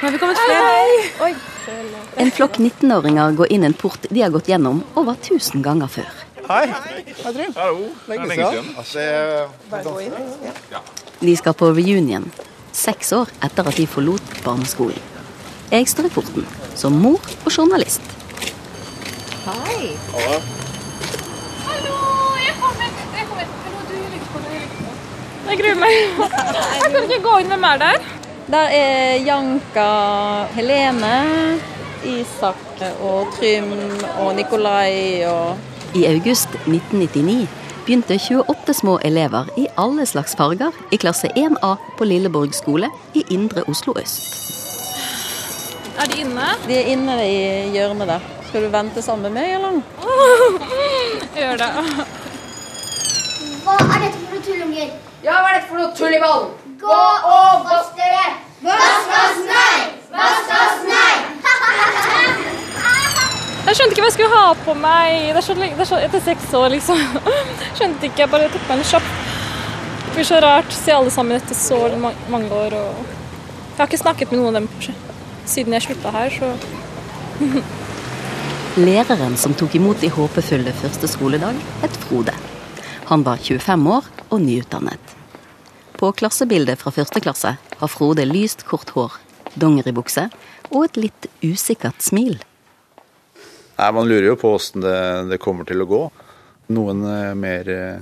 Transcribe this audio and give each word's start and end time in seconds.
Har 0.00 0.10
vi 0.10 0.18
kommet? 0.18 0.38
Oi. 1.20 1.34
En 2.16 2.30
flokk 2.34 2.58
19-åringer 2.58 3.32
går 3.38 3.50
inn 3.54 3.64
en 3.66 3.74
port 3.76 4.06
de 4.10 4.22
har 4.22 4.30
gått 4.34 4.48
gjennom 4.50 4.82
over 4.98 5.14
1000 5.18 5.62
ganger 5.64 5.90
før. 5.90 6.08
Hei. 6.50 6.66
Hei, 6.66 7.32
Trym. 7.32 7.52
Hallo. 7.56 7.88
Lenge 8.10 8.26
er 8.26 8.34
siden. 8.34 8.70
Altså, 8.80 9.00
De 11.20 11.36
skal 11.36 11.54
på 11.54 11.68
reunion, 11.76 12.26
seks 12.72 13.12
år 13.14 13.28
etter 13.44 13.68
at 13.70 13.76
de 13.78 13.86
forlot 13.86 14.32
barneskolen. 14.44 14.98
Jeg 15.70 15.86
står 15.86 16.08
i 16.08 16.12
porten, 16.14 16.46
som 16.74 16.96
mor 16.98 17.20
og 17.44 17.52
journalist. 17.54 18.02
Hei. 19.44 19.92
Hallo, 21.66 21.98
jeg 22.40 22.54
kommer. 22.62 22.88
Jeg 23.14 23.28
kommer. 23.28 23.46
Hallo, 23.66 23.78
du 23.90 23.94
er 23.98 24.10
litt 24.14 24.26
på. 24.32 24.38
Jeg 25.50 25.60
gruer 25.62 25.78
meg. 25.84 25.94
Jeg 26.80 26.88
kan 26.94 27.02
ikke 27.04 27.22
gå 27.28 27.36
inn. 27.44 27.52
Hvem 27.54 27.68
er 27.70 27.84
der? 27.84 28.10
Der 28.50 28.66
er 28.74 29.16
Janka, 29.22 30.44
Helene, 30.54 31.60
Isak 32.02 32.80
og 32.98 33.28
Trym 33.36 33.68
og 34.18 34.34
Nikolai 34.34 35.22
og 35.22 35.58
I 35.94 36.02
august 36.08 36.48
1999 36.66 37.46
begynte 37.86 38.16
28 38.18 38.74
små 38.74 38.98
elever 39.04 39.46
i 39.56 39.68
alle 39.78 40.06
slags 40.06 40.34
farger 40.34 40.74
i 40.90 40.98
klasse 40.98 41.30
1A 41.38 41.76
på 41.98 42.08
Lilleborg 42.10 42.54
skole 42.54 42.90
i 43.14 43.22
indre 43.30 43.62
Oslo 43.70 43.94
øst. 44.02 44.26
Er 46.00 46.10
de 46.10 46.20
inne? 46.24 46.48
De 46.66 46.74
er 46.74 46.90
inne 46.90 47.16
i 47.22 47.70
hjørnet 47.70 48.08
der. 48.08 48.26
Skal 48.48 48.64
du 48.66 48.72
vente 48.72 49.02
sammen 49.02 49.30
med 49.30 49.42
meg, 49.42 49.54
eller? 49.54 49.78
Gjør 51.38 51.62
det. 51.62 51.70
Hva 53.62 53.78
er 53.78 54.02
dette 54.08 54.18
for 54.18 54.34
noe 54.34 54.42
tullunger? 54.48 54.90
Ja, 55.22 55.38
hva 55.38 55.52
er 55.52 55.60
dette 55.60 55.70
for 55.70 55.84
noe 55.84 55.94
tull 55.94 56.18
i 56.18 56.22
ballen? 56.24 56.59
Gå 56.80 56.96
og 56.96 57.64
vask 57.66 57.96
dere! 57.98 58.28
Vask 58.64 59.10
oss, 59.18 59.40
nei! 59.44 59.80
Vask 60.14 60.52
oss, 60.56 60.78
nei! 60.88 61.10
Jeg 63.66 63.76
skjønte 63.76 63.92
ikke 63.92 64.00
hva 64.00 64.08
jeg 64.08 64.14
skulle 64.14 64.30
ha 64.32 64.46
på 64.64 64.76
meg. 64.80 65.26
Det 65.28 65.42
er 65.42 65.44
så, 65.44 65.56
det 65.60 65.68
er 65.74 65.90
så, 65.90 65.98
etter 66.06 66.24
seks 66.24 66.54
år, 66.56 66.70
liksom. 66.72 67.02
Skjønte 67.76 68.08
ikke. 68.08 68.22
Jeg 68.24 68.32
bare 68.32 68.48
tok 68.54 68.64
meg 68.70 68.80
en 68.80 68.88
kjapp. 68.94 69.12
Det 70.06 70.14
blir 70.16 70.28
så 70.30 70.40
rart 70.42 70.72
å 70.72 70.78
se 70.78 70.96
alle 70.96 71.12
sammen 71.12 71.36
etter 71.36 71.58
så 71.58 71.82
mange 72.32 72.48
år. 72.62 72.78
Og 72.80 73.04
jeg 73.04 73.76
har 73.82 73.90
ikke 73.90 74.02
snakket 74.06 74.32
med 74.32 74.40
noen 74.40 74.56
av 74.56 74.62
dem 74.62 74.96
siden 75.50 75.76
jeg 75.76 75.84
slutta 75.90 76.16
her, 76.16 76.32
så 76.32 76.54
Læreren 78.88 79.36
som 79.36 79.52
tok 79.58 79.76
imot 79.76 80.00
de 80.00 80.08
håpefulle 80.16 80.72
første 80.80 81.12
skoledag, 81.12 81.60
het 81.84 82.02
Frode. 82.06 82.34
Han 83.12 83.26
var 83.26 83.42
25 83.42 83.88
år 84.00 84.12
og 84.30 84.38
nyutdannet. 84.48 85.19
På 86.00 86.14
klassebildet 86.16 86.80
fra 86.80 86.88
første 86.96 87.20
klasse 87.20 87.50
har 87.60 87.90
Frode 87.92 88.24
lyst, 88.24 88.62
kort 88.64 88.88
hår, 88.96 89.18
dongeribukse 89.60 90.30
og 90.70 90.86
et 90.86 90.96
litt 90.96 91.26
usikkert 91.44 92.00
smil. 92.00 92.38
Nei, 93.76 93.90
Man 93.92 94.08
lurer 94.08 94.30
jo 94.30 94.38
på 94.40 94.54
åssen 94.56 94.80
det, 94.80 94.96
det 95.28 95.40
kommer 95.44 95.68
til 95.68 95.84
å 95.84 95.88
gå. 95.90 96.00
Noen 96.72 97.04
er 97.04 97.36
mer 97.36 97.68
eh, 97.74 98.00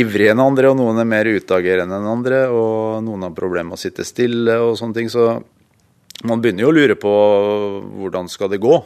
ivrige 0.00 0.32
enn 0.32 0.40
andre, 0.40 0.70
og 0.70 0.78
noen 0.80 1.02
er 1.02 1.10
mer 1.12 1.28
utagerende 1.28 1.98
enn 2.00 2.08
andre. 2.08 2.40
Og 2.48 3.04
noen 3.04 3.28
har 3.28 3.36
problemer 3.36 3.74
med 3.74 3.76
å 3.76 3.82
sitte 3.84 4.08
stille 4.08 4.56
og 4.64 4.78
sånne 4.80 4.96
ting. 4.96 5.12
Så 5.12 5.26
man 6.24 6.40
begynner 6.40 6.64
jo 6.64 6.72
å 6.72 6.76
lure 6.78 6.96
på 7.00 7.14
hvordan 8.00 8.32
skal 8.32 8.48
det 8.54 8.62
gå. 8.64 8.80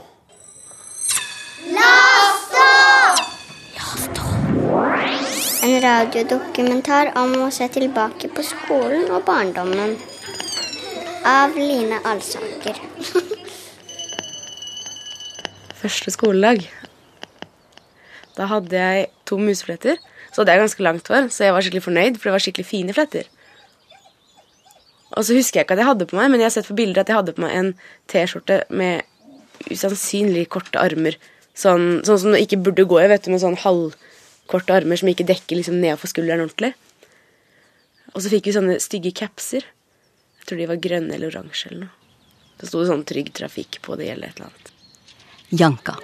En 5.64 5.78
radiodokumentar 5.80 7.14
om 7.16 7.30
å 7.40 7.44
se 7.54 7.64
tilbake 7.72 8.28
på 8.36 8.42
skolen 8.44 9.06
og 9.08 9.22
barndommen. 9.24 9.94
Av 11.24 11.56
Line 11.56 12.02
Alsaker. 12.04 12.76
Første 15.80 16.12
skoledag. 16.12 16.66
Da 18.36 18.50
hadde 18.52 18.76
jeg 18.76 19.08
to 19.24 19.40
musefletter. 19.40 19.96
Så 20.28 20.42
hadde 20.42 20.52
jeg 20.52 20.64
ganske 20.66 20.84
langt 20.84 21.08
hår, 21.08 21.32
så 21.32 21.48
jeg 21.48 21.56
var 21.56 21.64
skikkelig 21.64 21.86
fornøyd, 21.88 22.20
for 22.20 22.28
det 22.28 22.36
var 22.36 22.44
skikkelig 22.44 22.68
fine 22.68 23.00
fletter. 23.00 23.34
Og 25.16 25.24
så 25.24 25.32
husker 25.32 25.62
jeg 25.62 25.70
ikke 25.70 25.78
at 25.78 25.84
jeg 25.86 25.92
hadde 25.94 26.12
på 26.12 26.20
meg, 26.20 26.28
men 26.28 26.44
jeg 26.44 26.50
har 26.50 26.56
sett 26.58 26.68
på 26.68 26.76
bilder 26.76 27.06
at 27.06 27.08
jeg 27.08 27.22
hadde 27.22 27.38
på 27.38 27.48
meg 27.48 27.56
en 27.56 27.76
T-skjorte 28.12 28.66
med 28.68 29.70
usannsynlig 29.72 30.50
korte 30.52 30.76
armer. 30.76 31.16
Sånn, 31.56 32.02
sånn 32.04 32.20
som 32.20 32.36
det 32.36 32.44
ikke 32.44 32.66
burde 32.66 32.90
gå 32.90 33.00
i, 33.00 33.12
vet 33.14 33.24
du, 33.24 33.32
med 33.32 33.40
sånn 33.40 33.62
halvkorte 34.44 34.74
armer 34.74 34.96
som 34.96 35.08
ikke 35.08 35.26
dekker 35.26 35.56
liksom 35.56 35.80
nedenfor 35.80 36.08
skulderen 36.08 36.44
ordentlig. 36.44 36.74
Og 38.14 38.22
så 38.22 38.30
fikk 38.30 38.46
vi 38.46 38.52
sånne 38.54 38.80
stygge 38.80 39.12
capser. 39.12 39.64
Jeg 40.38 40.46
tror 40.46 40.58
de 40.58 40.66
var 40.68 40.76
grønne 40.76 41.14
eller 41.14 41.32
oransje 41.32 41.70
eller 41.70 41.86
noe. 41.86 41.90
Så 42.60 42.68
sto 42.68 42.80
det 42.80 42.88
sånn 42.88 43.04
'trygg 43.04 43.32
trafikk' 43.34 43.80
på 43.82 43.96
det 43.96 44.10
eller 44.10 44.28
et 44.28 44.36
eller 44.36 44.46
annet. 44.46 44.72
Janka. 45.50 45.96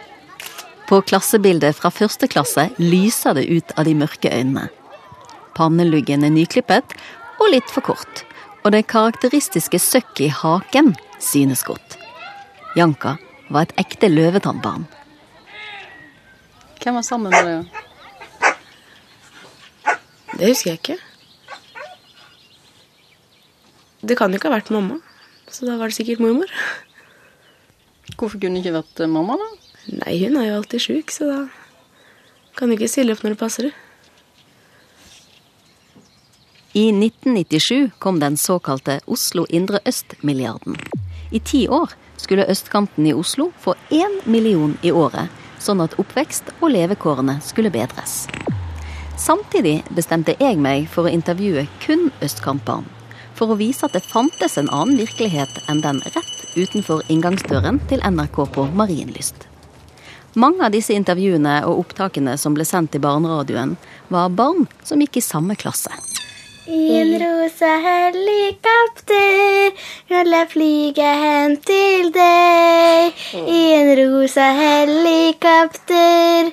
På 0.89 1.01
klassebildet 1.01 1.77
fra 1.77 1.91
første 1.91 2.27
klasse 2.27 2.71
lyser 2.79 3.35
det 3.35 3.47
ut 3.47 3.73
av 3.79 3.85
de 3.85 3.95
mørke 3.95 4.29
øynene. 4.29 4.69
Panneluggen 5.55 6.25
er 6.25 6.31
nyklippet 6.31 6.97
og 7.39 7.51
litt 7.53 7.71
for 7.71 7.81
kort, 7.81 8.25
og 8.65 8.73
det 8.73 8.89
karakteristiske 8.89 9.79
søkket 9.79 10.27
i 10.27 10.29
haken 10.29 10.97
synes 11.21 11.63
godt. 11.63 11.97
Janka 12.75 13.17
var 13.51 13.63
et 13.63 13.77
ekte 13.79 14.09
løvetannbarn. 14.09 14.89
Hvem 16.83 16.95
var 16.95 17.03
sammen 17.03 17.31
med 17.31 17.47
deg? 17.47 17.90
Det 20.39 20.51
husker 20.53 20.73
jeg 20.73 20.81
ikke. 20.81 20.99
Det 24.01 24.17
kan 24.17 24.33
jo 24.33 24.41
ikke 24.41 24.49
ha 24.49 24.57
vært 24.57 24.73
mamma, 24.73 24.97
så 25.51 25.67
da 25.69 25.77
var 25.77 25.91
det 25.91 25.99
sikkert 25.99 26.23
mormor. 26.25 26.49
Hvorfor 28.17 28.41
kunne 28.41 28.57
det 28.57 28.65
ikke 28.65 28.79
vært 28.79 29.03
eh, 29.05 29.11
mamma, 29.11 29.37
da? 29.37 29.49
Nei, 30.01 30.17
hun 30.23 30.39
er 30.41 30.49
jo 30.49 30.57
alltid 30.61 30.85
sjuk, 30.87 31.13
så 31.13 31.29
da 31.29 31.39
kan 32.57 32.71
du 32.71 32.77
ikke 32.77 32.89
stille 32.91 33.15
opp 33.15 33.25
når 33.25 33.35
det 33.35 33.41
passer. 33.41 33.71
I 36.73 36.87
1997 36.95 37.91
kom 37.99 38.21
den 38.23 38.37
såkalte 38.39 39.01
Oslo 39.11 39.45
Indre 39.51 39.81
Øst-milliarden. 39.85 40.79
I 41.35 41.41
ti 41.41 41.67
år 41.69 41.93
skulle 42.17 42.47
østkanten 42.49 43.07
i 43.07 43.15
Oslo 43.15 43.51
få 43.59 43.75
én 43.91 44.21
million 44.25 44.77
i 44.83 44.93
året, 44.95 45.29
sånn 45.59 45.83
at 45.83 45.99
oppvekst 45.99 46.55
og 46.61 46.71
levekårene 46.77 47.41
skulle 47.45 47.73
bedres. 47.75 48.25
Samtidig 49.21 49.83
bestemte 49.93 50.33
jeg 50.41 50.57
meg 50.57 50.87
for 50.89 51.05
å 51.05 51.13
intervjue 51.13 51.67
kun 51.85 52.09
østkamperen. 52.25 52.89
for 53.41 53.55
å 53.55 53.57
vise 53.57 53.87
at 53.87 53.95
det 53.97 54.05
fantes 54.05 54.59
en 54.61 54.69
annen 54.69 54.99
virkelighet 55.01 55.63
enn 55.73 55.79
den 55.81 56.03
rett 56.13 56.43
utenfor 56.57 57.01
inngangsdøren 57.09 57.79
til 57.89 58.03
NRK 58.05 58.37
på 58.53 58.67
Marienlyst. 58.77 59.47
Mange 60.37 60.67
av 60.67 60.75
disse 60.75 60.93
intervjuene 60.93 61.55
og 61.65 61.87
opptakene 61.87 62.37
som 62.37 62.53
ble 62.53 62.67
sendt 62.69 62.93
til 62.93 63.01
barneradioen, 63.01 63.79
var 64.13 64.29
barn 64.29 64.69
som 64.85 65.01
gikk 65.01 65.17
i 65.17 65.25
samme 65.25 65.57
klasse. 65.57 65.89
I 66.71 67.01
en 67.01 67.11
rosa 67.19 67.71
helikopter 67.83 69.73
vil 70.09 70.29
jeg 70.37 70.47
flyge 70.53 71.09
hen 71.23 71.57
til 71.67 72.13
deg. 72.15 73.17
I 73.35 73.63
en 73.75 73.91
rosa 73.99 74.47
helikopter 74.55 76.53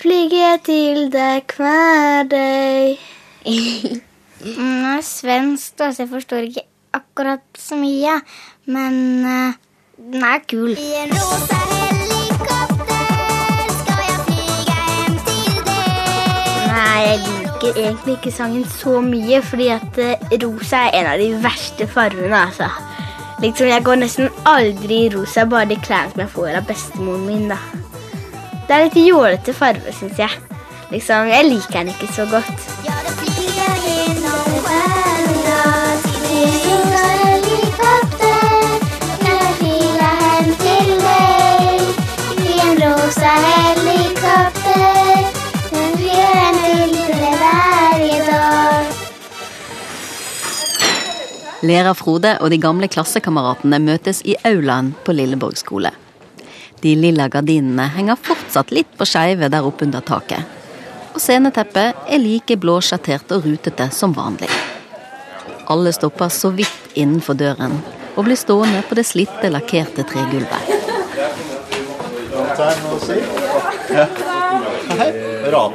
flyger 0.00 0.40
jeg 0.40 0.62
til 0.70 1.00
deg 1.12 1.52
hver 1.52 2.24
dag. 2.30 2.96
Den 3.44 4.86
er 4.94 5.04
svensk, 5.04 5.76
da, 5.76 5.90
så 5.92 6.06
jeg 6.06 6.12
forstår 6.14 6.48
ikke 6.48 6.64
akkurat 6.96 7.44
så 7.60 7.76
mye. 7.76 8.14
Men 8.64 8.94
uh, 9.26 9.52
den 9.98 10.24
er 10.24 10.40
kul. 10.48 10.72
I 10.72 10.94
en 11.02 11.12
rosa 11.12 11.60
helikopter 11.74 13.04
skal 13.82 14.00
jeg 14.06 14.18
flyge 14.30 14.62
hjem 14.70 15.20
til 15.28 15.60
deg. 15.68 16.72
Nei, 16.72 17.37
liker 17.68 17.80
egentlig 17.80 18.16
ikke 18.16 18.32
sangen 18.32 18.64
så 18.64 19.00
mye, 19.00 19.42
fordi 19.42 19.68
at 19.68 19.98
eh, 19.98 20.38
rosa 20.42 20.86
er 20.88 21.00
en 21.00 21.10
av 21.12 21.18
de 21.20 21.28
verste 21.42 21.86
fargene, 21.86 22.36
altså. 22.36 22.68
Liksom, 23.42 23.68
Jeg 23.68 23.84
går 23.84 24.00
nesten 24.00 24.28
aldri 24.46 25.04
i 25.06 25.10
rosa, 25.14 25.44
bare 25.44 25.68
de 25.68 25.76
klærne 25.76 26.10
som 26.12 26.20
jeg 26.20 26.30
får 26.30 26.56
av 26.56 26.66
bestemoren 26.66 27.26
min, 27.26 27.48
da. 27.48 27.58
Det 28.68 28.76
er 28.76 28.84
litt 28.86 28.96
jålete 28.96 29.54
farge, 29.54 29.92
syns 29.92 30.18
jeg. 30.18 30.30
Liksom, 30.90 31.28
Jeg 31.28 31.50
liker 31.50 31.78
den 31.78 31.88
ikke 31.94 32.12
så 32.12 32.26
godt. 32.30 32.68
Ja, 32.86 32.96
det 33.04 33.16
flyger 33.20 33.38
Lærer 51.62 51.94
Frode 51.98 52.36
og 52.38 52.52
de 52.52 52.58
gamle 52.62 52.86
klassekameratene 52.86 53.80
møtes 53.82 54.20
i 54.22 54.36
aulaen 54.46 54.92
på 55.04 55.10
Lilleborg 55.16 55.58
skole. 55.58 55.90
De 56.78 56.92
lilla 56.94 57.26
gardinene 57.26 57.88
henger 57.96 58.20
fortsatt 58.22 58.70
litt 58.70 58.92
på 58.94 59.06
skeive 59.08 59.48
der 59.50 59.66
oppe 59.66 59.82
under 59.88 60.04
taket. 60.06 60.46
Og 61.16 61.18
sceneteppet 61.18 62.06
er 62.06 62.22
like 62.22 62.54
blåsjattert 62.62 63.34
og 63.34 63.48
rutete 63.48 63.88
som 63.90 64.14
vanlig. 64.14 64.50
Alle 65.66 65.90
stopper 65.92 66.30
så 66.30 66.52
vidt 66.54 66.94
innenfor 66.94 67.34
døren 67.34 67.74
og 68.14 68.28
blir 68.28 68.38
stående 68.38 68.84
på 68.86 68.94
det 68.98 69.08
slitte, 69.10 69.50
lakkerte 69.50 70.06
tregulvet. 70.06 70.62
Hei, 74.98 75.10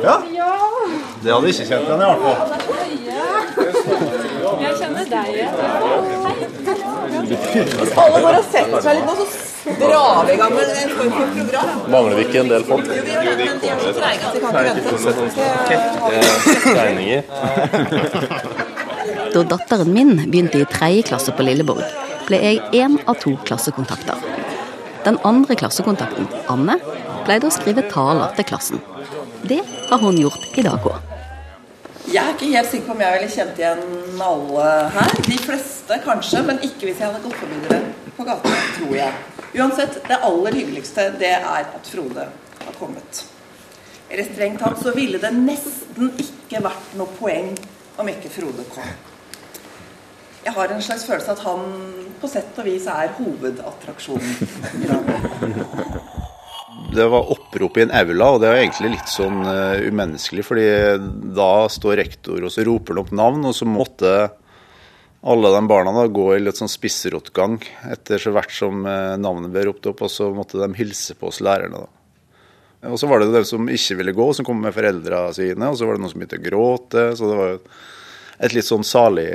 ja? 0.07 0.17
Det 1.23 1.31
hadde 1.31 1.51
ikke 1.51 1.67
kjent 1.67 1.87
igjen 1.87 2.03
i 2.03 2.07
hvert 2.07 2.23
fall. 2.23 2.62
Alle 8.03 8.19
går 8.23 8.37
og 8.37 8.45
setter 8.51 8.79
seg 8.85 8.93
litt 8.97 9.07
nå, 9.07 9.13
så 9.23 9.71
drar 9.79 10.23
vi 10.27 10.31
i 10.33 10.37
gang 10.39 10.51
med 10.55 10.63
en 10.63 10.91
form 10.97 11.11
for 11.17 11.27
program. 11.37 11.67
Mangler 11.93 12.15
vi 12.19 12.23
ikke 12.27 12.39
en 12.43 12.51
del 12.53 12.63
folk? 12.67 12.85
Jo, 12.87 12.91
de 13.03 13.43
er 13.71 13.77
så 13.83 13.91
treige 13.99 14.23
at 14.27 14.33
de 14.33 14.39
kan 14.43 14.51
ikke 14.55 14.73
vente. 14.77 15.77
Regninger. 16.79 17.21
Da 19.33 19.39
datteren 19.55 19.89
min 19.93 20.13
begynte 20.23 20.57
i 20.61 20.65
tredje 20.69 21.01
klasse 21.11 21.31
på 21.35 21.41
Lilleborg, 21.45 21.85
ble 22.27 22.37
jeg 22.43 22.61
én 22.83 22.93
av 23.09 23.15
to 23.23 23.31
klassekontakter. 23.47 24.17
Den 25.03 25.17
andre 25.27 25.53
klassekontakten, 25.59 26.25
Anne, 26.51 26.75
pleide 27.25 27.47
å 27.49 27.55
skrive 27.55 27.83
taler 27.91 28.29
til 28.37 28.45
klassen. 28.47 28.79
Det 29.43 29.59
har 29.89 29.99
hun 29.99 30.17
gjort 30.21 30.43
i 30.55 30.63
dag 30.63 30.79
òg. 30.87 31.12
Jeg 32.03 32.19
er 32.19 32.33
ikke 32.33 32.49
helt 32.51 32.67
sikker 32.67 32.87
på 32.89 32.93
om 32.97 33.01
jeg 33.01 33.15
ville 33.15 33.31
kjent 33.31 33.59
igjen 33.61 34.23
alle 34.25 34.63
her. 34.91 35.13
De 35.23 35.37
fleste 35.39 35.99
kanskje, 36.03 36.41
men 36.43 36.59
ikke 36.65 36.89
hvis 36.89 36.99
jeg 36.99 37.07
hadde 37.07 37.21
gått 37.23 37.37
forbi 37.39 37.59
dere 37.63 38.11
på 38.17 38.25
gata, 38.27 38.51
tror 38.75 38.91
jeg. 38.97 39.13
Uansett, 39.53 39.95
det 40.09 40.17
aller 40.27 40.57
hyggeligste 40.59 41.05
det 41.21 41.31
er 41.37 41.45
at 41.63 41.87
Frode 41.87 42.27
har 42.65 42.75
kommet. 42.79 43.23
Eller 44.09 44.27
strengt 44.27 44.59
tatt 44.61 44.83
så 44.83 44.91
ville 44.93 45.21
det 45.21 45.31
nesten 45.37 46.11
ikke 46.19 46.61
vært 46.65 46.93
noe 46.99 47.15
poeng 47.17 47.53
om 47.97 48.11
ikke 48.11 48.33
Frode 48.35 48.67
kom. 48.73 48.91
Jeg 50.43 50.53
har 50.57 50.75
en 50.75 50.83
slags 50.83 51.05
følelse 51.07 51.31
at 51.37 51.45
han 51.47 51.61
på 52.19 52.27
sett 52.27 52.59
og 52.59 52.67
vis 52.67 52.85
er 52.91 53.15
hovedattraksjonen. 53.15 54.31
Det 56.93 57.07
var 57.09 57.31
opprop 57.33 57.77
i 57.77 57.83
en 57.85 57.91
aula, 57.95 58.27
og 58.35 58.41
det 58.43 58.49
er 58.49 58.59
egentlig 58.61 58.93
litt 58.93 59.09
sånn 59.09 59.41
uh, 59.47 59.81
umenneskelig. 59.81 60.45
fordi 60.45 60.67
da 61.33 61.65
står 61.71 61.97
rektor 62.03 62.43
og 62.43 62.53
så 62.53 62.65
roper 62.67 62.93
han 62.93 63.03
opp 63.03 63.13
navn, 63.17 63.47
og 63.49 63.55
så 63.57 63.65
måtte 63.69 64.13
alle 65.23 65.53
de 65.55 65.61
barna 65.71 65.93
da 65.95 66.03
gå 66.11 66.27
i 66.35 66.41
litt 66.43 66.59
sånn 66.59 66.71
spissrotgang 66.71 67.57
etter 67.89 68.19
så 68.21 68.33
hvert 68.35 68.53
som 68.53 68.85
uh, 68.85 69.15
navnet 69.17 69.53
ble 69.53 69.65
ropt 69.69 69.89
opp, 69.89 70.05
og 70.05 70.11
så 70.11 70.29
måtte 70.35 70.61
de 70.61 70.69
hilse 70.77 71.17
på 71.17 71.31
oss 71.31 71.41
lærerne. 71.41 71.81
da. 71.85 72.91
Og 72.91 72.99
så 72.99 73.07
var 73.07 73.23
det 73.23 73.31
dem 73.31 73.45
som 73.47 73.69
ikke 73.71 73.97
ville 74.01 74.15
gå, 74.15 74.29
som 74.35 74.45
kom 74.45 74.59
med 74.61 74.75
foreldra 74.75 75.25
sine, 75.33 75.71
og 75.71 75.79
så 75.79 75.87
var 75.87 75.95
det 75.95 76.03
noen 76.03 76.11
som 76.11 76.19
begynte 76.19 76.41
å 76.41 76.45
gråte. 76.49 77.05
Så 77.15 77.29
det 77.29 77.39
var 77.39 77.53
jo 77.53 77.59
et 78.43 78.57
litt 78.57 78.67
sånn 78.67 78.83
salig, 78.83 79.29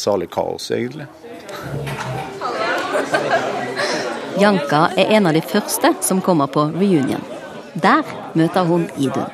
salig 0.00 0.30
kaos, 0.32 0.70
egentlig. 0.72 1.06
Janka 4.38 4.88
er 4.98 5.12
en 5.14 5.26
av 5.28 5.34
de 5.36 5.40
første 5.44 5.92
som 6.02 6.20
kommer 6.24 6.46
på 6.50 6.66
reunion. 6.74 7.22
Der 7.74 8.02
møter 8.34 8.66
hun 8.66 8.88
Idun. 8.98 9.30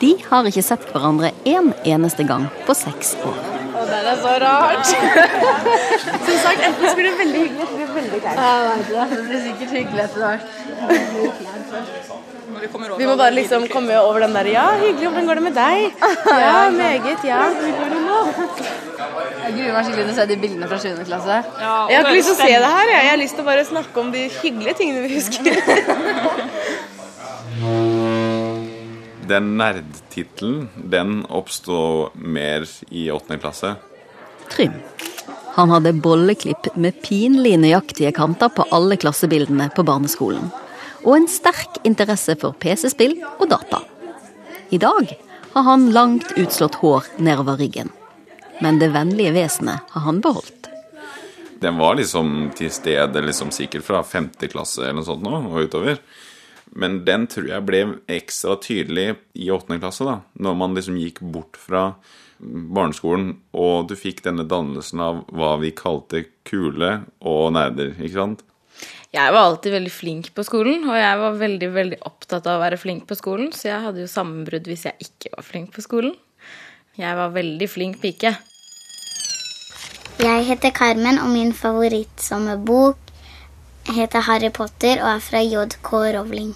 De 0.00 0.14
har 0.28 0.46
ikke 0.46 0.62
sett 0.62 0.84
hverandre 0.92 1.32
en 1.48 1.72
eneste 1.88 2.24
gang 2.28 2.44
på 2.66 2.74
seks 2.76 3.16
år. 3.26 3.38
Å, 3.78 3.84
det 3.88 3.98
er 4.10 4.18
så 4.22 4.32
rart. 4.42 4.86
Som 6.26 6.36
sagt, 6.42 6.60
enten 6.66 6.84
så 6.84 6.94
blir 6.98 7.06
det 7.08 7.16
veldig 7.18 7.40
hyggelig, 7.44 7.62
eller 7.64 7.76
blir 7.76 7.90
veldig 7.96 8.20
kleint. 8.24 8.38
Det. 8.88 9.04
Det 9.12 9.22
blir 9.28 9.40
sikkert 9.44 9.70
hyggelig 9.76 10.02
etter 10.04 10.20
hvert. 10.24 10.44
Vi 12.98 13.06
må 13.06 13.14
bare 13.20 13.34
liksom 13.36 13.66
komme 13.70 13.94
over 14.02 14.24
den 14.24 14.34
der 14.34 14.46
Ja, 14.50 14.66
hyggelig, 14.80 15.08
hvordan 15.10 15.26
går 15.30 15.34
det 15.40 15.44
med 15.48 15.56
deg? 15.58 15.78
Ja, 16.44 16.70
meget, 16.74 17.24
ja. 17.26 17.42
Jeg 18.28 19.54
gruer 19.56 19.72
meg 19.72 19.86
skikkelig 19.86 20.04
til 20.04 20.12
å 20.12 20.16
se 20.18 20.26
de 20.28 20.36
bildene 20.42 20.68
fra 20.68 20.78
7. 20.82 20.88
klasse. 21.08 21.36
Jeg 21.58 21.96
har 21.96 22.02
ikke 22.02 22.16
lyst 22.18 22.28
til 22.30 22.36
å 22.36 22.40
se 22.42 22.52
det 22.52 22.72
her, 22.74 22.86
jeg. 22.92 23.02
Jeg 23.04 23.12
har 23.12 23.20
lyst 23.22 23.34
til 23.38 23.44
å 23.44 23.48
bare 23.48 23.64
snakke 23.68 24.02
om 24.02 24.08
de 24.14 24.22
hyggelige 24.40 24.74
tingene 24.82 25.00
vi 25.06 25.10
husker. 25.16 25.52
Den 29.28 29.58
nerdtittelen, 29.60 30.70
den 30.88 31.18
oppsto 31.28 32.08
mer 32.14 32.64
i 32.88 33.10
8. 33.12 33.36
klasse. 33.42 33.74
Trym. 34.48 34.78
Han 35.58 35.74
hadde 35.74 35.92
bolleklipp 36.00 36.70
med 36.80 36.96
pinlig 37.04 37.58
nøyaktige 37.60 38.14
kanter 38.16 38.48
på 38.54 38.64
alle 38.72 38.96
klassebildene 38.96 39.68
på 39.76 39.84
barneskolen. 39.84 40.48
Og 41.04 41.12
en 41.18 41.28
sterk 41.28 41.76
interesse 41.88 42.38
for 42.40 42.56
PC-spill 42.62 43.18
og 43.36 43.50
data. 43.52 43.82
I 44.72 44.80
dag 44.80 45.12
har 45.52 45.66
han 45.66 45.90
langt 45.92 46.32
utslått 46.38 46.80
hår 46.80 47.12
nedover 47.18 47.60
ryggen. 47.60 47.92
Men 48.64 48.80
det 48.80 48.90
vennlige 48.94 49.34
vesenet 49.36 49.92
har 49.92 50.06
han 50.06 50.22
beholdt. 50.24 50.68
Den 51.60 51.78
var 51.78 51.96
liksom 51.98 52.50
til 52.58 52.70
stede 52.70 53.22
liksom 53.24 53.50
sikkert 53.54 53.86
fra 53.86 54.02
femte 54.06 54.50
klasse 54.50 54.84
eller 54.84 55.00
noe 55.00 55.08
sånt 55.08 55.24
nå, 55.26 55.34
og 55.50 55.66
utover. 55.66 55.98
Men 56.78 57.00
den 57.06 57.26
tror 57.30 57.48
jeg 57.50 57.66
ble 57.66 57.80
ekstra 58.12 58.58
tydelig 58.62 59.08
i 59.38 59.48
åttende 59.50 59.80
klasse, 59.82 60.06
da. 60.06 60.20
Når 60.38 60.58
man 60.58 60.76
liksom 60.76 60.98
gikk 61.00 61.22
bort 61.34 61.58
fra 61.58 61.90
barneskolen, 62.38 63.32
og 63.56 63.88
du 63.90 63.96
fikk 63.98 64.22
denne 64.26 64.46
dannelsen 64.46 65.02
av 65.02 65.24
hva 65.34 65.56
vi 65.62 65.72
kalte 65.74 66.26
kule 66.46 66.92
og 67.18 67.54
nerder, 67.56 67.96
ikke 67.96 68.20
sant? 68.20 68.44
Jeg 69.14 69.32
var 69.32 69.46
alltid 69.48 69.72
veldig 69.72 69.90
flink 69.90 70.30
på 70.36 70.44
skolen, 70.44 70.84
og 70.86 70.98
jeg 70.98 71.20
var 71.22 71.38
veldig 71.40 71.68
veldig 71.74 71.98
opptatt 72.06 72.46
av 72.46 72.58
å 72.58 72.62
være 72.62 72.78
flink 72.78 73.06
på 73.08 73.16
skolen, 73.18 73.48
så 73.56 73.70
jeg 73.70 73.84
hadde 73.86 74.04
jo 74.04 74.10
sammenbrudd 74.12 74.68
hvis 74.68 74.84
jeg 74.90 75.08
ikke 75.08 75.32
var 75.32 75.46
flink 75.48 75.72
på 75.74 75.82
skolen. 75.82 76.14
Jeg 76.98 77.14
var 77.16 77.32
veldig 77.34 77.68
flink 77.70 78.00
pike. 78.02 78.34
Jeg 80.18 80.48
heter 80.48 80.72
Carmen, 80.74 81.20
og 81.22 81.28
min 81.30 81.52
favorittsommerbok 81.54 83.12
heter 83.94 84.24
Harry 84.26 84.48
Potter 84.50 84.98
og 84.98 85.12
er 85.12 85.20
fra 85.22 85.42
JK 85.46 85.90
Rowling. 86.16 86.48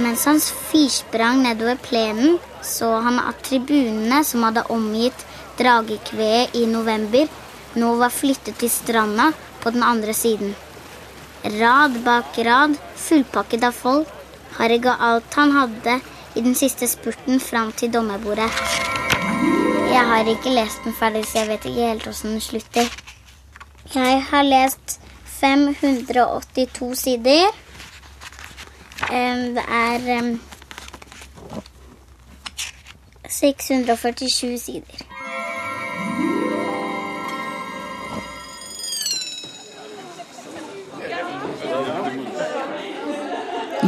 Mens 0.00 0.24
han 0.24 0.40
fyrsprang 0.40 1.42
nedover 1.44 1.76
plenen, 1.84 2.38
så 2.64 2.88
han 3.04 3.20
at 3.20 3.44
tribunene 3.44 4.22
som 4.24 4.48
hadde 4.48 4.64
omgitt 4.72 5.28
dragekveet 5.60 6.56
i 6.56 6.64
november, 6.72 7.28
nå 7.76 7.94
var 8.00 8.14
flyttet 8.14 8.56
til 8.62 8.72
stranda 8.72 9.34
på 9.60 9.76
den 9.76 9.84
andre 9.84 10.16
siden. 10.16 10.56
Rad 11.60 12.00
bak 12.08 12.40
rad, 12.48 12.80
fullpakket 12.96 13.68
av 13.68 13.76
folk. 13.76 14.08
Harry 14.56 14.80
ga 14.80 14.96
alt 15.12 15.36
han 15.36 15.52
hadde 15.52 16.00
i 16.32 16.40
den 16.40 16.56
siste 16.56 16.88
spurten 16.88 17.44
fram 17.44 17.76
til 17.76 17.92
dommerbordet. 17.92 18.48
Jeg 19.88 20.06
har 20.06 20.28
ikke 20.28 20.50
lest 20.50 20.84
den 20.84 20.94
ferdig, 20.94 21.24
så 21.26 21.38
jeg 21.38 21.48
vet 21.48 21.64
ikke 21.64 21.86
helt 21.88 22.06
åssen 22.08 22.30
den 22.30 22.40
slutter. 22.40 22.90
Jeg 23.94 24.22
har 24.30 24.42
lest 24.42 25.00
582 25.24 26.98
sider. 26.98 27.46
Det 29.08 29.64
er 29.68 30.36
647 33.28 34.58
sider. 34.58 35.07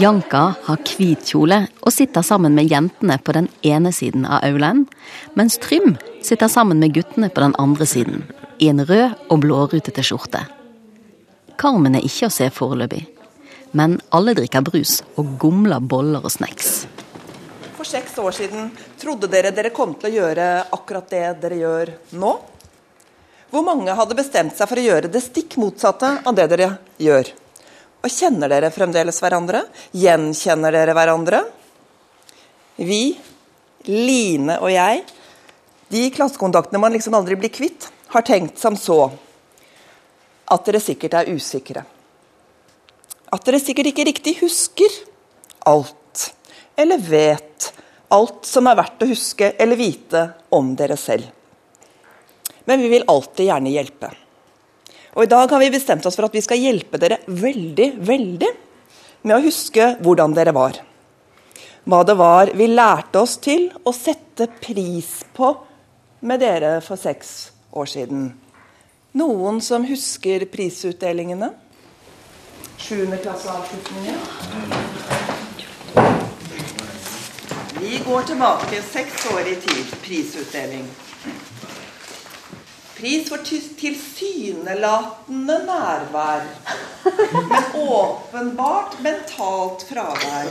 Janka 0.00 0.54
har 0.64 0.78
hvit 0.96 1.26
kjole 1.28 1.56
og 1.84 1.92
sitter 1.92 2.24
sammen 2.24 2.54
med 2.56 2.70
jentene 2.70 3.18
på 3.20 3.34
den 3.36 3.50
ene 3.66 3.90
siden 3.92 4.22
av 4.24 4.46
aulaen, 4.46 4.86
mens 5.36 5.58
Trym 5.60 5.98
sitter 6.24 6.48
sammen 6.48 6.78
med 6.80 6.94
guttene 6.94 7.28
på 7.28 7.42
den 7.42 7.52
andre 7.60 7.84
siden, 7.84 8.22
i 8.56 8.70
en 8.72 8.80
rød 8.80 9.18
og 9.28 9.42
blårutete 9.42 10.04
skjorte. 10.06 10.40
Carmen 11.60 11.98
er 11.98 12.06
ikke 12.06 12.30
å 12.30 12.32
se 12.32 12.48
foreløpig, 12.54 13.02
men 13.76 13.98
alle 14.16 14.32
drikker 14.38 14.64
brus 14.70 15.02
og 15.20 15.34
gomler 15.42 15.84
boller 15.84 16.24
og 16.24 16.32
snacks. 16.32 16.86
For 17.76 17.84
seks 17.84 18.16
år 18.24 18.38
siden 18.38 18.72
trodde 19.02 19.28
dere 19.28 19.52
dere 19.52 19.74
kom 19.74 19.92
til 20.00 20.08
å 20.08 20.14
gjøre 20.16 20.48
akkurat 20.78 21.12
det 21.12 21.26
dere 21.44 21.60
gjør 21.60 21.94
nå? 22.22 22.32
Hvor 23.52 23.68
mange 23.68 24.00
hadde 24.00 24.16
bestemt 24.16 24.56
seg 24.56 24.70
for 24.70 24.80
å 24.80 24.88
gjøre 24.88 25.12
det 25.12 25.26
stikk 25.26 25.60
motsatte 25.60 26.14
av 26.24 26.40
det 26.40 26.48
dere 26.54 26.72
gjør? 26.96 27.34
Og 28.00 28.12
kjenner 28.12 28.48
dere 28.48 28.70
fremdeles 28.72 29.20
hverandre? 29.20 29.64
Gjenkjenner 29.92 30.72
dere 30.72 30.94
hverandre? 30.96 31.42
Vi, 32.80 33.02
Line 33.88 34.56
og 34.60 34.70
jeg, 34.72 35.02
de 35.92 36.06
klassekontaktene 36.14 36.80
man 36.80 36.94
liksom 36.94 37.16
aldri 37.18 37.36
blir 37.40 37.52
kvitt, 37.52 37.88
har 38.12 38.24
tenkt 38.26 38.58
som 38.60 38.76
så 38.78 39.10
at 40.50 40.66
dere 40.66 40.80
sikkert 40.82 41.16
er 41.20 41.30
usikre. 41.30 41.84
At 43.30 43.44
dere 43.46 43.60
sikkert 43.62 43.92
ikke 43.92 44.06
riktig 44.08 44.38
husker 44.40 44.96
alt, 45.70 46.24
eller 46.74 47.04
vet 47.04 47.68
alt 48.10 48.48
som 48.48 48.66
er 48.66 48.78
verdt 48.80 49.04
å 49.04 49.10
huske 49.10 49.52
eller 49.60 49.78
vite 49.78 50.24
om 50.56 50.72
dere 50.78 50.96
selv. 50.98 51.28
Men 52.66 52.82
vi 52.82 52.90
vil 52.90 53.06
alltid 53.08 53.46
gjerne 53.46 53.74
hjelpe. 53.74 54.10
Og 55.14 55.24
I 55.24 55.30
dag 55.30 55.50
har 55.50 55.58
vi 55.58 55.70
bestemt 55.74 56.06
oss 56.06 56.16
for 56.18 56.28
at 56.28 56.34
vi 56.36 56.42
skal 56.44 56.60
hjelpe 56.60 56.98
dere 57.02 57.18
veldig, 57.26 57.88
veldig 58.06 58.50
med 59.26 59.36
å 59.36 59.42
huske 59.44 59.94
hvordan 60.04 60.36
dere 60.36 60.54
var. 60.54 60.78
Hva 61.84 62.02
det 62.06 62.14
var 62.20 62.52
vi 62.54 62.68
lærte 62.70 63.22
oss 63.24 63.38
til 63.42 63.70
å 63.82 63.92
sette 63.96 64.46
pris 64.60 65.24
på 65.34 65.50
med 66.20 66.42
dere 66.44 66.78
for 66.84 67.00
seks 67.00 67.50
år 67.72 67.88
siden. 67.90 68.30
Noen 69.18 69.58
som 69.64 69.82
husker 69.88 70.44
prisutdelingene? 70.52 71.50
Sjuendeklasseavslutningen. 72.78 74.18
Vi 77.80 77.98
går 78.06 78.22
tilbake 78.30 78.82
seks 78.82 79.26
år 79.34 79.40
i 79.40 79.56
tid. 79.64 79.94
Prisutdeling. 80.04 80.86
Pris 83.00 83.28
for 83.28 83.36
tilsynelatende 83.80 85.56
nærvær, 85.66 86.42
men 87.32 87.64
åpenbart 87.74 88.96
mentalt 89.02 89.84
fravær. 89.88 90.46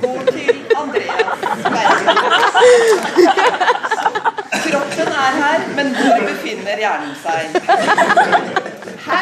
Går 0.00 0.20
til 0.30 0.54
Andreas 0.76 1.40
Bergen. 1.74 2.16
Kroppen 4.70 5.08
er 5.24 5.32
her, 5.42 5.58
men 5.76 5.86
hvor 5.96 6.18
befinner 6.28 6.76
hjernen 6.76 7.14
seg? 7.24 7.42
Hæ? 9.06 9.18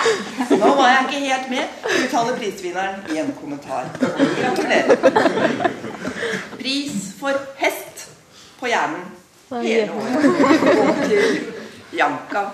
Nå 0.57 0.69
var 0.75 0.89
jeg 0.89 1.01
ikke 1.09 1.21
helt 1.27 1.51
med, 1.51 1.65
uttaler 2.05 2.39
prisvinneren 2.39 2.97
i 3.11 3.19
en 3.19 3.35
kommentar. 3.41 3.85
Gratulerer. 4.41 4.97
Pris 6.61 6.95
for 7.21 7.33
hest 7.57 8.09
på 8.61 8.67
hjernen 8.67 9.05
hele 9.51 9.91
året. 9.93 11.54
Janka 11.97 12.51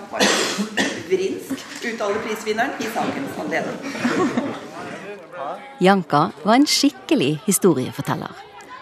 Vrinsk, 1.09 1.65
uttaler 1.83 2.19
prisvinneren 2.23 2.71
i 2.79 2.87
sakens 2.93 3.39
anledning. 3.39 3.77
Janka 5.79 6.31
var 6.43 6.55
en 6.55 6.67
skikkelig 6.67 7.39
historieforteller. 7.45 8.31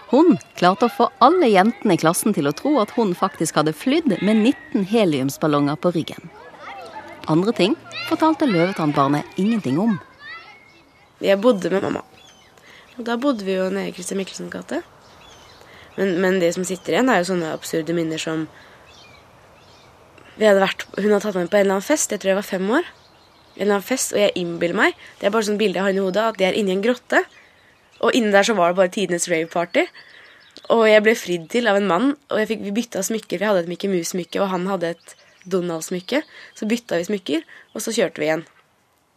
Hun 0.09 0.37
klarte 0.57 0.89
å 0.89 0.93
få 0.93 1.07
alle 1.23 1.47
jentene 1.51 1.95
i 1.95 2.01
klassen 2.01 2.33
til 2.35 2.49
å 2.49 2.53
tro 2.57 2.75
at 2.81 2.91
hun 2.97 3.15
faktisk 3.15 3.59
hadde 3.61 3.75
flydd 3.77 4.17
med 4.19 4.41
19 4.41 4.87
heliumsballonger 4.89 5.79
på 5.79 5.93
ryggen. 5.95 6.29
Andre 7.29 7.53
ting 7.53 7.75
fortalte 8.09 8.49
Løvetannbarnet 8.49 9.37
ingenting 9.37 9.79
om. 9.79 9.99
Jeg 11.21 11.39
bodde 11.41 11.69
med 11.69 11.85
mamma. 11.85 12.01
Og 12.97 13.05
da 13.07 13.15
bodde 13.21 13.45
vi 13.47 13.55
jo 13.55 13.69
nede 13.71 13.91
i 13.91 13.93
Christer 13.95 14.17
Mikkelsen 14.19 14.49
gate. 14.51 14.81
Men, 15.95 16.17
men, 16.21 16.39
det 16.41 16.53
som 16.55 16.65
sitter 16.67 16.95
igjen, 16.95 17.11
er 17.11 17.21
jo 17.21 17.29
sånne 17.33 17.53
absurde 17.53 17.95
minner 17.95 18.19
som 18.19 18.47
hadde 20.47 20.63
vært, 20.63 20.85
Hun 20.95 21.11
hadde 21.11 21.23
tatt 21.25 21.35
meg 21.35 21.43
med 21.43 21.51
på 21.51 21.57
en 21.57 21.65
eller 21.65 21.77
annen 21.79 21.89
fest, 21.89 22.11
jeg 22.11 22.19
tror 22.19 22.31
jeg 22.31 22.39
var 22.39 22.47
fem 22.47 22.69
år. 22.69 22.85
En 23.57 23.61
eller 23.65 23.75
annen 23.75 23.89
fest, 23.89 24.13
Og 24.13 24.19
jeg 24.19 24.31
innbiller 24.35 24.75
meg 24.75 24.93
Det 25.19 25.27
er 25.27 25.31
bare 25.31 25.43
sånn 25.43 25.59
bilde 25.59 25.75
jeg 25.75 25.83
har 25.83 25.91
inni 25.91 26.05
hodet, 26.05 26.23
at 26.23 26.37
det 26.37 26.47
er 26.47 26.53
inni 26.53 26.71
en 26.71 26.81
grotte. 26.83 27.23
Og 27.99 28.15
inni 28.15 28.31
der 28.31 28.43
så 28.43 28.55
var 28.55 28.71
det 28.71 28.79
bare 28.79 28.93
tidenes 28.95 29.27
rave-party. 29.27 29.87
Og 30.69 30.85
jeg 30.87 31.03
ble 31.03 31.15
fridd 31.17 31.49
til 31.51 31.67
av 31.67 31.75
en 31.79 31.87
mann, 31.87 32.11
og 32.29 32.47
fikk, 32.47 32.61
vi 32.61 32.71
bytta 32.71 33.01
smykker. 33.03 33.41
Vi 33.41 33.47
hadde 33.47 33.65
et 33.65 33.71
Mickey 33.71 33.89
Mouse-smykke, 33.91 34.39
og 34.43 34.51
han 34.53 34.67
hadde 34.69 34.93
et 34.93 35.15
Donald-smykke. 35.49 36.21
Så 36.55 36.69
bytta 36.69 36.99
vi 37.01 37.09
smykker, 37.09 37.43
og 37.73 37.83
så 37.83 37.91
kjørte 37.95 38.21
vi 38.21 38.29
igjen. 38.29 38.45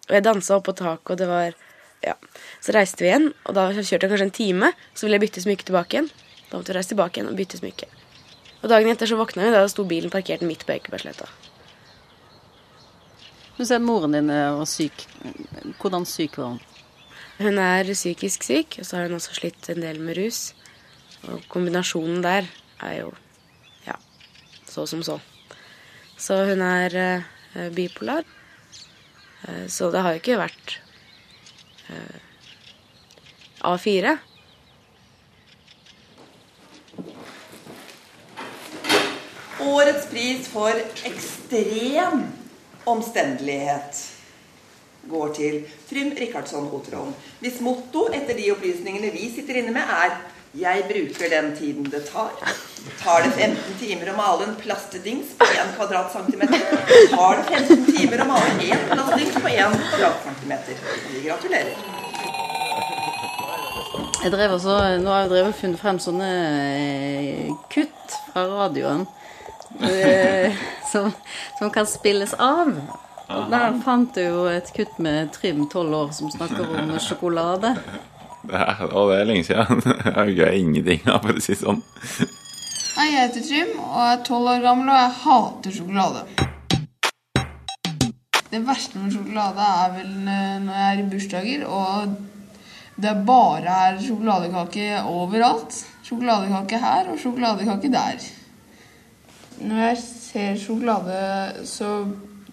Og 0.08 0.16
jeg 0.16 0.26
dansa 0.26 0.58
oppå 0.58 0.74
taket, 0.74 1.14
og 1.14 1.20
det 1.22 1.28
var 1.28 1.54
Ja. 2.02 2.16
Så 2.58 2.72
reiste 2.74 3.04
vi 3.04 3.12
igjen, 3.12 3.32
og 3.46 3.54
da 3.54 3.68
kjørte 3.70 4.08
jeg 4.08 4.10
kanskje 4.10 4.26
en 4.26 4.34
time. 4.34 4.72
Så 4.92 5.06
ville 5.06 5.20
jeg 5.20 5.28
bytte 5.28 5.44
smykke 5.44 5.68
tilbake 5.68 5.94
igjen. 5.94 6.10
Da 6.50 6.58
måtte 6.58 6.72
vi 6.72 6.78
reise 6.80 6.90
tilbake 6.90 7.20
igjen 7.20 7.30
og 7.30 7.38
bytte 7.38 7.60
smykke. 7.62 8.01
Og 8.62 8.70
dagen 8.70 8.90
etter 8.92 9.10
så 9.10 9.18
våkna 9.18 9.44
vi, 9.44 9.54
da 9.54 9.62
sto 9.70 9.84
bilen 9.88 10.12
parkert 10.12 10.44
midt 10.46 10.62
på 10.66 10.76
Ekebergsletta. 10.76 11.26
Du 13.58 13.64
ser 13.66 13.82
moren 13.82 14.14
din 14.14 14.30
var 14.30 14.66
syk. 14.70 15.04
Hvordan 15.82 16.06
syk 16.08 16.38
var 16.38 16.54
hun? 16.54 16.60
Hun 17.42 17.58
er 17.58 17.88
psykisk 17.90 18.44
syk, 18.46 18.78
og 18.78 18.86
så 18.86 18.96
har 18.96 19.08
hun 19.08 19.18
også 19.18 19.34
slitt 19.34 19.68
en 19.72 19.82
del 19.82 19.98
med 20.02 20.16
rus. 20.20 20.52
Og 21.30 21.42
kombinasjonen 21.50 22.22
der 22.22 22.46
er 22.82 22.94
jo 23.00 23.12
ja, 23.86 23.96
så 24.68 24.86
som 24.86 25.02
så. 25.06 25.18
Så 26.18 26.38
hun 26.46 26.62
er 26.62 26.94
uh, 26.94 27.68
bipolar. 27.74 28.26
Uh, 29.48 29.66
så 29.66 29.90
det 29.90 30.02
har 30.04 30.14
jo 30.14 30.22
ikke 30.22 30.38
vært 30.38 30.76
uh, 31.90 32.18
A4. 33.74 34.16
Årets 39.62 40.06
pris 40.10 40.48
for 40.50 40.74
ekstrem 41.06 42.24
omstendelighet 42.84 44.02
går 45.10 45.34
til 45.36 45.58
Trym 45.88 46.12
Rikardsson 46.18 46.68
Otron, 46.74 47.14
hvis 47.42 47.60
motto 47.62 48.08
etter 48.14 48.38
de 48.38 48.50
opplysningene 48.54 49.10
vi 49.14 49.28
sitter 49.34 49.60
inne 49.62 49.74
med, 49.74 49.82
er 49.82 50.18
'Jeg 50.54 50.84
bruker 50.84 51.28
den 51.30 51.56
tiden 51.56 51.84
det 51.84 52.02
tar'. 52.12 52.34
Tar 53.02 53.22
det 53.22 53.32
15 53.32 53.78
timer 53.80 54.12
å 54.12 54.16
male 54.16 54.44
en 54.44 54.56
plastedings 54.56 55.26
på 55.38 55.44
1 55.44 55.70
kvadratcentimeter, 55.76 56.60
tar 57.10 57.36
det 57.36 57.44
15 57.48 57.86
timer 57.96 58.20
å 58.20 58.26
male 58.26 58.50
én 58.60 58.82
plastdings 58.90 59.32
på 59.32 59.48
1 59.48 59.78
kvadratcentimeter. 59.94 60.76
Vi 61.08 61.22
gratulerer. 61.28 61.76
Jeg 64.22 64.30
drev 64.32 64.52
også, 64.52 64.76
nå 65.02 65.10
har 65.10 65.20
jeg 65.24 65.30
drevet 65.30 65.56
funnet 65.56 65.80
frem 65.80 65.98
sånne 65.98 66.28
eh, 66.76 67.48
kutt 67.72 68.18
fra 68.32 68.44
radioen 68.46 69.06
som, 70.92 71.10
som 71.58 71.70
kan 71.70 71.86
spilles 71.86 72.34
av. 72.34 72.74
Og 73.32 73.48
der 73.52 73.76
fant 73.84 74.14
du 74.14 74.22
jo 74.22 74.44
et 74.50 74.68
kutt 74.76 74.98
med 75.02 75.32
Trym, 75.36 75.64
tolv 75.72 75.94
år, 75.96 76.10
som 76.16 76.30
snakker 76.32 76.68
om 76.68 76.92
sjokolade. 77.00 77.74
Det 78.42 78.58
er, 78.58 78.82
det 78.90 79.18
er 79.20 79.28
lenge 79.28 79.44
siden. 79.46 79.82
Jeg 80.16 80.36
gjør 80.36 80.56
ingenting 80.58 81.04
av, 81.06 81.22
for 81.24 81.38
å 81.38 81.44
si 81.44 81.56
sånn. 81.56 81.82
Hei, 82.92 83.06
jeg 83.08 83.22
heter 83.22 83.44
Trym 83.46 83.70
og 83.80 84.00
er 84.04 84.18
tolv 84.26 84.50
år 84.52 84.64
gammel, 84.66 84.90
og 84.92 84.98
jeg 84.98 85.14
hater 85.22 85.72
sjokolade. 85.72 86.24
Det 88.52 88.60
verste 88.66 89.00
med 89.00 89.14
sjokolade 89.14 89.68
er 89.78 89.94
vel 89.94 90.10
når 90.26 90.74
jeg 90.76 90.90
er 90.90 91.00
i 91.00 91.06
bursdager, 91.14 91.64
og 91.72 93.00
det 93.00 93.14
bare 93.24 93.78
er 93.86 93.96
sjokoladekake 94.04 94.90
overalt. 95.08 95.78
Sjokoladekake 96.04 96.82
her 96.82 97.08
og 97.14 97.16
sjokoladekake 97.22 97.88
der. 97.94 98.20
Når 99.60 99.82
jeg 99.82 99.98
ser 100.00 100.56
sjokolade, 100.56 101.18
så 101.68 102.06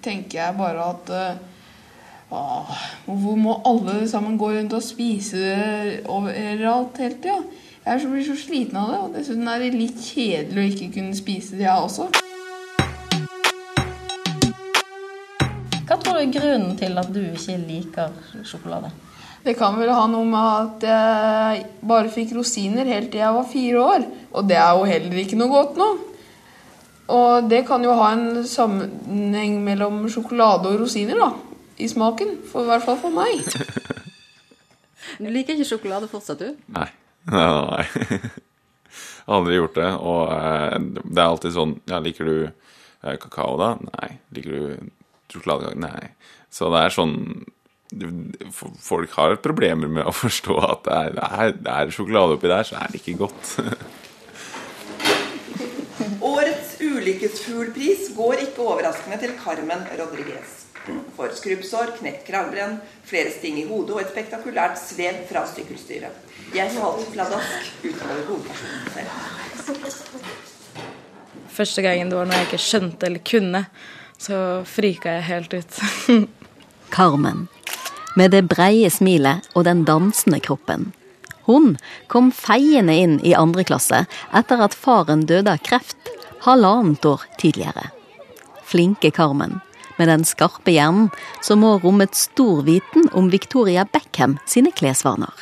tenker 0.04 0.42
jeg 0.42 0.58
bare 0.58 0.90
at 0.90 1.14
uh, 1.16 2.76
Hvorfor 3.06 3.36
må 3.36 3.56
alle 3.66 4.04
sammen 4.10 4.38
gå 4.38 4.52
rundt 4.54 4.74
og 4.74 4.84
spise 4.86 5.38
det 5.38 6.02
overalt 6.06 7.00
hele 7.02 7.16
tida? 7.24 7.40
Jeg 7.86 8.06
blir 8.12 8.26
så 8.28 8.36
sliten 8.38 8.78
av 8.78 8.92
det, 8.92 9.00
og 9.02 9.14
dessuten 9.16 9.48
er 9.50 9.64
det 9.64 9.70
litt 9.74 9.98
kjedelig 10.04 10.62
å 10.62 10.68
ikke 10.70 10.90
kunne 11.00 11.18
spise 11.18 11.58
det, 11.58 11.66
jeg 11.66 11.88
også. 11.88 12.10
Hva 15.90 15.98
tror 15.98 16.20
du 16.20 16.22
er 16.22 16.34
grunnen 16.36 16.76
til 16.78 17.02
at 17.02 17.10
du 17.10 17.24
ikke 17.24 17.56
liker 17.64 18.14
sjokolade? 18.46 18.92
Det 19.42 19.56
kan 19.58 19.80
vel 19.80 19.90
ha 19.96 20.04
noe 20.12 20.28
med 20.28 20.50
at 20.68 20.86
jeg 20.86 21.66
bare 21.90 22.12
fikk 22.14 22.36
rosiner 22.38 22.86
helt 22.92 23.10
til 23.10 23.24
jeg 23.24 23.38
var 23.40 23.50
fire 23.50 23.84
år. 23.96 24.08
Og 24.36 24.46
det 24.52 24.60
er 24.60 24.76
jo 24.76 24.86
heller 24.92 25.22
ikke 25.24 25.40
noe 25.40 25.54
godt 25.56 25.80
nå. 25.80 25.88
Og 27.10 27.50
det 27.50 27.64
kan 27.68 27.84
jo 27.86 27.96
ha 27.98 28.12
en 28.14 28.44
sammenheng 28.48 29.60
mellom 29.66 30.04
sjokolade 30.12 30.70
og 30.70 30.84
rosiner, 30.84 31.18
da. 31.18 31.32
I 31.80 31.88
smaken. 31.90 32.36
For, 32.52 32.68
I 32.68 32.74
hvert 32.74 32.86
fall 32.86 33.02
for 33.02 33.16
meg. 33.16 33.46
Du 35.20 35.28
liker 35.32 35.56
ikke 35.56 35.68
sjokolade 35.68 36.08
fortsatt, 36.12 36.40
du? 36.40 36.56
Nei. 36.76 36.88
Nei. 37.34 37.86
Aldri 39.34 39.58
gjort 39.58 39.78
det. 39.80 39.90
Og 40.00 40.34
eh, 40.34 40.76
det 41.04 41.20
er 41.20 41.26
alltid 41.26 41.56
sånn 41.56 41.76
Ja, 41.90 42.00
liker 42.04 42.30
du 42.30 42.36
eh, 42.46 43.16
kakao, 43.22 43.56
da? 43.60 43.74
Nei. 43.90 44.12
Liker 44.36 44.56
du 44.56 44.92
sjokoladekake? 45.34 45.80
Nei. 45.82 46.12
Så 46.54 46.70
det 46.74 46.84
er 46.86 46.96
sånn 46.96 47.16
Folk 48.86 49.16
har 49.18 49.40
problemer 49.42 49.90
med 49.90 50.06
å 50.06 50.14
forstå 50.14 50.56
at 50.62 50.84
det 50.86 50.98
er, 50.98 51.16
det 51.16 51.30
er, 51.30 51.54
det 51.58 51.74
er 51.74 51.94
sjokolade 51.96 52.36
oppi 52.38 52.52
der, 52.52 52.68
så 52.68 52.78
er 52.78 52.92
det 52.94 53.00
ikke 53.00 53.16
godt. 53.24 53.56
Årets 56.22 56.76
ulykkesfuglpris 57.00 58.10
går 58.16 58.46
ikke 58.46 58.66
overraskende 58.66 59.20
til 59.22 59.36
Carmen 59.44 59.86
Rodriguez. 60.00 60.56
For 61.16 61.32
skrubbsår, 61.36 61.94
knekt 62.00 62.26
kravbrenn, 62.28 62.80
flere 63.06 63.32
sting 63.34 63.60
i 63.62 63.68
hodet 63.70 63.96
og 63.96 64.02
et 64.02 64.12
spektakulært 64.14 64.80
svev 64.82 65.22
fra 65.30 65.44
sykkelstyret. 65.50 66.16
Jeg 66.56 66.74
holdt 66.80 67.12
pladask 67.14 67.84
utover 67.84 68.24
hovedpersonen 68.30 68.84
selv. 68.96 69.10
Første 71.54 71.84
gangen 71.86 72.10
det 72.10 72.18
var 72.18 72.30
noe 72.30 72.40
jeg 72.40 72.50
ikke 72.50 72.62
skjønte 72.64 73.10
eller 73.10 73.24
kunne, 73.28 73.66
så 74.20 74.38
frika 74.68 75.20
jeg 75.20 75.28
helt 75.30 75.58
ut. 75.60 75.82
Carmen. 76.96 77.48
Med 78.18 78.34
det 78.34 78.48
breie 78.50 78.90
smilet 78.92 79.46
og 79.54 79.68
den 79.68 79.86
dansende 79.88 80.40
kroppen. 80.44 80.90
Hun 81.50 81.76
kom 82.08 82.32
feiende 82.34 82.96
inn 82.98 83.20
i 83.26 83.36
andre 83.38 83.66
klasse 83.66 84.04
etter 84.36 84.64
at 84.66 84.78
faren 84.78 85.28
døde 85.30 85.54
av 85.54 85.62
kreft 85.66 86.10
halvannet 86.46 87.06
år 87.06 87.22
tidligere. 87.38 87.90
Flinke 88.64 89.12
Carmen, 89.12 89.60
med 89.98 90.08
den 90.08 90.26
skarpe 90.26 90.72
hjernen 90.72 91.10
som 91.42 91.64
må 91.64 91.76
rommet 91.84 92.16
stor 92.16 92.62
viten 92.68 93.10
om 93.14 93.32
Victoria 93.34 93.86
Beckham 93.90 94.38
sine 94.48 94.72
klesvaner. 94.72 95.34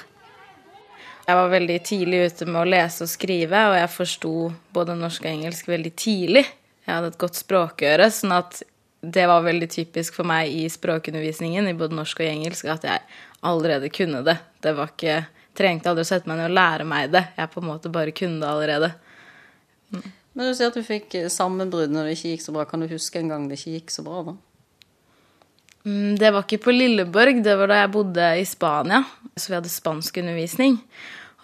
Jeg 1.28 1.36
var 1.36 1.52
veldig 1.52 1.78
tidlig 1.84 2.20
ute 2.30 2.48
med 2.48 2.62
å 2.62 2.70
lese 2.72 3.04
og 3.04 3.12
skrive, 3.12 3.66
og 3.68 3.76
jeg 3.76 3.92
forsto 3.92 4.34
både 4.74 4.96
norsk 4.96 5.26
og 5.26 5.32
engelsk 5.34 5.68
veldig 5.68 5.94
tidlig. 6.00 6.46
jeg 6.86 6.96
hadde 6.96 7.08
et 7.12 7.20
godt 7.20 7.36
språkøre, 7.36 8.12
sånn 8.12 8.32
at 8.32 8.62
det 9.02 9.26
var 9.28 9.44
veldig 9.44 9.68
typisk 9.70 10.16
for 10.16 10.26
meg 10.26 10.50
i 10.50 10.70
språkundervisningen 10.72 11.68
i 11.68 11.76
både 11.78 11.98
norsk 12.00 12.22
og 12.24 12.30
engelsk 12.30 12.72
at 12.72 12.88
jeg 12.88 13.04
allerede 13.46 13.92
kunne 13.94 14.24
det. 14.24 14.38
Det 14.64 14.74
var 14.74 14.94
ikke 14.96 15.26
Trengte 15.58 15.90
aldri 15.90 16.06
å 16.06 16.10
sette 16.12 16.30
meg 16.30 16.38
ned 16.38 16.52
og 16.52 16.54
lære 16.54 16.86
meg 16.86 17.14
det. 17.16 17.24
Jeg 17.34 17.50
på 17.50 17.62
en 17.64 17.70
måte 17.72 17.90
bare 17.90 18.14
kunne 18.14 18.38
det 18.44 18.50
allerede. 18.50 18.92
Men 20.38 20.52
du 20.52 20.54
sier 20.54 20.70
at 20.70 20.78
du 20.78 20.86
fikk 20.86 21.16
sammenbrudd 21.34 21.90
når 21.90 22.06
det 22.08 22.18
ikke 22.18 22.36
gikk 22.36 22.44
så 22.46 22.54
bra. 22.54 22.66
Kan 22.70 22.84
du 22.84 22.92
huske 22.92 23.18
en 23.18 23.32
gang 23.32 23.48
det 23.50 23.58
ikke 23.58 23.80
gikk 23.80 23.94
så 23.96 24.04
bra, 24.06 24.22
da? 24.28 24.36
Mm, 25.88 26.18
Det 26.20 26.30
var 26.36 26.46
ikke 26.46 26.62
på 26.68 26.76
Lilleborg, 26.76 27.40
det 27.42 27.56
var 27.58 27.72
da 27.72 27.80
jeg 27.82 27.94
bodde 27.96 28.28
i 28.38 28.44
Spania. 28.46 29.02
Så 29.34 29.50
vi 29.50 29.58
hadde 29.58 29.72
spanskundervisning. 29.74 30.78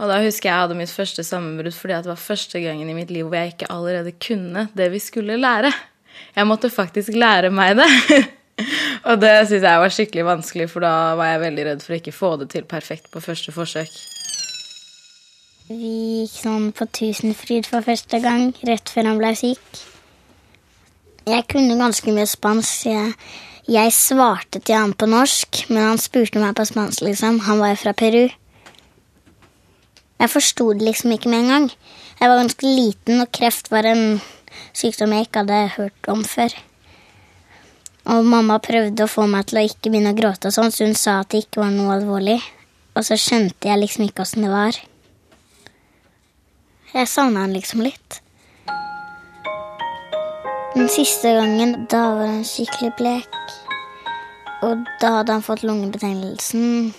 Og 0.01 0.09
da 0.09 0.19
husker 0.21 0.49
jeg 0.49 0.53
jeg 0.53 0.61
hadde 0.65 0.77
mitt 0.77 0.93
første 0.93 1.25
sammenbrudd 1.25 1.75
fordi 1.77 1.99
det 2.05 2.11
var 2.11 2.21
første 2.21 2.61
gangen 2.61 2.89
i 2.89 2.95
mitt 2.97 3.11
liv 3.13 3.27
hvor 3.27 3.37
jeg 3.37 3.53
ikke 3.53 3.69
allerede 3.73 4.15
kunne 4.21 4.67
det 4.77 4.89
vi 4.93 5.01
skulle 5.01 5.41
lære. 5.41 5.73
Jeg 6.35 6.49
måtte 6.49 6.69
faktisk 6.73 7.17
lære 7.17 7.49
meg 7.53 7.77
det. 7.81 7.89
Og 9.09 9.21
det 9.21 9.33
syns 9.49 9.65
jeg 9.65 9.81
var 9.81 9.93
skikkelig 9.93 10.25
vanskelig, 10.27 10.69
for 10.69 10.85
da 10.85 11.13
var 11.17 11.31
jeg 11.31 11.45
veldig 11.47 11.65
redd 11.69 11.85
for 11.85 11.95
å 11.95 12.01
ikke 12.01 12.13
få 12.13 12.35
det 12.41 12.51
til 12.53 12.67
perfekt 12.69 13.09
på 13.13 13.21
første 13.23 13.53
forsøk. 13.55 13.95
Vi 15.63 15.77
gikk 15.79 16.33
sånn 16.41 16.63
på 16.75 16.83
Tusenfryd 16.91 17.69
for 17.69 17.85
første 17.85 18.17
gang, 18.19 18.49
rett 18.67 18.89
før 18.91 19.07
han 19.07 19.19
ble 19.21 19.29
syk. 19.39 19.79
Jeg 21.23 21.45
kunne 21.47 21.77
ganske 21.79 22.11
mye 22.11 22.27
spansk. 22.27 22.89
Jeg, 22.89 23.13
jeg 23.71 23.93
svarte 23.95 24.59
til 24.59 24.75
han 24.75 24.91
på 24.91 25.07
norsk, 25.07 25.61
men 25.69 25.87
han 25.87 26.03
spurte 26.03 26.43
meg 26.43 26.57
på 26.59 26.67
spansk, 26.67 27.05
liksom. 27.07 27.39
Han 27.47 27.63
var 27.63 27.71
jo 27.71 27.79
fra 27.79 27.95
Peru. 27.95 28.27
Jeg 30.19 30.33
forsto 30.35 30.67
det 30.75 30.89
liksom 30.89 31.15
ikke 31.15 31.31
med 31.31 31.45
en 31.45 31.51
gang. 31.53 31.71
Jeg 32.19 32.27
var 32.27 32.43
ganske 32.43 32.67
liten, 32.67 33.23
og 33.23 33.31
kreft 33.31 33.71
var 33.71 33.87
en 33.87 34.19
sykdom 34.75 35.15
jeg 35.15 35.29
ikke 35.29 35.45
hadde 35.45 35.65
hørt 35.79 36.11
om 36.11 36.27
før. 36.27 36.59
Og 38.11 38.27
mamma 38.27 38.59
prøvde 38.59 39.07
å 39.07 39.15
få 39.15 39.31
meg 39.31 39.47
til 39.47 39.63
å 39.63 39.69
ikke 39.71 39.87
begynne 39.87 40.11
å 40.11 40.19
gråte, 40.19 40.51
og 40.51 40.59
sånn, 40.59 40.75
så 40.75 40.83
hun 40.83 40.97
sa 40.99 41.21
at 41.21 41.31
det 41.31 41.45
ikke 41.47 41.63
var 41.63 41.71
noe 41.71 42.01
alvorlig. 42.01 42.41
Og 42.99 43.07
så 43.07 43.15
skjønte 43.15 43.71
jeg 43.71 43.79
liksom 43.79 44.11
ikke 44.11 44.27
åssen 44.27 44.43
det 44.43 44.51
var. 44.51 44.87
Jeg 46.93 47.09
savna 47.09 47.45
han 47.45 47.53
liksom 47.55 47.81
litt. 47.81 48.19
Den 50.75 50.89
siste 50.89 51.31
gangen, 51.33 51.87
da 51.89 52.01
var 52.17 52.29
han 52.29 52.45
skikkelig 52.45 52.91
blek. 52.99 53.39
Og 54.63 54.85
da 55.01 55.15
hadde 55.17 55.33
han 55.33 55.45
fått 55.45 55.65
lungebetennelsen. 55.65 56.93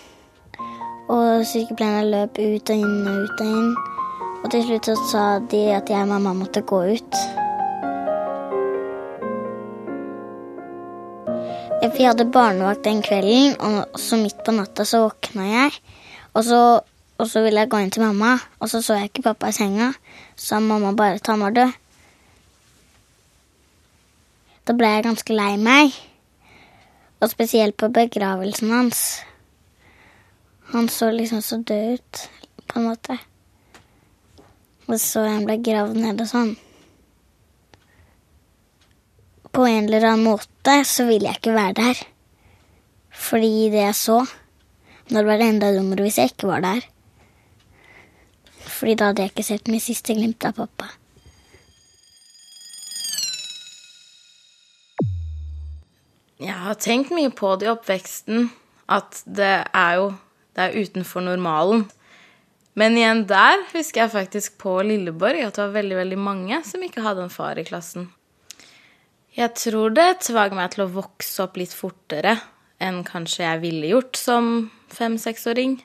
Og 1.14 1.46
sykepleierne 1.46 2.10
løp 2.10 2.38
ut 2.42 2.74
og 2.74 2.82
inn 2.84 3.08
og 3.08 3.22
ut 3.22 3.44
og 3.44 3.54
inn. 3.60 3.70
Og 4.42 4.50
til 4.52 4.66
slutt 4.66 4.90
så 4.90 4.98
sa 5.12 5.24
de 5.52 5.62
at 5.76 5.90
jeg 5.90 6.02
og 6.02 6.10
mamma 6.10 6.34
måtte 6.42 6.64
gå 6.66 6.82
ut. 6.98 7.22
Vi 11.94 12.08
hadde 12.08 12.26
barnevakt 12.28 12.82
den 12.84 12.98
kvelden, 13.04 13.54
og 13.62 14.00
så 14.00 14.18
midt 14.18 14.40
på 14.44 14.52
natta 14.52 14.84
så 14.84 15.04
våkna 15.04 15.44
jeg. 15.46 15.76
Og 16.34 16.42
så, 16.44 16.60
og 17.18 17.28
så 17.30 17.44
ville 17.44 17.62
jeg 17.62 17.70
gå 17.70 17.78
inn 17.78 17.92
til 17.94 18.02
mamma, 18.02 18.38
og 18.58 18.70
så 18.70 18.80
så 18.82 18.96
jeg 18.98 19.10
ikke 19.10 19.28
pappa 19.28 19.52
i 19.52 19.54
senga. 19.54 19.92
Så 20.34 20.56
sa 20.56 20.60
mamma 20.60 20.92
bare 20.92 21.20
at 21.20 21.28
var 21.28 21.54
død. 21.54 21.72
Da 24.66 24.72
ble 24.72 24.90
jeg 24.90 25.04
ganske 25.04 25.36
lei 25.36 25.56
meg. 25.56 25.94
Og 27.20 27.30
spesielt 27.30 27.76
på 27.76 27.88
begravelsen 27.88 28.70
hans. 28.70 29.22
Han 30.72 30.88
så 30.88 31.10
liksom 31.10 31.40
så 31.42 31.56
død 31.56 31.94
ut, 31.94 32.30
på 32.68 32.78
en 32.80 32.88
måte. 32.88 33.18
Og 34.86 35.00
så 35.00 35.22
han 35.28 35.46
ble 35.46 35.60
gravd 35.62 35.96
ned 35.96 36.20
og 36.20 36.28
sånn. 36.28 36.54
På 39.54 39.68
en 39.70 39.86
eller 39.86 40.08
annen 40.10 40.26
måte 40.26 40.80
så 40.88 41.06
ville 41.06 41.30
jeg 41.30 41.38
ikke 41.38 41.54
være 41.54 41.78
der. 41.78 42.00
Fordi 43.14 43.70
det 43.70 43.84
jeg 43.86 43.94
så 43.94 44.24
da 45.10 45.20
var 45.22 45.36
det 45.38 45.50
enda 45.52 45.68
dummere 45.74 46.06
hvis 46.06 46.18
jeg 46.18 46.32
ikke 46.32 46.48
var 46.48 46.64
der. 46.64 46.80
Fordi 48.74 48.96
da 48.98 49.10
hadde 49.10 49.24
jeg 49.24 49.32
ikke 49.32 49.46
sett 49.46 49.70
mitt 49.70 49.84
siste 49.84 50.16
glimt 50.16 50.44
av 50.46 50.58
pappa. 50.58 50.90
Jeg 56.42 56.58
har 56.60 56.76
tenkt 56.82 57.12
mye 57.14 57.30
på 57.30 57.54
det 57.56 57.68
i 57.68 57.72
oppveksten, 57.72 58.48
at 58.90 59.22
det 59.24 59.54
er 59.70 60.00
jo 60.00 60.08
det 60.54 60.66
er 60.68 60.76
utenfor 60.86 61.24
normalen. 61.24 61.86
Men 62.78 62.98
igjen 62.98 63.22
der 63.30 63.62
husker 63.72 64.04
jeg 64.04 64.12
faktisk 64.12 64.58
på 64.62 64.76
Lilleborg 64.86 65.44
at 65.46 65.56
det 65.56 65.62
var 65.62 65.76
veldig 65.76 65.98
veldig 66.00 66.18
mange 66.18 66.60
som 66.66 66.82
ikke 66.82 67.04
hadde 67.04 67.26
en 67.26 67.32
far 67.32 67.58
i 67.58 67.66
klassen. 67.66 68.08
Jeg 69.34 69.54
tror 69.58 69.94
det 69.94 70.26
tvang 70.26 70.54
meg 70.58 70.74
til 70.74 70.84
å 70.84 70.92
vokse 70.94 71.42
opp 71.42 71.58
litt 71.58 71.74
fortere 71.74 72.36
enn 72.82 73.02
kanskje 73.06 73.46
jeg 73.46 73.62
ville 73.62 73.90
gjort 73.90 74.18
som 74.18 74.50
fem-seksåring. 74.94 75.78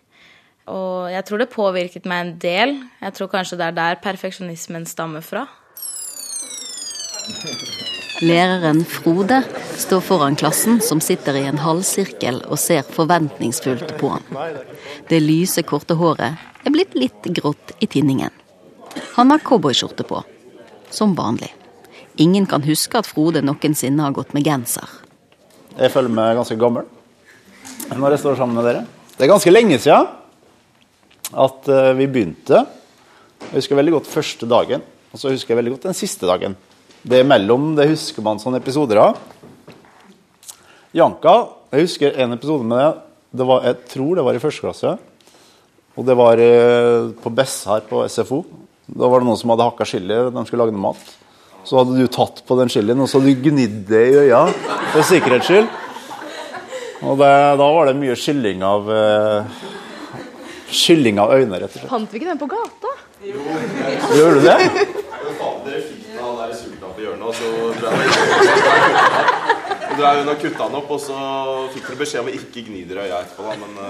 Og 0.70 1.10
jeg 1.10 1.26
tror 1.26 1.42
det 1.42 1.50
påvirket 1.54 2.06
meg 2.10 2.22
en 2.24 2.36
del. 2.42 2.76
Jeg 3.02 3.16
tror 3.18 3.32
kanskje 3.32 3.58
det 3.60 3.72
er 3.72 3.78
der 3.78 4.02
perfeksjonismen 4.04 4.86
stammer 4.90 5.26
fra. 5.26 5.48
Læreren 8.22 8.84
Frode 8.86 9.44
står 9.80 10.02
foran 10.04 10.36
klassen, 10.36 10.82
som 10.84 11.00
sitter 11.02 11.38
i 11.40 11.46
en 11.48 11.62
halvsirkel 11.64 12.42
og 12.50 12.60
ser 12.60 12.84
forventningsfullt 12.84 13.96
på 14.02 14.12
han. 14.12 14.26
Det 15.08 15.22
lyse, 15.24 15.64
korte 15.64 15.96
håret 15.96 16.36
er 16.66 16.76
blitt 16.76 16.98
litt 17.00 17.30
grått 17.40 17.74
i 17.80 17.88
tinningen. 17.88 18.34
Han 19.16 19.32
har 19.32 19.44
cowboyskjorte 19.46 20.04
på, 20.10 20.20
som 20.92 21.16
vanlig. 21.16 21.54
Ingen 22.20 22.50
kan 22.50 22.66
huske 22.66 23.00
at 23.00 23.08
Frode 23.08 23.42
noensinne 23.46 24.04
har 24.04 24.16
gått 24.18 24.34
med 24.36 24.44
genser. 24.44 24.90
Jeg 25.80 25.94
føler 25.94 26.12
meg 26.12 26.36
ganske 26.36 26.60
gammel 26.60 26.90
når 27.96 28.14
jeg 28.14 28.22
står 28.22 28.36
sammen 28.38 28.60
med 28.60 28.68
dere. 28.68 28.84
Det 29.16 29.26
er 29.26 29.32
ganske 29.32 29.52
lenge 29.54 29.80
siden 29.82 30.19
at 31.34 31.70
eh, 31.70 31.92
vi 32.00 32.08
begynte. 32.10 32.64
Jeg 33.50 33.62
husker 33.62 33.80
veldig 33.80 33.98
godt 33.98 34.10
første 34.10 34.48
dagen, 34.50 34.84
og 35.14 35.22
så 35.22 35.32
husker 35.34 35.54
jeg 35.54 35.60
veldig 35.62 35.76
godt 35.76 35.90
den 35.90 35.98
siste 35.98 36.30
dagen. 36.30 36.56
Det 37.02 37.22
imellom 37.24 37.72
det 37.78 37.90
husker 37.92 38.26
man 38.26 38.42
sånne 38.42 38.60
episoder 38.60 39.00
av. 39.02 39.20
Janka, 40.96 41.36
jeg 41.72 41.86
husker 41.86 42.18
en 42.18 42.36
episode 42.36 42.66
med 42.66 42.82
det. 42.82 42.90
det 43.40 43.46
var, 43.46 43.64
jeg 43.68 43.78
tror 43.94 44.18
det 44.18 44.26
var 44.26 44.36
i 44.36 44.42
første 44.42 44.66
klasse. 44.66 44.96
Og 45.96 46.06
det 46.08 46.16
var 46.18 46.42
eh, 46.42 47.12
på 47.22 47.32
Bessar 47.36 47.86
på 47.88 48.04
SFO. 48.10 48.44
Da 48.90 49.08
var 49.10 49.22
det 49.22 49.30
noen 49.30 49.40
som 49.40 49.52
hadde 49.54 49.68
hakka 49.68 49.86
chili. 49.86 50.16
De 50.34 50.46
skulle 50.48 50.64
lage 50.66 50.74
noe 50.74 50.90
mat. 50.90 51.10
Så 51.68 51.78
hadde 51.78 51.98
du 52.00 52.08
tatt 52.10 52.42
på 52.48 52.58
den 52.58 52.72
chilien 52.72 53.00
og 53.04 53.10
så 53.12 53.20
hadde 53.20 53.36
du 53.36 53.44
gnidd 53.50 53.84
det 53.90 54.06
i 54.10 54.18
øya 54.24 54.46
for 54.94 55.06
sikkerhets 55.06 55.50
skyld. 55.50 55.68
Og 57.06 57.20
det, 57.20 57.34
da 57.60 57.68
var 57.76 57.88
det 57.88 58.00
mye 58.00 58.16
skylling 58.18 58.64
av 58.66 58.90
uh, 58.90 59.60
Skylling 60.72 61.20
av 61.22 61.34
øyne, 61.34 61.60
rett 61.60 61.74
og 61.74 61.80
slett. 61.80 61.90
Fant 61.90 62.12
vi 62.14 62.20
ikke 62.20 62.30
den 62.30 62.42
på 62.42 62.50
gata? 62.52 62.92
Jo. 63.26 63.40
Gjør 64.16 64.38
du 64.38 64.42
det? 64.46 64.58
Dere 65.66 65.82
fikk 65.86 66.04
den 66.14 66.36
der 66.40 66.52
sulta 66.58 66.88
på 66.96 67.00
hjørnet, 67.04 67.26
og 67.26 67.34
så 67.36 67.48
drev 70.00 70.18
hun 70.22 70.30
og 70.32 70.40
kutta 70.42 70.64
den 70.68 70.76
opp, 70.80 70.90
og 70.96 71.00
så 71.04 71.18
fikk 71.74 71.86
dere 71.90 72.00
beskjed 72.02 72.22
om 72.24 72.30
å 72.30 72.34
ikke 72.38 72.62
gni 72.68 72.82
dere 72.90 73.02
i 73.06 73.10
øya 73.10 73.18
etterpå, 73.24 73.42
da, 73.46 73.54
men 73.60 73.72
uh, 73.80 73.86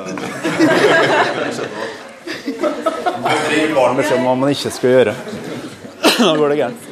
gir 3.53 3.75
barn 3.75 3.95
beskjed 3.99 4.17
om 4.19 4.25
hva 4.29 4.35
man 4.43 4.49
ikke 4.55 4.71
skal 4.75 4.89
gjøre. 4.97 5.13
Da 6.19 6.33
går 6.35 6.47
det 6.51 6.57
gærent. 6.59 6.83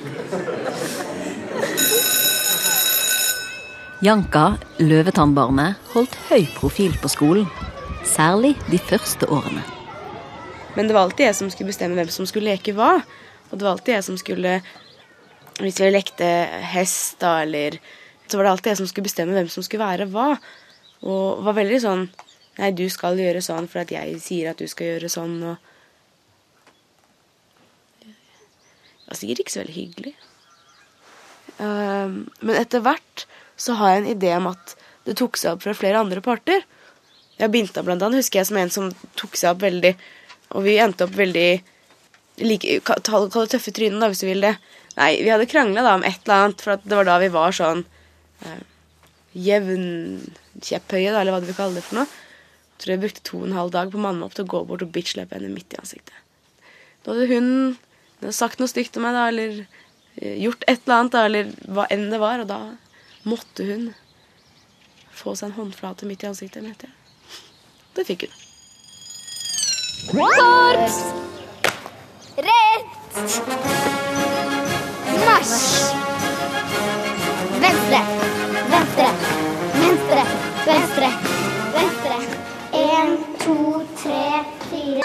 Janka, 4.06 4.46
løvetannbarnet, 4.78 5.80
holdt 5.96 6.16
høy 6.30 6.44
profil 6.60 6.94
på 7.02 7.10
skolen. 7.12 7.48
Særlig 8.06 8.54
de 8.70 8.78
første 8.78 9.26
årene. 9.34 9.77
Men 10.78 10.88
det 10.88 10.94
var 10.94 11.08
alltid 11.08 11.26
jeg 11.26 11.38
som 11.40 11.50
skulle 11.50 11.72
bestemme 11.72 11.98
hvem 11.98 12.12
som 12.14 12.28
skulle 12.30 12.52
leke 12.52 12.76
hva. 12.78 13.00
Og 13.50 13.56
det 13.56 13.66
var 13.66 13.74
alltid 13.74 13.96
jeg 13.96 14.06
som 14.06 14.20
skulle 14.22 14.60
Hvis 15.58 15.80
vi 15.82 15.90
lekte 15.90 16.28
hest, 16.70 17.18
da, 17.24 17.42
eller 17.42 17.80
Så 18.28 18.38
var 18.38 18.46
det 18.46 18.52
alltid 18.52 18.72
jeg 18.72 18.80
som 18.84 18.90
skulle 18.92 19.08
bestemme 19.10 19.34
hvem 19.34 19.50
som 19.50 19.66
skulle 19.66 19.88
være 19.88 20.06
hva. 20.14 20.36
Og 21.02 21.42
var 21.48 21.58
veldig 21.58 21.82
sånn 21.82 22.06
Nei, 22.58 22.72
du 22.74 22.86
skal 22.90 23.18
gjøre 23.22 23.42
sånn 23.46 23.70
for 23.70 23.84
at 23.84 23.92
jeg 23.94 24.18
sier 24.22 24.52
at 24.52 24.62
du 24.62 24.66
skal 24.70 24.96
gjøre 24.96 25.10
sånn, 25.14 25.36
og 25.46 25.58
Det 28.02 29.12
var 29.14 29.20
sikkert 29.20 29.42
ikke 29.44 29.54
så 29.54 29.60
veldig 29.62 29.76
hyggelig. 29.76 30.14
Um, 31.62 32.16
men 32.42 32.58
etter 32.60 32.82
hvert 32.84 33.24
så 33.56 33.78
har 33.80 33.94
jeg 33.94 34.02
en 34.02 34.10
idé 34.12 34.34
om 34.36 34.50
at 34.50 34.74
det 35.08 35.16
tok 35.22 35.38
seg 35.40 35.54
opp 35.54 35.64
fra 35.64 35.76
flere 35.78 36.02
andre 36.02 36.20
parter. 36.26 36.66
Ja, 37.38 37.48
Binta 37.48 37.86
blant 37.86 38.04
annet 38.04 38.20
husker 38.20 38.42
jeg 38.42 38.50
som 38.50 38.60
en 38.60 38.74
som 38.74 38.90
tok 39.16 39.38
seg 39.40 39.54
opp 39.54 39.62
veldig 39.64 39.94
Og 40.56 40.64
vi 40.64 40.78
endte 40.80 41.08
opp 41.08 41.16
veldig 41.18 41.50
like, 42.48 42.80
Kall 42.86 43.28
det 43.30 43.48
tøffe 43.54 43.74
trynet, 43.76 44.00
da, 44.02 44.10
hvis 44.12 44.24
du 44.24 44.28
vil 44.30 44.46
det. 44.46 44.56
Nei, 44.98 45.12
vi 45.22 45.32
hadde 45.34 45.50
krangla 45.50 45.96
om 45.96 46.06
et 46.08 46.22
eller 46.26 46.48
annet, 46.48 46.64
for 46.64 46.82
det 46.82 47.00
var 47.00 47.08
da 47.08 47.18
vi 47.22 47.30
var 47.34 47.56
sånn 47.56 47.84
eh, 48.46 48.62
jevnkjepphøye, 49.48 51.12
da, 51.12 51.22
eller 51.22 51.36
hva 51.36 51.42
du 51.44 51.50
vil 51.50 51.58
kalle 51.58 51.78
det 51.78 51.86
for 51.86 52.00
noe. 52.00 52.08
Jeg 52.08 52.84
tror 52.84 52.94
jeg 52.94 53.04
brukte 53.04 53.26
to 53.26 53.42
og 53.42 53.48
en 53.48 53.58
halv 53.58 53.74
dag 53.74 53.92
på 53.94 54.02
meg 54.02 54.24
opp 54.26 54.38
til 54.38 54.46
å 54.46 54.54
gå 54.54 54.64
bort 54.70 54.86
og 54.86 54.94
bitchlappe 54.94 55.38
henne 55.38 55.54
midt 55.54 55.74
i 55.74 55.82
ansiktet. 55.82 56.18
Da 57.06 57.14
hadde 57.14 57.30
hun 57.32 58.34
sagt 58.34 58.62
noe 58.62 58.70
stygt 58.70 58.98
om 58.98 59.06
meg, 59.06 59.18
da, 59.18 59.28
eller 59.32 59.62
eh, 59.62 60.38
gjort 60.44 60.66
et 60.66 60.82
eller 60.86 61.00
annet, 61.00 61.14
da, 61.14 61.26
eller 61.30 61.54
hva 61.74 61.88
enn 61.94 62.10
det 62.14 62.22
var. 62.22 62.42
Og 62.42 62.50
da 62.50 62.62
måtte 63.28 63.66
hun 63.68 63.90
få 65.18 65.34
seg 65.38 65.52
en 65.52 65.58
håndflate 65.62 66.10
midt 66.10 66.26
i 66.26 66.32
ansiktet, 66.32 66.66
mente 66.66 66.90
jeg. 66.90 66.98
Det 67.98 68.06
fikk 68.10 68.28
hun. 68.28 68.47
Korps! 70.06 71.04
Rett! 72.36 72.86
Marsj! 75.26 75.96
Venstre! 77.60 78.02
Venstre! 78.70 79.10
Venstre! 79.74 80.24
Venstre! 80.66 81.10
Venstre! 81.74 82.18
En, 82.74 83.18
to, 83.40 83.84
tre, 84.04 84.44
fire 84.70 85.04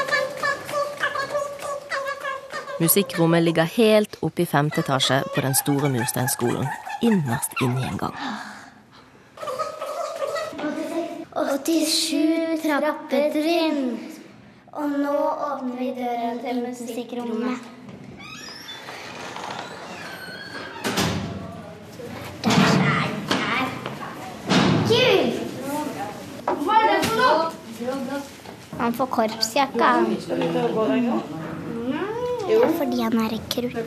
Musikkrommet 2.78 3.42
ligger 3.42 3.64
helt 3.64 4.16
oppe 4.20 4.42
i 4.42 4.46
femte 4.46 4.80
etasje 4.82 5.22
på 5.34 5.40
den 5.40 5.54
store 5.54 5.88
mursteinskolen, 5.88 6.66
innerst 7.02 7.54
inne 7.62 7.80
i 7.80 7.88
en 7.88 7.98
gang. 7.98 8.16
87 11.32 12.62
trappetrinn. 12.62 14.11
Og 14.72 14.90
nå 14.90 15.16
åpner 15.46 15.76
vi 15.78 15.86
døren 15.96 16.38
til 16.40 16.60
musikkrommet. 16.64 17.58
Kult! 24.88 25.36
Hva 26.62 26.78
er 26.78 26.88
det 26.88 27.04
for 27.04 27.20
noe? 27.20 28.22
Han 28.80 28.96
får 28.96 29.12
korpsjakke. 29.18 29.92
Fordi 32.80 33.04
han 33.04 33.20
er 33.26 33.32
rekrutt. 33.36 33.80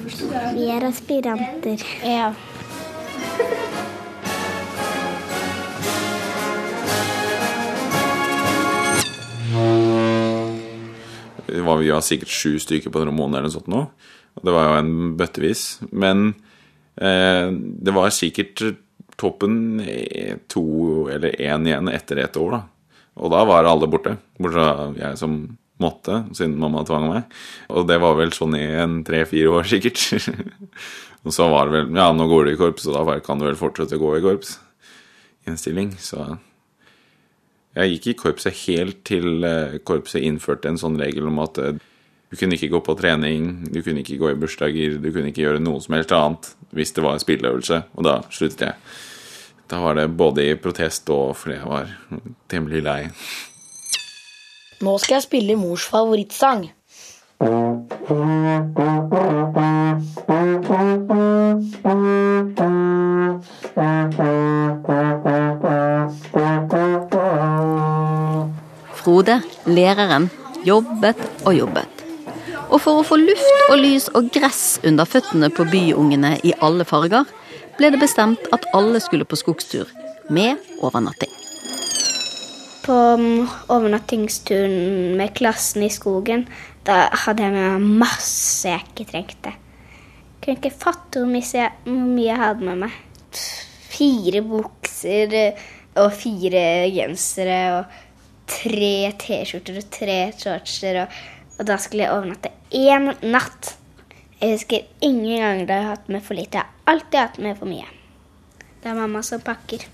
Vi 0.53 0.69
er 0.77 0.89
aspiranter. 0.93 1.89
Ja. 2.05 2.33
var, 11.63 11.79
vi 11.79 11.93
var 11.93 12.03
sikkert 12.03 12.33
sju 12.33 12.57
stykker 12.59 12.91
på 12.91 13.05
måneden 13.05 13.39
eller 13.39 13.49
noe 13.49 13.55
sånt 13.55 13.71
nå. 13.71 13.83
Og 14.35 14.47
det 14.47 14.55
var 14.55 14.67
jo 14.67 14.79
en 14.81 14.95
bøttevis. 15.19 15.65
Men 15.95 16.27
eh, 16.99 17.51
det 17.51 17.95
var 17.95 18.11
sikkert 18.13 18.63
toppen 19.19 19.79
eh, 19.79 20.35
to 20.51 21.07
eller 21.11 21.37
én 21.39 21.67
igjen 21.69 21.91
etter 21.91 22.23
et 22.25 22.39
år, 22.39 22.57
da. 22.57 22.63
Og 23.15 23.31
da 23.31 23.45
var 23.47 23.67
alle 23.69 23.87
borte. 23.87 24.17
Bortsett 24.35 24.59
fra 24.59 24.89
jeg 24.99 25.19
som 25.21 25.37
måtte, 25.81 26.21
siden 26.35 26.57
mamma 26.59 26.83
tvang 26.87 27.07
meg. 27.09 27.37
Og 27.71 27.87
det 27.87 27.99
var 28.03 28.17
vel 28.19 28.33
sånn 28.35 28.55
i 28.57 28.65
en 28.81 29.01
tre-fire 29.07 29.51
år, 29.51 29.67
sikkert. 29.73 30.29
og 31.23 31.35
så 31.35 31.49
var 31.51 31.69
det 31.69 31.79
vel 31.79 31.99
Ja, 31.99 32.11
nå 32.15 32.27
går 32.31 32.47
du 32.47 32.53
i 32.53 32.59
korps, 32.59 32.87
og 32.89 32.97
da 32.97 33.19
kan 33.23 33.39
du 33.39 33.47
vel 33.47 33.59
fortsette 33.59 33.99
å 33.99 34.03
gå 34.03 34.17
i 34.17 34.25
korps. 34.25 34.59
I. 35.45 35.53
Så 36.01 36.23
jeg 37.75 37.95
gikk 37.95 38.07
i 38.07 38.15
korpset 38.19 38.55
helt 38.65 39.01
til 39.07 39.43
eh, 39.43 39.77
korpset 39.83 40.23
innførte 40.23 40.71
en 40.71 40.79
sånn 40.79 40.99
regel 41.01 41.27
om 41.27 41.41
at 41.43 41.59
eh, 41.59 41.75
du 42.31 42.37
kunne 42.39 42.57
ikke 42.57 42.71
gå 42.73 42.81
på 42.83 42.95
trening, 42.99 43.65
du 43.71 43.81
kunne 43.83 44.01
ikke 44.01 44.19
gå 44.19 44.31
i 44.31 44.37
bursdager, 44.39 44.97
du 44.99 45.09
kunne 45.11 45.31
ikke 45.31 45.43
gjøre 45.43 45.63
noe 45.63 45.81
som 45.83 45.97
helst 45.97 46.13
annet 46.15 46.53
hvis 46.75 46.95
det 46.95 47.03
var 47.05 47.19
spilleøvelse, 47.21 47.81
og 47.95 48.07
da 48.07 48.15
sluttet 48.33 48.65
jeg. 48.65 48.79
Da 49.71 49.79
var 49.81 49.97
det 49.97 50.09
både 50.17 50.45
i 50.45 50.57
protest 50.61 51.09
og 51.13 51.35
fordi 51.39 51.57
jeg 51.57 51.69
var 51.69 51.93
temmelig 52.51 52.83
lei. 52.85 53.01
Nå 54.83 54.97
skal 55.01 55.17
jeg 55.19 55.27
spille 55.29 55.55
mors 55.59 55.85
favorittsang. 55.89 56.67
Frode, 69.05 69.35
læreren, 69.69 70.31
jobbet 70.65 71.19
og 71.45 71.53
jobbet. 71.53 71.99
Og 72.73 72.79
for 72.81 72.97
å 72.97 73.03
få 73.05 73.19
luft 73.21 73.67
og 73.69 73.77
lys 73.77 74.07
og 74.17 74.31
gress 74.33 74.79
under 74.81 75.05
føttene 75.05 75.51
på 75.53 75.61
byungene 75.69 76.31
i 76.41 76.55
alle 76.65 76.87
farger, 76.89 77.27
ble 77.77 77.91
det 77.93 77.99
bestemt 78.01 78.47
at 78.55 78.65
alle 78.73 78.97
skulle 79.03 79.27
på 79.29 79.37
skogstur, 79.37 79.91
med 80.33 80.57
overnatting. 80.81 81.29
På 82.87 82.95
um, 83.19 83.45
overnattingsturen 83.75 85.13
med 85.19 85.35
klassen 85.37 85.85
i 85.85 85.91
skogen, 85.93 86.47
da 86.89 87.03
hadde 87.27 87.45
jeg 87.45 87.53
med 87.53 87.85
meg 87.85 88.01
masse 88.07 88.71
jeg 88.71 88.87
ikke 88.87 89.05
trengte. 89.11 89.53
Jeg 89.53 90.39
Kunne 90.47 90.57
ikke 90.63 90.79
fatte 90.81 91.21
hvor 91.21 91.29
mye 91.29 92.25
jeg, 92.25 92.39
hadde 92.41 92.71
med 92.71 92.81
meg. 92.87 92.97
Fire 93.93 94.41
bukser 94.49 95.37
eh, 95.37 95.69
og 96.01 96.09
fire 96.17 96.65
gensere 96.91 97.61
og 97.77 98.01
tre 98.49 99.11
T-skjorter 99.21 99.79
og 99.81 99.89
tre 99.93 100.19
shortser. 100.37 101.01
Og, 101.03 101.19
og 101.59 101.67
da 101.69 101.77
skulle 101.81 102.05
jeg 102.05 102.15
overnatte 102.15 102.53
én 102.75 103.11
natt. 103.25 103.75
Jeg 104.41 104.57
husker 104.57 105.05
ingen 105.05 105.39
ganger 105.41 105.65
da 105.67 105.77
jeg 105.77 105.85
har 105.87 105.95
hatt 105.95 106.09
med 106.11 106.25
for 106.25 106.37
lite. 106.37 106.59
Jeg 106.59 106.65
har 106.65 106.95
alltid 106.95 107.19
hatt 107.19 107.39
med 107.41 107.59
for 107.59 107.71
mye. 107.71 107.87
Det 108.83 108.91
er 108.91 108.97
mamma 108.99 109.21
som 109.25 109.41
pakker. 109.41 109.87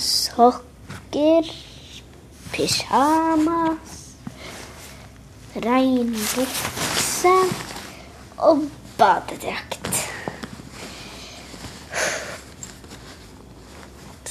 Sokker, 0.00 1.50
pysjamas, 2.54 3.96
regnbukse 5.60 7.34
og 8.48 8.64
badedrakt. 8.96 10.00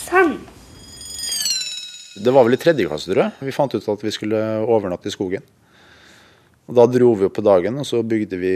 Sånn. 0.10 0.40
Det 2.30 2.36
var 2.36 2.46
vel 2.46 2.54
i 2.54 2.62
tredje 2.62 2.86
klasse, 2.86 3.10
tror 3.10 3.24
jeg. 3.24 3.48
Vi 3.48 3.56
fant 3.56 3.74
ut 3.74 3.88
at 3.90 4.04
vi 4.06 4.14
skulle 4.14 4.40
overnatte 4.62 5.10
i 5.10 5.14
skogen. 5.14 5.46
Og 6.70 6.76
Da 6.78 6.86
dro 6.86 7.16
vi 7.18 7.26
opp 7.26 7.40
på 7.40 7.42
dagen, 7.42 7.80
og 7.82 7.88
så 7.90 8.04
bygde 8.06 8.38
vi 8.38 8.52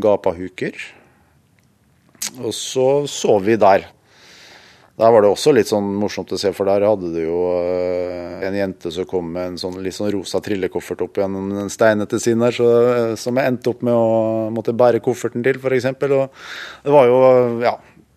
gapahuker. 0.00 0.78
Og 2.40 2.54
så 2.56 3.04
sov 3.04 3.44
vi 3.44 3.58
der. 3.60 3.84
Der 4.96 5.12
var 5.12 5.24
det 5.24 5.28
også 5.32 5.52
litt 5.52 5.68
sånn 5.68 5.90
morsomt 6.00 6.32
å 6.32 6.38
se, 6.40 6.54
for 6.56 6.68
der 6.68 6.84
hadde 6.84 7.10
du 7.12 7.20
jo 7.20 7.36
eh, 7.58 8.42
en 8.46 8.56
jente 8.56 8.92
som 8.92 9.06
kom 9.08 9.30
med 9.34 9.50
en 9.50 9.60
sånn 9.60 9.78
litt 9.84 9.96
sånn 9.96 10.10
rosa 10.12 10.40
trillekoffert 10.44 11.04
opp 11.04 11.20
gjennom 11.20 11.48
den 11.52 11.72
steinete 11.72 12.20
siden 12.20 12.44
der, 12.44 12.56
så, 12.56 12.66
som 13.20 13.40
jeg 13.40 13.52
endte 13.52 13.72
opp 13.72 13.84
med 13.88 13.96
å 13.96 14.50
måtte 14.52 14.76
bære 14.76 15.00
kofferten 15.04 15.44
til, 15.44 15.60
f.eks. 15.60 15.88
Og 15.96 16.28
det 16.84 16.92
var 16.96 17.08
jo 17.08 17.22
ja, 17.64 17.74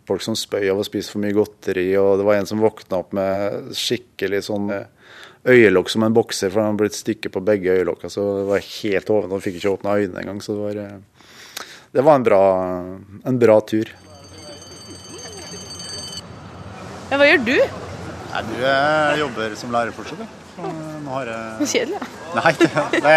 folk 0.08 0.24
som 0.26 0.38
spøy 0.38 0.68
av 0.72 0.80
å 0.82 0.86
spise 0.86 1.12
for 1.14 1.24
mye 1.24 1.36
godteri, 1.36 1.88
og 2.00 2.20
det 2.20 2.28
var 2.28 2.40
en 2.40 2.50
som 2.50 2.62
våkna 2.62 3.02
opp 3.02 3.16
med 3.18 3.72
skikkelig 3.78 4.44
sånn 4.48 4.70
eh, 4.76 4.88
øyelokk 5.50 5.92
som 5.94 6.06
en 6.06 6.16
bokser, 6.16 6.52
for 6.52 6.62
han 6.62 6.74
hadde 6.74 6.84
blitt 6.84 6.98
stykket 6.98 7.34
på 7.34 7.44
begge 7.46 7.74
øyelokka. 7.80 8.12
Så 8.14 8.26
det 8.40 8.48
var 8.50 8.66
helt 8.70 9.12
oven, 9.14 9.34
han 9.36 9.44
fikk 9.46 9.60
ikke 9.60 9.76
åpna 9.76 9.98
øynene 10.00 10.24
engang. 10.24 10.42
Så 10.46 10.58
det 10.58 10.64
var, 10.64 10.82
eh, 10.84 11.66
det 11.96 12.06
var 12.06 12.20
en, 12.20 12.28
bra, 12.28 12.42
en 13.32 13.42
bra 13.42 13.60
tur. 13.66 13.94
Ja, 17.12 17.20
hva 17.22 17.30
gjør 17.30 17.44
du? 17.46 17.56
Nei, 18.36 18.42
du 18.50 18.56
jeg 18.60 19.20
jobber 19.22 19.54
som 19.58 19.74
lærer 19.74 19.96
fortsatt, 19.96 20.26
jeg. 20.26 20.42
Nå 21.06 21.12
har 21.18 21.30
jeg 21.30 21.68
Kjedelig, 21.74 22.00
ja. 22.00 22.40
Nei, 22.40 22.54
det, 22.62 22.70
det 23.04 23.16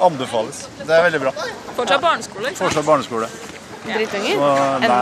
anbefales. 0.00 0.64
Det 0.80 0.92
er 0.96 1.06
veldig 1.08 1.20
bra. 1.26 1.32
Fortsatt 1.76 2.02
barneskole, 2.02 2.48
ikke 2.48 2.56
sant? 2.56 2.66
Fortsatt 2.66 2.86
barneskole. 2.88 3.28
Drittunger? 3.84 4.42
Enda? 4.80 4.98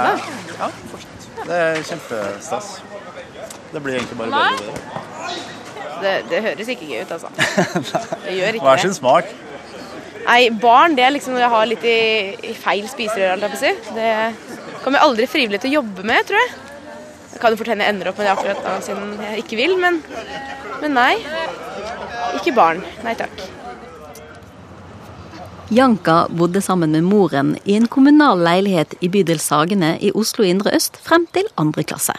Ja, 0.58 0.70
fortsatt. 0.92 1.28
Det 1.48 1.58
er 1.64 1.82
kjempestas. 1.88 2.70
Det 3.72 3.82
blir 3.84 3.98
egentlig 3.98 4.18
bare 4.18 4.30
bedre. 4.30 4.52
og 4.52 4.78
bedre. 4.78 5.44
Det, 5.98 6.14
det 6.30 6.40
høres 6.44 6.68
ikke 6.74 6.86
gøy 6.86 7.02
ut, 7.02 7.12
altså. 7.16 7.30
Det 8.24 8.36
gjør 8.36 8.54
ikke 8.54 8.60
det. 8.60 8.66
Hver 8.68 8.82
sin 8.84 8.94
smak. 8.94 9.32
Nei, 10.28 10.42
barn 10.62 10.94
det 10.94 11.04
er 11.06 11.12
liksom 11.14 11.34
når 11.34 11.44
jeg 11.46 11.54
har 11.54 11.68
litt 11.70 11.84
i, 11.88 11.98
i 12.50 12.54
feil 12.54 12.88
spiserør, 12.90 13.30
holdt 13.34 13.46
jeg 13.46 13.52
på 13.54 13.58
å 13.58 13.62
si. 13.62 13.94
Det 13.96 14.80
kommer 14.84 14.98
jeg 15.00 15.06
aldri 15.08 15.28
frivillig 15.30 15.60
til 15.62 15.72
å 15.72 15.78
jobbe 15.80 16.04
med, 16.06 16.26
tror 16.28 16.42
jeg. 16.42 16.50
Jeg 17.32 17.42
kan 17.42 17.54
jo 17.54 17.60
fortelle 17.60 17.86
jeg 17.86 17.94
ender 17.94 18.10
opp 18.10 18.18
med 18.20 18.28
det 18.28 18.34
akkurat 18.34 18.60
da, 18.66 18.74
siden 18.84 19.14
jeg 19.24 19.44
ikke 19.44 19.58
vil, 19.60 19.76
men, 19.80 20.00
men 20.82 20.94
nei. 20.98 21.12
Ikke 22.38 22.54
barn. 22.56 22.82
Nei 23.06 23.14
takk. 23.18 23.42
Janka 25.68 26.28
bodde 26.32 26.62
sammen 26.64 26.94
med 26.96 27.04
moren 27.04 27.50
i 27.68 27.74
en 27.76 27.86
kommunal 27.92 28.40
leilighet 28.40 28.94
i 29.04 29.08
bydel 29.12 29.36
Sagene 29.36 29.98
i 30.00 30.08
Oslo 30.16 30.46
indre 30.48 30.72
øst 30.72 30.94
frem 31.04 31.26
til 31.36 31.44
andre 31.60 31.82
klasse. 31.84 32.14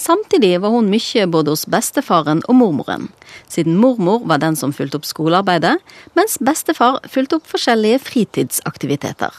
Samtidig 0.00 0.62
var 0.62 0.72
hun 0.72 0.88
mye 0.88 1.26
både 1.28 1.52
hos 1.52 1.66
bestefaren 1.68 2.40
og 2.48 2.56
mormoren, 2.56 3.10
siden 3.52 3.76
mormor 3.76 4.24
var 4.24 4.40
den 4.40 4.56
som 4.56 4.72
fulgte 4.72 4.96
opp 4.96 5.04
skolearbeidet, 5.04 5.76
mens 6.16 6.38
bestefar 6.40 7.02
fulgte 7.04 7.36
opp 7.36 7.50
forskjellige 7.52 7.98
fritidsaktiviteter. 8.06 9.36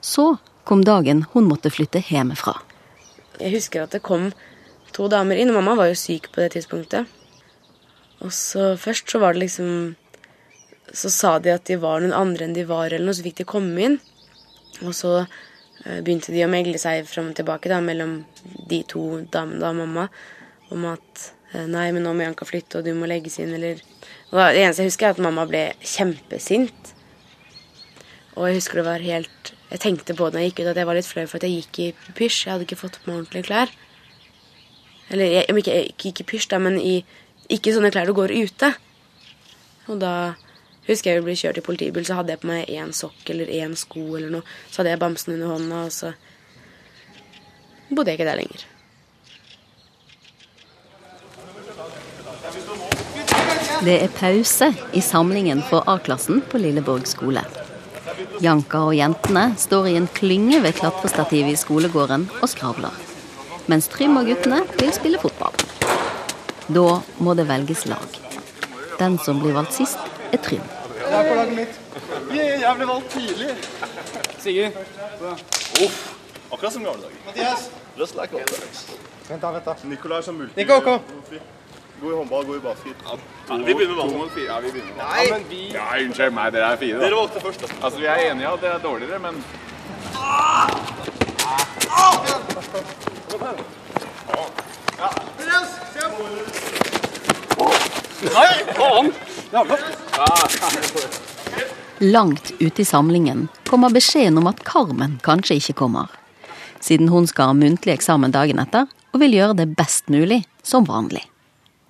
Så 0.00 0.36
kom 0.62 0.84
dagen 0.86 1.24
hun 1.32 1.50
måtte 1.50 1.72
flytte 1.74 2.04
hjemmefra. 2.12 2.54
Jeg 3.40 3.56
husker 3.56 3.82
at 3.82 3.96
det 3.96 4.04
kom 4.06 4.30
to 4.94 5.08
damer 5.10 5.34
inn, 5.34 5.50
og 5.50 5.58
mamma 5.58 5.74
var 5.82 5.90
jo 5.90 5.98
syk 5.98 6.30
på 6.30 6.44
det 6.44 6.52
tidspunktet. 6.54 7.10
Og 8.22 8.30
så 8.30 8.76
først 8.78 9.10
så 9.10 9.18
var 9.18 9.34
det 9.34 9.48
liksom 9.48 9.96
Så 10.92 11.10
sa 11.12 11.38
de 11.40 11.54
at 11.54 11.64
de 11.68 11.78
var 11.80 12.02
noen 12.02 12.14
andre 12.16 12.46
enn 12.46 12.56
de 12.56 12.66
var, 12.68 12.90
eller 12.90 13.06
noe, 13.06 13.16
så 13.16 13.24
fikk 13.24 13.40
de 13.40 13.48
komme 13.48 13.86
inn. 13.86 13.98
Og 14.82 14.92
så 14.96 15.12
eh, 15.22 16.00
begynte 16.04 16.34
de 16.34 16.44
å 16.44 16.50
megle 16.52 16.80
seg 16.80 17.06
fram 17.08 17.30
og 17.32 17.38
tilbake 17.38 17.72
da, 17.72 17.80
mellom 17.84 18.20
de 18.68 18.82
to 18.88 19.22
damene 19.32 19.62
da, 19.62 19.72
mamma, 19.76 20.08
om 20.72 20.88
at 20.90 21.28
eh, 21.52 21.64
nei, 21.70 21.88
men 21.94 22.04
nå 22.04 22.12
må 22.16 22.26
Janka 22.26 22.48
flytte, 22.48 22.80
og 22.80 22.88
du 22.88 22.92
må 22.98 23.08
legges 23.10 23.40
inn, 23.42 23.54
eller 23.56 23.80
og 24.32 24.40
Det 24.40 24.62
eneste 24.62 24.80
jeg 24.80 24.88
husker, 24.88 25.06
er 25.06 25.16
at 25.16 25.20
mamma 25.20 25.44
ble 25.48 25.62
kjempesint. 25.84 26.92
Og 28.32 28.48
jeg 28.48 28.62
husker 28.62 28.80
det 28.80 28.86
var 28.86 29.02
helt 29.04 29.50
Jeg 29.68 29.80
tenkte 29.82 30.14
på 30.16 30.28
det 30.28 30.36
når 30.36 30.42
jeg 30.42 30.52
gikk 30.52 30.62
ut, 30.62 30.70
at 30.70 30.78
jeg 30.80 30.88
var 30.88 30.96
litt 30.96 31.08
flau 31.08 31.24
for 31.28 31.38
at 31.38 31.44
jeg 31.44 31.62
gikk 31.62 31.78
i 31.80 32.12
pysj. 32.16 32.38
Jeg 32.44 32.52
hadde 32.52 32.64
ikke 32.66 32.80
fått 32.80 32.96
på 33.00 33.08
meg 33.08 33.18
ordentlige 33.20 33.46
klær. 33.48 33.72
Eller 35.12 35.28
jeg, 35.28 35.44
ikke, 35.48 35.76
ikke, 35.92 36.08
ikke 36.12 36.26
pysj, 36.32 36.48
da, 36.52 36.60
men 36.60 36.76
i 36.80 36.98
ikke 37.52 37.72
sånne 37.72 37.90
klær 37.92 38.08
du 38.08 38.14
går 38.16 38.32
ute. 38.32 38.72
Og 39.92 40.00
da 40.00 40.12
husker 40.88 41.12
jeg 41.12 41.20
vi 41.20 41.26
ble 41.28 41.38
kjørt 41.38 41.60
i 41.60 41.64
politibil, 41.64 42.04
så 42.06 42.18
hadde 42.18 42.34
jeg 42.34 42.42
på 42.42 42.50
meg 42.50 42.70
én 42.72 42.92
sokk 42.96 43.32
eller 43.34 43.50
én 43.52 43.74
sko 43.78 44.04
eller 44.18 44.38
noe. 44.38 44.46
Så 44.68 44.82
hadde 44.82 44.94
jeg 44.94 45.02
bamsen 45.02 45.34
under 45.36 45.54
hånda, 45.54 45.82
og 45.86 45.92
så 45.94 46.12
bodde 47.92 48.10
jeg 48.10 48.20
ikke 48.20 48.30
der 48.30 48.40
lenger. 48.42 48.68
Det 53.82 53.96
er 53.98 54.12
pause 54.14 54.68
i 54.94 55.00
samlingen 55.02 55.62
for 55.66 55.82
A-klassen 55.90 56.42
på 56.50 56.60
Lilleborg 56.62 57.08
skole. 57.10 57.42
Janka 58.42 58.84
og 58.88 58.94
jentene 58.94 59.48
står 59.58 59.88
i 59.90 59.96
en 59.98 60.06
klynge 60.10 60.60
ved 60.62 60.76
klatrestativet 60.78 61.54
i 61.54 61.58
skolegården 61.58 62.28
og 62.40 62.50
skravler. 62.50 62.94
Mens 63.70 63.90
Trym 63.90 64.18
og 64.18 64.30
guttene 64.30 64.62
vil 64.78 64.92
spille 64.94 65.20
fotball. 65.22 65.54
Da 66.70 66.86
må 67.22 67.34
det 67.38 67.48
velges 67.50 67.84
lag. 67.90 68.20
Den 68.98 69.18
som 69.22 69.42
blir 69.42 69.58
valgt 69.58 69.76
sist, 69.78 69.98
er 70.32 70.42
Trym. 70.42 70.62
Jeg 71.12 71.20
er 71.20 71.28
på 71.28 71.34
laget 71.34 71.54
mitt. 71.56 71.80
Yeah, 72.32 72.60
jeg 72.60 72.76
ble 72.76 72.86
valgt 72.88 73.10
tidlig. 73.10 73.50
Sigurd. 74.40 74.72
Uff. 75.84 75.96
Akkurat 76.52 76.72
som 76.72 76.84
gamle 76.84 77.02
dager. 77.02 77.16
Mathias. 77.26 77.70
Just 77.98 78.14
like 78.16 78.34
old 78.34 78.46
days. 78.48 78.86
Vent 79.28 79.42
da, 79.42 79.50
vent 79.52 79.64
da. 79.64 79.74
Nikolai 79.84 80.22
som 80.22 80.34
multi. 80.34 80.56
Nico, 80.56 80.80
kom. 80.80 81.00
God 82.00 82.12
i 82.12 82.16
håndball, 82.16 82.46
god 82.46 82.56
i 82.56 82.60
basket. 82.60 82.96
Ja, 83.04 83.56
vi 83.56 83.74
begynner 83.74 84.06
med 84.06 84.16
mot 84.16 84.32
fire. 84.32 84.44
Ja, 84.54 84.60
vi 84.60 84.70
begynner 84.70 84.94
med 84.94 85.04
Nei. 85.04 85.26
Ja, 85.26 85.34
men 85.36 85.44
vi... 85.50 85.60
Ja, 85.74 85.84
unnskyld 86.06 86.34
meg, 86.38 86.52
dere 86.56 86.72
er 86.72 86.76
fine. 86.80 86.96
Da. 86.96 87.04
Dere 87.04 87.16
valgte 87.20 87.40
først, 87.44 87.60
da. 87.60 87.66
Altså, 87.82 87.98
vi 87.98 88.06
er 88.06 88.24
enige 88.30 88.48
at 88.48 88.64
dere 88.64 88.74
er 88.80 88.82
dårligere, 88.88 89.18
men 89.18 89.44
Nei, 90.16 90.70
faen! 91.92 92.42
Langt 101.98 102.52
ute 102.60 102.82
i 102.82 102.84
samlingen 102.84 103.48
kommer 103.66 103.90
beskjeden 103.90 104.38
om 104.38 104.46
at 104.46 104.62
Carmen 104.66 105.18
kanskje 105.26 105.58
ikke 105.58 105.74
kommer. 105.82 106.06
Siden 106.82 107.10
hun 107.10 107.26
skal 107.26 107.50
ha 107.50 107.56
muntlig 107.56 107.96
eksamen 107.96 108.34
dagen 108.34 108.62
etter, 108.62 108.86
og 109.12 109.22
vil 109.22 109.34
gjøre 109.36 109.58
det 109.62 109.68
best 109.74 110.10
mulig 110.10 110.42
som 110.62 110.86
vanlig. 110.86 111.24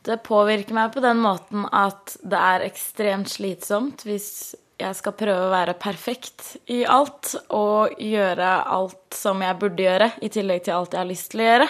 Det 0.02 0.22
påvirker 0.26 0.74
meg 0.74 0.94
på 0.94 1.02
den 1.04 1.20
måten 1.22 1.66
at 1.68 2.16
det 2.24 2.40
er 2.40 2.64
ekstremt 2.66 3.30
slitsomt 3.30 4.02
hvis 4.08 4.54
jeg 4.80 4.96
skal 4.98 5.14
prøve 5.14 5.46
å 5.46 5.52
være 5.52 5.76
perfekt 5.78 6.56
i 6.72 6.80
alt 6.88 7.36
og 7.54 8.00
gjøre 8.02 8.54
alt 8.72 9.14
som 9.14 9.44
jeg 9.44 9.58
burde 9.60 9.84
gjøre, 9.84 10.10
i 10.24 10.32
tillegg 10.32 10.64
til 10.64 10.74
alt 10.80 10.96
jeg 10.96 11.04
har 11.04 11.12
lyst 11.12 11.30
til 11.34 11.44
å 11.44 11.46
gjøre. 11.50 11.68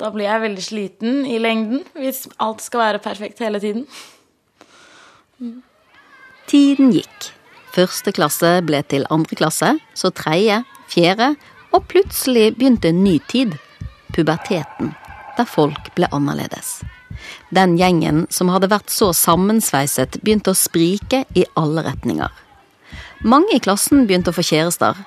Da 0.00 0.10
blir 0.10 0.26
jeg 0.26 0.42
veldig 0.42 0.64
sliten 0.64 1.22
i 1.30 1.38
lengden 1.38 1.84
hvis 1.94 2.24
alt 2.42 2.64
skal 2.64 2.82
være 2.82 3.02
perfekt 3.04 3.42
hele 3.44 3.60
tiden. 3.62 3.86
Tiden 6.50 6.90
gikk. 6.94 7.30
Første 7.74 8.12
klasse 8.14 8.56
ble 8.66 8.82
til 8.86 9.06
andre 9.10 9.38
klasse, 9.38 9.72
så 9.98 10.10
tredje, 10.14 10.60
fjerde, 10.90 11.32
og 11.74 11.86
plutselig 11.90 12.52
begynte 12.58 12.90
en 12.90 13.02
ny 13.02 13.16
tid. 13.30 13.56
Puberteten, 14.14 14.92
der 15.38 15.48
folk 15.50 15.90
ble 15.96 16.10
annerledes. 16.14 16.82
Den 17.54 17.74
gjengen 17.78 18.26
som 18.30 18.50
hadde 18.54 18.70
vært 18.70 18.92
så 18.94 19.10
sammensveiset, 19.16 20.20
begynte 20.22 20.54
å 20.54 20.58
sprike 20.58 21.24
i 21.34 21.46
alle 21.58 21.86
retninger. 21.86 22.30
Mange 23.26 23.56
i 23.56 23.62
klassen 23.62 24.06
begynte 24.06 24.30
å 24.30 24.36
få 24.36 24.44
kjærester, 24.46 24.98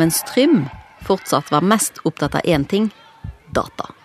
mens 0.00 0.22
Trym 0.30 0.64
fortsatt 1.06 1.52
var 1.54 1.66
mest 1.66 2.02
opptatt 2.08 2.38
av 2.38 2.46
én 2.46 2.66
ting 2.66 2.90
data. 3.54 3.97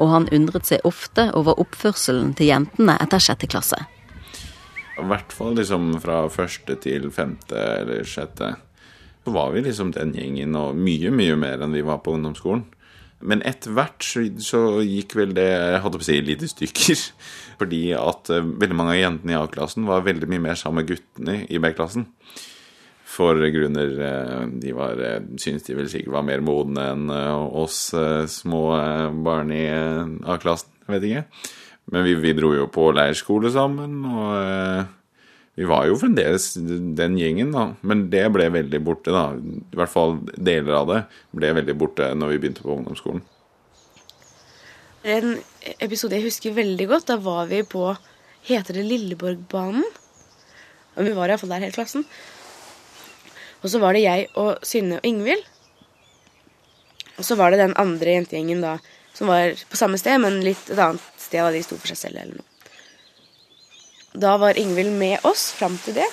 Og 0.00 0.12
han 0.12 0.28
undret 0.32 0.68
seg 0.68 0.84
ofte 0.88 1.28
over 1.36 1.58
oppførselen 1.60 2.32
til 2.38 2.52
jentene 2.52 2.96
etter 3.02 3.22
sjette 3.22 3.50
klasse. 3.50 3.80
I 4.98 5.06
hvert 5.08 5.32
fall 5.34 5.56
liksom 5.56 5.94
fra 6.02 6.26
første 6.32 6.76
til 6.80 7.08
femte 7.14 7.58
eller 7.80 8.06
sjette. 8.08 8.54
Så 9.24 9.32
var 9.34 9.52
vi 9.54 9.62
liksom 9.64 9.92
den 9.94 10.14
gjengen, 10.16 10.56
og 10.58 10.76
mye, 10.76 11.12
mye 11.14 11.36
mer 11.38 11.62
enn 11.62 11.74
vi 11.76 11.84
var 11.86 12.02
på 12.04 12.16
ungdomsskolen. 12.16 12.64
Men 13.22 13.42
etter 13.46 13.74
hvert 13.76 14.02
så, 14.02 14.62
gikk 14.82 15.14
vel 15.14 15.34
det 15.36 15.46
jeg 15.46 15.82
hadde 15.84 15.98
på 16.00 16.02
å 16.02 16.08
si, 16.08 16.16
litt 16.26 16.42
i 16.42 16.50
stykker. 16.50 17.02
Fordi 17.60 17.82
at 17.94 18.32
uh, 18.34 18.42
veldig 18.42 18.78
mange 18.78 18.96
av 18.96 19.02
jentene 19.02 19.34
i 19.34 19.38
A-klassen 19.38 19.86
var 19.86 20.06
veldig 20.06 20.28
mye 20.30 20.42
mer 20.48 20.58
sammen 20.58 20.82
med 20.82 20.90
guttene 20.90 21.36
i 21.46 21.60
B-klassen. 21.62 22.08
For 23.12 23.36
grunner 23.52 23.92
uh, 24.00 24.44
de 24.62 24.72
var 24.76 25.00
uh, 25.00 25.18
syntes 25.40 25.66
de 25.66 25.76
vel 25.76 25.90
sikkert 25.92 26.14
var 26.14 26.24
mer 26.24 26.44
modne 26.44 26.86
enn 26.94 27.10
oss 27.12 27.90
små 28.32 28.62
barn 29.24 29.52
i 29.52 29.66
A-klassen. 29.68 30.72
Vet 30.88 31.04
ikke. 31.08 31.26
Men 31.92 32.06
vi, 32.06 32.16
vi, 32.22 32.32
dro 32.38 32.54
jo 32.54 32.66
på 32.72 32.88
leirskole 32.94 33.50
sammen, 33.52 34.00
og 34.06 34.88
vi 35.58 35.66
var 35.68 35.84
jo 35.88 35.98
fremdeles 36.00 36.52
den 36.56 37.18
gjengen, 37.18 37.52
da. 37.52 37.66
Men 37.84 38.06
det 38.12 38.24
ble 38.32 38.48
veldig 38.54 38.80
borte, 38.86 39.12
da. 39.12 39.34
I 39.36 39.78
hvert 39.78 39.92
fall 39.92 40.16
deler 40.32 40.78
av 40.78 40.88
det 40.88 41.00
ble 41.36 41.52
veldig 41.58 41.76
borte 41.78 42.08
når 42.16 42.32
vi 42.32 42.40
begynte 42.42 42.64
på 42.64 42.76
ungdomsskolen. 42.78 43.24
En 45.02 45.34
episode 45.82 46.14
jeg 46.14 46.28
husker 46.28 46.54
veldig 46.54 46.86
godt, 46.90 47.08
da 47.10 47.18
var 47.18 47.50
vi 47.50 47.64
på 47.66 47.88
Heter 48.46 48.78
det 48.78 48.86
Lilleborgbanen? 48.86 49.84
Vi 50.94 51.14
var 51.16 51.30
iallfall 51.30 51.50
der 51.50 51.64
hele 51.64 51.74
klassen. 51.74 52.06
Og 53.62 53.70
så 53.70 53.80
var 53.82 53.94
det 53.94 54.04
jeg 54.04 54.28
og 54.38 54.62
Synne 54.66 54.98
og 54.98 55.06
Ingvild. 55.06 55.42
Og 57.18 57.26
så 57.26 57.36
var 57.38 57.52
det 57.52 57.62
den 57.62 57.76
andre 57.78 58.16
jentegjengen 58.16 58.62
da, 58.64 58.76
som 59.14 59.30
var 59.30 59.54
på 59.70 59.78
samme 59.78 60.00
sted, 60.00 60.18
men 60.22 60.40
litt 60.44 60.70
et 60.70 60.78
annet 60.78 61.04
sted. 61.16 61.40
Da 61.42 61.52
de 61.54 61.62
sto 61.64 61.78
for 61.80 61.88
seg 61.88 62.00
selv 62.00 62.18
eller 62.20 62.40
noe. 62.40 62.48
Da 64.12 64.34
var 64.36 64.58
Ingvild 64.60 64.92
med 64.98 65.24
oss 65.24 65.46
fram 65.56 65.78
til 65.80 65.96
det, 65.96 66.08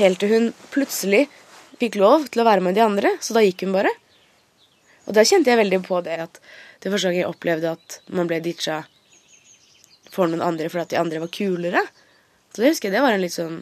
helt 0.00 0.18
til 0.18 0.32
hun 0.32 0.48
plutselig 0.74 1.28
fikk 1.78 1.98
lov 2.00 2.26
til 2.32 2.42
å 2.42 2.46
være 2.48 2.64
med 2.64 2.74
de 2.74 2.82
andre, 2.82 3.12
så 3.22 3.36
da 3.36 3.44
gikk 3.44 3.62
hun 3.62 3.76
bare. 3.76 3.92
Og 5.06 5.14
da 5.14 5.22
kjente 5.22 5.52
jeg 5.52 5.60
veldig 5.60 5.78
på 5.86 6.00
det 6.02 6.16
at 6.24 6.40
det 6.82 6.90
første 6.90 7.10
gang 7.12 7.20
jeg 7.20 7.30
opplevde 7.30 7.76
at 7.76 8.00
man 8.10 8.26
ble 8.26 8.40
ditcha 8.42 8.80
for 10.10 10.26
noen 10.26 10.42
andre 10.42 10.70
fordi 10.72 10.82
at 10.88 10.94
de 10.94 11.00
andre 11.00 11.22
var 11.22 11.32
kulere. 11.34 11.84
Så 12.50 12.62
det 12.62 12.72
husker 12.72 12.90
jeg 12.90 12.96
det 12.96 13.04
var 13.04 13.14
en 13.14 13.22
litt 13.22 13.36
sånn 13.36 13.60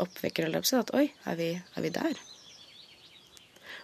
oppvekker, 0.00 0.48
at 0.48 0.94
oi, 0.96 1.08
er 1.28 1.36
vi, 1.36 1.50
er 1.58 1.84
vi 1.84 1.92
der? 1.92 2.20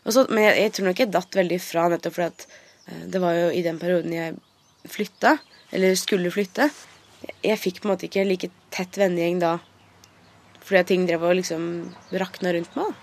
Så, 0.09 0.25
men 0.31 0.47
jeg, 0.47 0.55
jeg, 0.63 0.73
tror 0.73 0.89
nok 0.89 1.01
jeg 1.03 1.13
datt 1.13 1.37
veldig 1.37 1.59
fra 1.61 1.89
nettopp 1.93 2.15
fordi 2.17 2.29
at 2.31 2.47
eh, 2.89 3.03
det 3.13 3.21
var 3.21 3.35
jo 3.37 3.49
i 3.53 3.65
den 3.67 3.81
perioden 3.81 4.15
jeg 4.15 4.39
flytta, 4.89 5.35
eller 5.75 5.99
skulle 6.01 6.33
flytte, 6.33 6.71
jeg 7.43 7.59
fikk 7.59 7.83
på 7.83 7.89
en 7.89 7.95
måte 7.95 8.07
ikke 8.09 8.25
like 8.29 8.51
tett 8.75 8.97
vennegjeng 8.99 9.43
da. 9.43 9.59
Fordi 10.63 10.85
ting 10.87 11.07
drev 11.09 11.25
og 11.27 11.39
liksom 11.39 11.63
rakna 12.21 12.55
rundt 12.55 12.79
meg. 12.79 12.95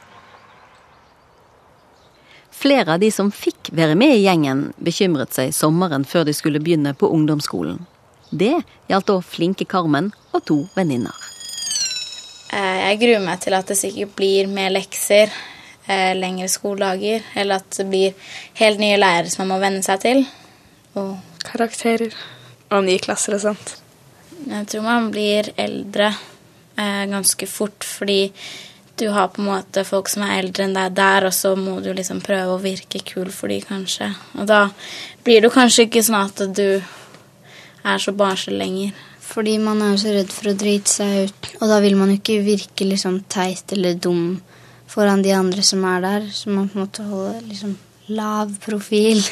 Flere 2.56 2.96
av 2.96 3.04
de 3.04 3.12
som 3.12 3.34
fikk 3.36 3.74
være 3.76 3.98
med 4.00 4.16
i 4.16 4.24
gjengen, 4.24 4.70
bekymret 4.80 5.36
seg 5.36 5.52
sommeren 5.54 6.08
før 6.08 6.24
de 6.26 6.34
skulle 6.34 6.64
begynne 6.64 6.96
på 6.96 7.10
ungdomsskolen. 7.12 7.84
Det 8.32 8.56
gjaldt 8.90 9.12
òg 9.12 9.26
flinke 9.28 9.68
Carmen 9.70 10.14
og 10.32 10.46
to 10.48 10.62
venninner. 10.78 11.35
Eh, 12.54 12.78
jeg 12.90 13.02
gruer 13.02 13.24
meg 13.24 13.42
til 13.44 13.56
at 13.58 13.70
det 13.70 13.78
sikkert 13.80 14.14
blir 14.18 14.50
mer 14.52 14.74
lekser, 14.74 15.32
eh, 15.88 16.14
lengre 16.18 16.50
skoledager, 16.52 17.24
eller 17.36 17.56
at 17.62 17.70
det 17.78 17.88
blir 17.90 18.14
helt 18.62 18.80
nye 18.80 18.98
lærere 18.98 19.30
som 19.32 19.48
man 19.48 19.56
må 19.56 19.64
venne 19.64 19.84
seg 19.84 20.02
til. 20.02 20.26
Og 20.96 21.18
karakterer 21.44 22.14
og 22.72 22.86
nye 22.86 23.00
klasser 23.00 23.36
og 23.36 23.42
sånt. 23.42 23.76
Jeg 24.46 24.68
tror 24.68 24.86
man 24.86 25.12
blir 25.12 25.50
eldre 25.58 26.14
eh, 26.78 27.06
ganske 27.10 27.48
fort 27.48 27.84
fordi 27.88 28.32
du 28.96 29.10
har 29.12 29.28
på 29.28 29.42
en 29.42 29.50
måte 29.50 29.84
folk 29.84 30.08
som 30.08 30.24
er 30.24 30.38
eldre 30.40 30.64
enn 30.64 30.76
deg 30.76 30.94
der, 30.96 31.26
og 31.28 31.34
så 31.36 31.52
må 31.60 31.82
du 31.84 31.92
liksom 31.94 32.22
prøve 32.24 32.54
å 32.54 32.62
virke 32.62 33.02
kul 33.04 33.28
for 33.34 33.52
dem, 33.52 33.66
kanskje. 33.68 34.14
Og 34.40 34.48
da 34.48 34.70
blir 35.26 35.44
det 35.44 35.52
kanskje 35.52 35.90
ikke 35.90 36.04
sånn 36.06 36.22
at 36.22 36.46
du 36.56 36.80
er 36.80 38.00
så 38.00 38.14
barnslig 38.16 38.56
lenger. 38.62 38.94
Fordi 39.26 39.56
man 39.60 39.82
er 39.82 39.96
jo 39.96 40.02
så 40.04 40.14
redd 40.16 40.32
for 40.32 40.52
å 40.52 40.58
drite 40.58 40.92
seg 40.92 41.30
ut, 41.30 41.48
og 41.60 41.72
da 41.72 41.80
vil 41.84 41.98
man 42.00 42.12
jo 42.14 42.20
ikke 42.20 42.38
virke 42.46 42.86
liksom 42.88 43.24
teit 43.32 43.74
eller 43.76 43.98
dum 43.98 44.42
foran 44.92 45.24
de 45.26 45.34
andre 45.36 45.64
som 45.66 45.84
er 45.90 46.04
der, 46.06 46.28
så 46.32 46.54
man 46.54 46.70
på 46.70 46.78
en 46.78 46.86
måte 46.86 47.04
holder 47.10 47.42
liksom 47.50 47.74
lav 48.16 48.54
profil 48.64 49.24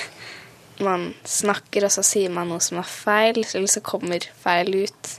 man 0.83 1.13
snakker, 1.29 1.85
og 1.85 1.93
så 1.93 2.03
sier 2.05 2.31
man 2.33 2.49
noe 2.49 2.61
som 2.63 2.79
er 2.81 2.89
feil, 2.89 3.43
eller 3.43 3.69
så 3.69 3.83
kommer 3.85 4.25
feil 4.41 4.73
ut. 4.83 5.11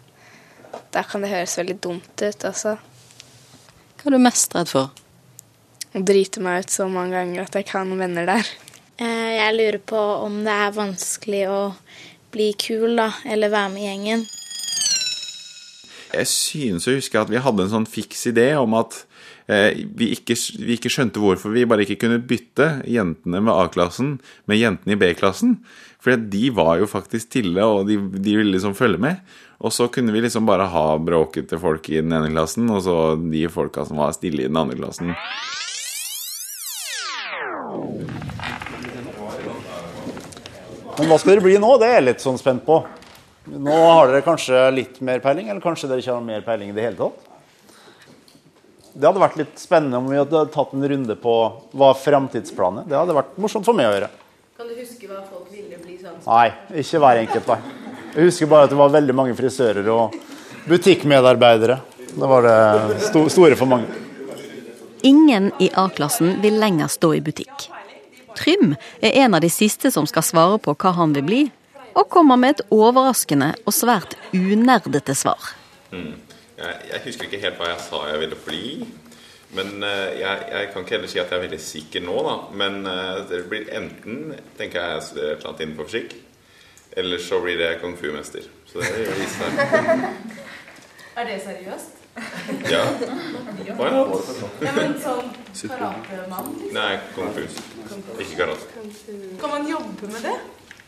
Da 0.93 1.05
kan 1.07 1.23
det 1.23 1.31
høres 1.31 1.57
veldig 1.61 1.77
dumt 1.81 2.23
ut 2.25 2.47
også. 2.51 2.75
Hva 4.01 4.11
er 4.11 4.17
du 4.17 4.21
mest 4.21 4.55
redd 4.59 4.71
for? 4.73 4.91
Å 5.95 6.03
drite 6.03 6.43
meg 6.43 6.65
ut 6.65 6.75
så 6.75 6.89
mange 6.91 7.15
ganger 7.15 7.45
at 7.45 7.55
jeg 7.55 7.67
ikke 7.67 7.79
har 7.79 7.87
noen 7.89 8.03
venner 8.03 8.27
der. 8.29 8.51
Eh, 8.99 9.31
Jeg 9.39 9.55
lurer 9.57 9.79
på 9.79 10.01
om 10.27 10.43
det 10.45 10.53
er 10.67 10.75
vanskelig 10.75 11.45
å 11.51 11.61
bli 12.35 12.51
kul, 12.59 12.97
da, 12.99 13.13
eller 13.25 13.53
være 13.55 13.71
med 13.71 13.85
i 13.85 13.87
gjengen. 13.87 14.27
Jeg 16.15 16.31
synes 16.31 16.87
å 16.89 16.95
huske 16.97 17.21
at 17.21 17.31
vi 17.33 17.43
hadde 17.43 17.67
en 17.67 17.73
sånn 17.73 17.89
fiks 17.91 18.27
idé 18.31 18.53
om 18.61 18.77
at 18.79 19.01
eh, 19.51 19.85
vi, 19.97 20.13
ikke, 20.17 20.37
vi 20.61 20.77
ikke 20.79 20.93
skjønte 20.93 21.23
hvorfor 21.23 21.55
vi 21.55 21.67
bare 21.69 21.87
ikke 21.87 21.99
kunne 22.05 22.23
bytte 22.23 22.69
jentene 22.91 23.43
med 23.45 23.55
A-klassen 23.55 24.19
med 24.51 24.61
jentene 24.61 24.95
i 24.95 25.01
B-klassen. 25.01 25.59
For 26.05 26.21
de 26.21 26.51
var 26.55 26.79
jo 26.83 26.91
faktisk 26.91 27.31
stille, 27.31 27.65
og 27.65 27.89
de, 27.89 27.97
de 27.97 28.37
ville 28.37 28.53
liksom 28.53 28.77
følge 28.77 29.01
med. 29.01 29.37
Og 29.65 29.73
så 29.73 29.87
kunne 29.89 30.13
vi 30.13 30.21
liksom 30.21 30.45
bare 30.45 30.67
ha 30.69 30.87
bråkete 31.01 31.57
folk 31.61 31.89
i 31.89 32.03
den 32.03 32.13
ene 32.13 32.29
klassen, 32.33 32.69
og 32.69 32.83
så 32.85 32.97
de 33.17 33.47
folka 33.49 33.87
som 33.89 34.03
var 34.03 34.13
stille 34.13 34.45
i 34.45 34.51
den 34.51 34.59
andre 34.61 34.77
klassen. 34.77 35.15
Men 40.95 41.09
hva 41.11 41.17
skal 41.19 41.35
dere 41.35 41.47
bli 41.47 41.57
nå? 41.59 41.73
Det 41.81 41.89
er 41.89 41.99
jeg 41.99 42.07
litt 42.11 42.23
sånn 42.23 42.39
spent 42.39 42.63
på. 42.67 42.83
Nå 43.45 43.77
har 43.77 44.09
dere 44.09 44.25
kanskje 44.25 44.61
litt 44.73 45.01
mer 45.05 45.21
peiling, 45.21 45.51
eller 45.53 45.61
kanskje 45.61 45.89
dere 45.91 46.01
ikke 46.01 46.15
har 46.17 46.25
mer 46.25 46.45
peiling 46.47 46.71
i 46.73 46.77
det 46.77 46.85
hele 46.87 46.97
tatt? 46.97 47.31
Det 48.95 49.09
hadde 49.09 49.21
vært 49.21 49.41
litt 49.41 49.59
spennende 49.59 49.99
om 49.99 50.07
vi 50.09 50.21
hadde 50.21 50.45
tatt 50.55 50.73
en 50.73 50.87
runde 50.89 51.17
på 51.21 51.35
hva 51.75 51.89
framtidsplanen 51.99 52.85
er. 52.85 52.91
Det 52.93 52.97
hadde 52.97 53.17
vært 53.17 53.35
morsomt 53.43 53.67
for 53.67 53.77
meg 53.77 53.91
å 53.91 53.97
gjøre. 53.97 54.09
Kan 54.55 54.71
du 54.71 54.77
huske 54.79 55.09
hva 55.11 55.19
folk 55.27 55.51
ville 55.51 55.81
bli 55.83 55.99
sånn? 55.99 56.21
Nei, 56.25 56.47
ikke 56.81 57.01
hver 57.03 57.21
enkelt, 57.25 57.51
nei. 57.51 57.59
Jeg 58.15 58.29
husker 58.31 58.51
bare 58.53 58.69
at 58.69 58.73
det 58.73 58.79
var 58.79 58.95
veldig 58.95 59.17
mange 59.19 59.35
frisører 59.35 59.91
og 59.93 60.15
butikkmedarbeidere. 60.71 61.81
Det 62.15 62.31
var 62.31 62.47
det 62.47 63.01
sto 63.03 63.27
store 63.35 63.59
for 63.59 63.69
mange. 63.69 63.91
Ingen 65.05 65.51
i 65.61 65.69
A-klassen 65.77 66.39
vil 66.41 66.57
lenger 66.63 66.89
stå 66.89 67.11
i 67.19 67.21
butikk. 67.27 67.67
Trym 68.39 68.73
er 69.03 69.19
en 69.27 69.35
av 69.37 69.43
de 69.45 69.51
siste 69.53 69.91
som 69.93 70.07
skal 70.09 70.25
svare 70.25 70.63
på 70.63 70.73
hva 70.79 70.95
han 70.97 71.13
vil 71.19 71.27
bli, 71.27 71.43
og 71.95 72.09
kommer 72.11 72.39
med 72.41 72.57
et 72.57 72.67
overraskende 72.75 73.53
og 73.65 73.75
svært 73.75 74.17
unerdete 74.35 75.15
svar. 75.19 75.55
Mm. 75.93 76.15
Jeg, 76.59 76.77
jeg 76.91 77.01
husker 77.07 77.29
ikke 77.29 77.43
helt 77.43 77.59
hva 77.59 77.73
jeg 77.73 77.83
sa 77.87 78.05
jeg 78.11 78.23
ville 78.23 78.39
bli. 78.47 78.67
Men 79.55 79.83
eh, 79.87 80.19
jeg, 80.19 80.47
jeg 80.51 80.71
kan 80.73 80.83
ikke 80.83 80.97
heller 80.97 81.11
si 81.11 81.21
at 81.23 81.31
jeg 81.31 81.39
er 81.39 81.45
veldig 81.45 81.61
sikker 81.63 82.03
nå, 82.03 82.15
da. 82.27 82.37
Men 82.59 82.81
eh, 82.91 83.19
det 83.31 83.45
blir 83.51 83.69
enten 83.71 84.35
tenker 84.59 84.81
jeg 84.81 84.97
jeg 84.97 85.05
studerer 85.09 85.35
et 85.35 85.37
eller 85.39 85.51
annet 85.53 85.67
innenfor 85.67 85.91
fysikk, 85.91 86.17
eller 87.03 87.23
så 87.23 87.41
blir 87.43 87.61
det 87.61 87.71
kung 87.83 87.95
fu-mester. 87.99 88.49
Så 88.71 88.83
det 88.83 88.95
vil 88.99 89.21
vise 89.21 89.37
seg. 89.39 90.09
Er 91.15 91.29
det 91.29 91.37
seriøst? 91.45 92.01
Ja. 92.71 92.81
Hva 93.79 93.87
ja? 93.87 94.01
Ja, 94.65 94.73
men 94.75 94.97
sånn 95.03 95.29
karatemann? 95.71 96.49
liksom. 96.59 96.75
Nei, 96.75 96.97
kung 97.15 97.31
fu. 97.37 97.45
Ikke 98.19 98.41
karate. 98.41 98.83
Kan 99.39 99.53
man 99.53 99.69
jobbe 99.71 100.11
med 100.11 100.27
det? 100.27 100.35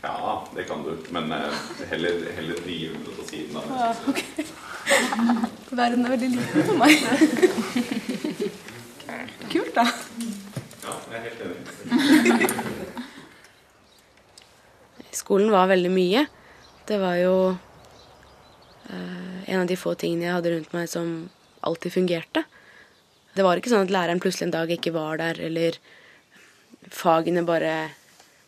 Ja, 0.01 0.47
det 0.55 0.63
kan 0.63 0.83
du. 0.83 0.97
Men 1.09 1.31
eh, 1.31 1.53
heller, 1.89 2.31
heller 2.35 2.55
drive 2.63 2.93
med 2.93 3.05
det 3.05 3.15
på 3.17 3.23
siden 3.29 3.57
av. 3.57 3.63
Ja, 3.69 3.95
okay. 4.07 4.45
Verden 5.79 6.05
er 6.05 6.09
veldig 6.15 6.29
liten 6.35 6.63
for 6.67 6.77
meg. 6.79 6.91
Kult, 9.51 9.73
da. 9.75 9.85
Ja, 10.83 10.93
jeg 11.11 11.17
er 11.17 11.23
helt 11.27 11.41
enig. 11.43 11.57
Skolen 15.17 15.51
var 15.51 15.67
veldig 15.71 15.91
mye. 15.91 16.25
Det 16.87 16.97
var 17.01 17.15
jo 17.19 17.35
eh, 18.87 19.39
en 19.49 19.59
av 19.63 19.67
de 19.67 19.75
få 19.79 19.95
tingene 19.99 20.29
jeg 20.29 20.35
hadde 20.37 20.53
rundt 20.53 20.73
meg 20.77 20.87
som 20.91 21.29
alltid 21.67 21.91
fungerte. 21.97 22.45
Det 23.35 23.43
var 23.45 23.59
ikke 23.59 23.73
sånn 23.73 23.87
at 23.87 23.93
læreren 23.93 24.21
plutselig 24.23 24.47
en 24.47 24.55
dag 24.55 24.71
ikke 24.71 24.93
var 24.95 25.19
der, 25.19 25.39
eller 25.49 25.77
fagene 26.93 27.43
bare 27.45 27.73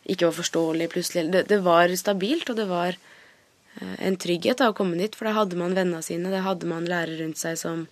ikke 0.09 0.27
var 0.29 0.37
forståelig 0.39 0.89
plutselig. 0.93 1.29
Det, 1.33 1.45
det 1.51 1.61
var 1.65 1.93
stabilt, 1.99 2.49
og 2.51 2.57
det 2.59 2.67
var 2.69 2.97
eh, 2.97 3.95
en 4.09 4.17
trygghet 4.19 4.61
da, 4.61 4.71
å 4.71 4.77
komme 4.77 4.99
dit, 4.99 5.15
for 5.15 5.29
da 5.29 5.35
hadde 5.37 5.59
man 5.59 5.77
vennene 5.77 6.01
sine, 6.05 6.31
det 6.33 6.43
hadde 6.45 6.69
man 6.69 6.89
lærere 6.89 7.21
rundt 7.23 7.41
seg 7.41 7.59
som 7.61 7.87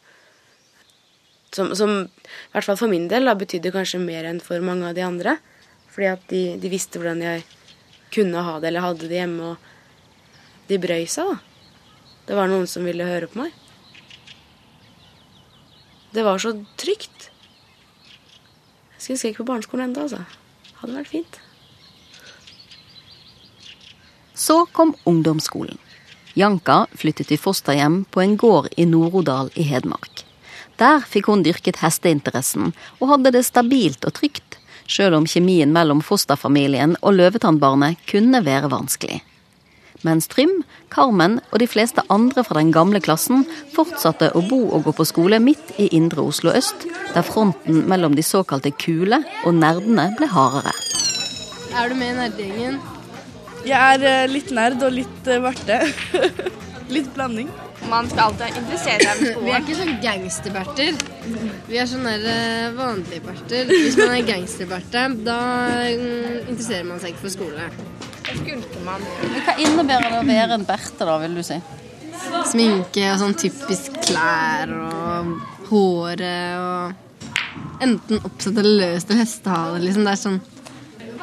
som, 1.56 1.76
som 1.76 1.92
i 2.04 2.52
hvert 2.54 2.68
fall 2.68 2.80
for 2.80 2.92
min 2.92 3.08
del 3.12 3.28
da, 3.28 3.36
betydde 3.38 3.72
kanskje 3.76 4.02
mer 4.04 4.28
enn 4.28 4.42
for 4.44 4.64
mange 4.64 4.90
av 4.90 4.98
de 4.98 5.06
andre. 5.06 5.38
Fordi 5.94 6.10
at 6.12 6.26
de, 6.32 6.42
de 6.62 6.72
visste 6.72 7.00
hvordan 7.00 7.24
jeg 7.24 7.46
kunne 8.14 8.44
ha 8.44 8.58
det, 8.60 8.70
eller 8.70 8.86
hadde 8.86 9.08
det 9.10 9.22
hjemme, 9.22 9.54
og 9.54 10.68
de 10.70 10.80
brøy 10.82 11.08
seg, 11.10 11.32
da. 11.32 11.40
Det 12.28 12.36
var 12.36 12.52
noen 12.52 12.68
som 12.68 12.84
ville 12.84 13.08
høre 13.08 13.30
på 13.32 13.40
meg. 13.40 13.56
Det 16.12 16.24
var 16.28 16.42
så 16.44 16.54
trygt. 16.80 17.30
Jeg 18.98 19.02
skulle 19.02 19.32
gikk 19.32 19.42
på 19.42 19.48
barneskolen 19.48 19.88
ennå, 19.88 20.08
altså. 20.08 20.24
Hadde 20.82 20.98
vært 21.00 21.14
fint. 21.14 21.40
Så 24.38 24.66
kom 24.66 24.94
ungdomsskolen. 25.04 25.78
Janka 26.38 26.86
flyttet 26.94 27.32
i 27.32 27.38
fosterhjem 27.42 28.04
på 28.14 28.22
en 28.22 28.36
gård 28.38 28.68
i 28.78 28.86
Nord-Odal 28.86 29.50
i 29.58 29.64
Hedmark. 29.66 30.22
Der 30.78 31.02
fikk 31.02 31.32
hun 31.32 31.42
dyrket 31.42 31.80
hesteinteressen, 31.82 32.76
og 33.02 33.10
hadde 33.10 33.32
det 33.34 33.48
stabilt 33.48 34.06
og 34.06 34.14
trygt, 34.20 34.60
sjøl 34.86 35.16
om 35.18 35.26
kjemien 35.26 35.74
mellom 35.74 36.04
fosterfamilien 36.06 36.94
og 37.02 37.18
løvetannbarnet 37.18 37.98
kunne 38.12 38.44
være 38.46 38.70
vanskelig. 38.70 39.24
Mens 40.06 40.30
Trym, 40.30 40.52
Carmen 40.94 41.40
og 41.50 41.58
de 41.64 41.68
fleste 41.68 42.04
andre 42.14 42.44
fra 42.46 42.60
den 42.60 42.70
gamle 42.76 43.02
klassen 43.02 43.42
fortsatte 43.74 44.30
å 44.38 44.44
bo 44.46 44.60
og 44.68 44.86
gå 44.86 44.94
på 45.00 45.08
skole 45.10 45.40
midt 45.42 45.74
i 45.82 45.90
indre 45.98 46.22
Oslo 46.30 46.54
øst, 46.54 46.86
der 47.16 47.26
fronten 47.26 47.88
mellom 47.90 48.14
de 48.14 48.22
såkalte 48.22 48.70
kule 48.78 49.24
og 49.42 49.58
nerdene 49.58 50.12
ble 50.22 50.30
hardere. 50.30 50.76
Er 51.74 51.90
du 51.90 51.98
med 51.98 52.14
i 52.14 52.20
nerdegjengen? 52.22 52.80
Jeg 53.68 53.96
er 53.98 54.04
eh, 54.08 54.26
litt 54.32 54.52
nerd 54.56 54.84
og 54.86 54.94
litt 54.96 55.32
berte. 55.44 55.80
litt 56.96 57.10
blanding. 57.16 57.50
Man 57.88 58.08
skal 58.10 58.32
alltid 58.32 58.60
interessere 58.62 59.04
seg 59.04 59.20
for 59.20 59.30
skolen. 59.32 59.46
Vi 59.46 59.54
er 59.54 59.64
ikke 59.64 59.78
sånn 59.78 59.98
gangsterberter. 60.04 61.02
Vi 61.68 61.80
er 61.80 61.90
sånn 61.90 62.08
der, 62.08 62.26
eh, 62.32 62.68
vanlige 62.76 63.24
berter. 63.26 63.72
Hvis 63.72 63.98
man 64.00 64.16
er 64.16 64.28
gangsterberte, 64.28 65.04
da 65.28 65.40
mm, 65.92 66.48
interesserer 66.48 66.88
man 66.88 67.02
seg 67.04 67.14
ikke 67.14 67.26
for 67.26 67.36
skole. 67.36 67.68
Hva 68.28 69.58
innebærer 69.64 70.12
det 70.12 70.22
å 70.22 70.28
være 70.28 70.58
en 70.58 70.68
berte, 70.68 71.08
da, 71.08 71.18
vil 71.24 71.38
du 71.38 71.44
si? 71.48 71.60
Sminke 72.48 73.06
og 73.14 73.22
sånn 73.22 73.38
typisk 73.40 74.00
klær 74.08 74.72
og 74.76 75.36
håret 75.70 76.64
og 76.64 77.04
Enten 77.78 78.24
oppsatt 78.26 78.58
eller 78.58 78.80
løst 78.82 79.12
og 79.14 79.20
hestehale, 79.20 79.80
liksom. 79.84 80.06
Det 80.08 80.14
er 80.16 80.18
sånn 80.18 80.40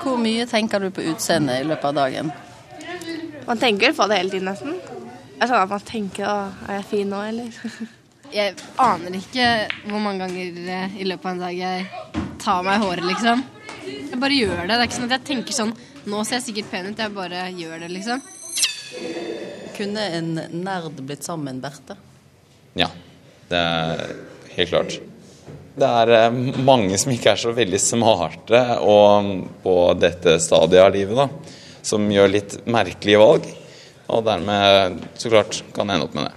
Hvor 0.05 0.19
mye 0.21 0.45
tenker 0.45 0.83
du 0.85 0.91
på 0.93 1.05
utseendet 1.15 1.63
i 1.63 1.65
løpet 1.65 1.87
av 1.89 1.95
dagen? 1.97 2.31
Man 3.47 3.61
tenker 3.61 3.95
på 3.97 4.07
det 4.11 4.19
hele 4.19 4.33
tiden, 4.35 4.51
nesten. 4.51 4.75
Det 5.35 5.47
er 5.47 5.49
sånn 5.51 5.63
at 5.63 5.71
man 5.73 5.85
tenker 5.89 6.27
å, 6.29 6.35
er 6.69 6.79
jeg 6.79 6.87
fin 6.91 7.09
nå, 7.13 7.21
eller? 7.31 7.61
Jeg 8.35 8.57
aner 8.83 9.15
ikke 9.15 9.45
hvor 9.87 10.01
mange 10.03 10.25
ganger 10.25 10.57
eh, 10.75 10.95
i 10.99 11.05
løpet 11.07 11.29
av 11.29 11.35
en 11.37 11.43
dag 11.45 11.55
jeg 11.55 11.85
tar 12.43 12.65
meg 12.67 12.81
i 12.81 12.83
håret, 12.83 13.05
liksom. 13.07 13.43
Jeg 13.85 14.19
bare 14.19 14.39
gjør 14.41 14.63
det. 14.65 14.65
Det 14.73 14.79
er 14.81 14.89
ikke 14.89 14.97
sånn 14.97 15.07
at 15.07 15.15
jeg 15.15 15.27
tenker 15.29 15.55
sånn 15.55 15.75
Nå 16.11 16.25
ser 16.27 16.41
jeg 16.41 16.47
sikkert 16.49 16.73
pen 16.73 16.89
ut. 16.89 16.99
Jeg 16.99 17.15
bare 17.15 17.45
gjør 17.55 17.85
det, 17.85 17.93
liksom. 17.95 18.25
Kunne 19.77 20.09
en 20.19 20.33
nerd 20.65 20.99
blitt 21.07 21.25
sammen 21.25 21.47
med 21.47 21.55
en 21.55 21.63
berte? 21.63 21.97
Ja, 22.81 22.91
det 23.53 23.61
er 23.61 24.03
helt 24.57 24.73
klart. 24.73 24.99
Det 25.75 25.87
er 25.91 26.13
eh, 26.15 26.37
mange 26.63 26.99
som 27.01 27.11
ikke 27.15 27.33
er 27.33 27.41
så 27.41 27.51
veldig 27.55 27.81
smarte 27.83 28.61
og 28.85 29.31
på 29.65 29.75
dette 29.99 30.37
stadiet 30.43 30.85
av 30.85 30.93
livet, 30.95 31.19
da, 31.19 31.27
som 31.85 32.05
gjør 32.15 32.31
litt 32.31 32.57
merkelige 32.71 33.19
valg. 33.19 33.49
Og 34.15 34.23
dermed 34.27 35.01
så 35.19 35.33
klart 35.33 35.63
kan 35.75 35.91
ende 35.91 36.07
opp 36.07 36.15
med 36.15 36.29
det. 36.29 36.35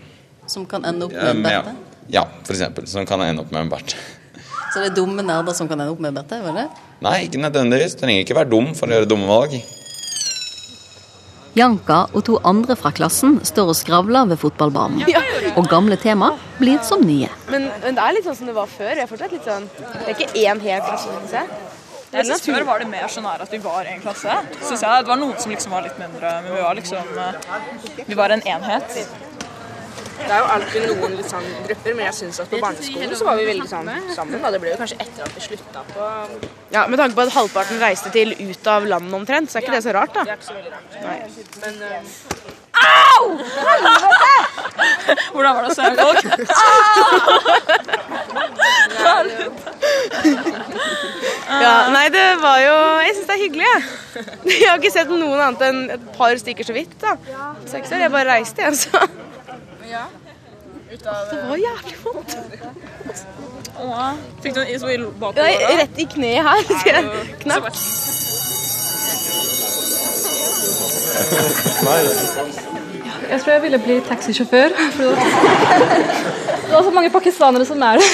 Som 0.50 0.66
kan 0.66 0.86
ende 0.88 1.06
opp 1.06 1.14
med 1.14 1.30
en 1.36 1.44
Ja, 1.44 1.62
berte? 1.62 1.76
ja 2.16 2.24
for 2.48 2.56
eksempel. 2.56 2.88
Som 2.88 3.06
kan 3.06 3.22
ende 3.22 3.44
opp 3.44 3.52
med 3.52 3.66
en 3.66 3.70
bert. 3.74 3.94
Så 4.74 4.82
det 4.82 4.92
er 4.92 4.96
dumme 4.98 5.24
nerder 5.24 5.54
som 5.56 5.68
kan 5.70 5.80
ende 5.80 5.92
opp 5.94 6.00
med 6.04 6.14
en 6.14 6.22
berte? 6.22 6.40
var 6.44 6.56
det? 6.56 6.68
Nei, 7.04 7.18
ikke 7.28 7.40
nødvendigvis. 7.44 7.94
Du 7.96 8.02
trenger 8.06 8.24
ikke 8.24 8.36
være 8.40 8.50
dum 8.52 8.72
for 8.76 8.90
å 8.90 8.98
gjøre 8.98 9.10
dumme 9.12 9.28
valg. 9.30 9.60
Janka 11.58 12.04
og 12.14 12.24
to 12.28 12.36
andre 12.46 12.76
fra 12.78 12.92
klassen 12.94 13.40
står 13.48 13.72
og 13.72 13.78
skravler 13.80 14.28
ved 14.30 14.38
fotballbanen. 14.42 15.02
Og 15.58 15.66
gamle 15.70 15.98
tema 15.98 16.34
blir 16.60 16.78
som 16.86 17.02
nye. 17.02 17.30
Men, 17.50 17.70
men 17.82 17.98
det 17.98 18.04
er 18.04 18.18
litt 18.18 18.28
sånn 18.28 18.38
som 18.38 18.50
det 18.50 18.54
var 18.58 18.70
før. 18.70 18.92
Jeg 18.94 19.06
er 19.08 19.10
fortsatt 19.10 19.34
litt 19.34 19.48
sånn 19.48 19.66
Det 19.78 20.04
er 20.04 20.14
ikke 20.14 20.44
én 20.44 20.62
hel 20.62 20.84
klasse, 20.86 21.14
synes 21.16 21.34
jeg. 21.34 21.62
Det 22.12 22.20
Jeg 22.22 22.28
synes 22.30 22.46
Før 22.46 22.68
var 22.68 22.84
det 22.84 22.90
mer 22.92 23.08
sånn 23.12 23.26
her 23.28 23.42
at 23.44 23.56
vi 23.56 23.62
var 23.64 23.90
en 23.90 24.04
klasse. 24.04 24.36
Synes 24.62 24.84
jeg 24.86 25.08
Det 25.08 25.10
var 25.10 25.24
noen 25.24 25.40
som 25.42 25.56
liksom 25.56 25.74
var 25.76 25.88
litt 25.88 25.98
mindre, 26.00 26.36
men 26.46 26.54
vi 26.54 26.62
var 26.68 26.78
liksom 26.78 27.18
eh, 27.24 28.06
Vi 28.12 28.20
var 28.22 28.36
en 28.36 28.46
enhet. 28.54 29.02
Det 30.18 30.34
er 30.34 30.40
jo 30.42 30.48
alltid 30.54 30.86
noen 30.90 31.14
litt 31.18 31.30
sånn 31.30 31.46
grupper, 31.68 31.94
men 31.98 32.08
jeg 32.08 32.16
syns 32.20 32.40
at 32.42 32.50
på 32.50 32.62
barneskolen 32.62 33.14
så 33.20 33.28
var 33.28 33.38
vi 33.38 33.46
veldig 33.50 33.68
sånn 33.70 33.92
sammen. 34.16 34.42
Da. 34.42 34.50
Det 34.54 34.62
ble 34.64 34.72
jo 34.74 34.80
kanskje 34.80 34.98
etter 35.04 35.28
at 35.28 35.36
vi 35.38 35.44
slutta 35.46 35.84
på 35.92 36.08
Ja, 36.74 36.88
Med 36.90 36.98
tanke 37.02 37.18
på 37.18 37.28
at 37.28 37.36
halvparten 37.36 37.82
reiste 37.82 38.14
til 38.14 38.34
ut 38.34 38.72
av 38.72 38.88
landet 38.90 39.14
omtrent, 39.20 39.52
så 39.52 39.60
er 39.60 39.68
ikke 39.68 39.78
det 39.78 39.86
så 39.86 39.94
rart, 39.98 40.18
da. 40.18 40.26
Det 40.26 40.34
er 40.34 40.42
ikke 40.42 40.50
så 40.50 40.58
veldig 40.58 40.74
rart. 40.74 41.00
Nei. 41.06 41.20
Men 41.64 41.80
uh... 41.86 42.37
Au! 42.86 43.24
Helvete! 43.68 44.36
Hvordan 45.34 45.56
var 45.56 45.62
det 45.64 45.70
å 45.70 45.76
se 45.78 45.84
folk? 45.98 46.24
Ja, 51.48 51.76
nei, 51.94 52.08
det 52.12 52.26
var 52.42 52.58
jo 52.60 52.76
Jeg 53.06 53.16
syns 53.16 53.28
det 53.30 53.36
er 53.36 53.42
hyggelig, 53.42 53.68
jeg. 53.68 53.82
Jeg 54.52 54.68
har 54.70 54.78
ikke 54.82 54.92
sett 54.94 55.10
noen 55.12 55.40
annet 55.40 55.62
enn 55.68 55.80
et 55.96 56.04
par 56.18 56.34
stykker 56.42 56.66
så 56.68 56.74
vidt. 56.76 56.94
da. 57.02 57.16
Seks 57.70 57.94
år. 57.94 58.04
Jeg 58.06 58.14
bare 58.14 58.30
reiste, 58.34 58.60
jeg, 58.66 58.74
så. 58.78 59.00
Det 60.88 61.44
var 61.50 61.58
jævlig 61.62 61.98
vondt. 62.04 62.32
Fikk 64.44 64.56
du 64.56 64.62
en 64.64 64.72
is 64.74 64.84
i 64.84 64.98
bakover? 64.98 65.44
Da? 65.44 65.44
rett 65.84 66.00
i 66.02 66.06
kneet 66.10 66.44
her. 66.48 66.62
Så 66.68 68.27
jeg. 71.18 72.78
Jeg 73.30 73.42
tror 73.42 73.52
jeg 73.54 73.62
ville 73.62 73.80
bli 73.84 73.98
taxisjåfør. 74.08 74.70
Det 76.68 76.76
er 76.76 76.84
så 76.84 76.92
mange 76.94 77.12
pakistanere 77.12 77.66
som 77.68 77.82
er 77.82 78.00
det. 78.02 78.10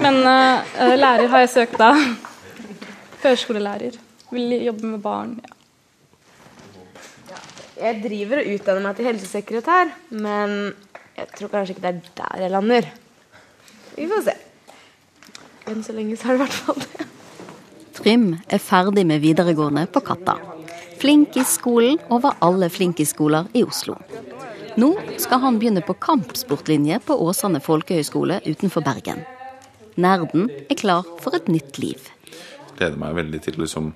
Men 0.00 0.14
uh, 0.22 0.94
lærer 0.96 1.28
har 1.32 1.44
jeg 1.44 1.52
søkt 1.52 1.78
da. 1.80 1.90
Førskolelærer. 3.22 3.96
Vil 4.30 4.56
jobbe 4.64 4.86
med 4.86 5.00
barn. 5.04 5.36
Ja. 7.30 7.40
Jeg 7.76 8.00
driver 8.04 8.40
og 8.40 8.50
utdanner 8.54 8.82
meg 8.86 8.96
til 8.96 9.08
helsesekretær, 9.10 9.92
men 10.10 10.50
jeg 11.16 11.26
tror 11.36 11.52
kanskje 11.52 11.76
ikke 11.76 11.84
det 11.84 11.92
er 11.92 12.00
der 12.22 12.42
jeg 12.44 12.54
lander. 12.54 12.88
Vi 13.96 14.08
får 14.08 14.26
se. 14.30 14.36
Enn 15.66 15.82
så 15.84 15.92
lenge 15.96 16.16
så 16.16 16.30
er 16.30 16.36
det 16.36 16.40
i 16.40 16.44
hvert 16.44 16.60
fall 16.64 16.78
det. 16.84 17.08
Trym 17.96 18.28
er 18.48 18.60
ferdig 18.62 19.06
med 19.08 19.24
videregående 19.24 19.86
på 19.92 20.04
Katta. 20.04 20.55
Flinkis-skolen 21.06 22.00
over 22.10 22.32
alle 22.42 22.66
flinkis-skoler 22.66 23.44
i 23.54 23.60
Oslo. 23.62 23.94
Nå 24.74 24.88
skal 25.22 25.38
han 25.38 25.60
begynne 25.60 25.84
på 25.86 25.94
kampsportlinje 26.02 26.96
på 27.06 27.14
Åsane 27.22 27.60
folkehøgskole 27.62 28.40
utenfor 28.42 28.82
Bergen. 28.82 29.20
Nerden 30.02 30.48
er 30.66 30.80
klar 30.80 31.06
for 31.22 31.38
et 31.38 31.46
nytt 31.46 31.78
liv. 31.78 32.08
gleder 32.74 32.98
meg 32.98 33.14
veldig 33.20 33.42
til 33.44 33.54
å 33.54 33.62
liksom 33.62 33.92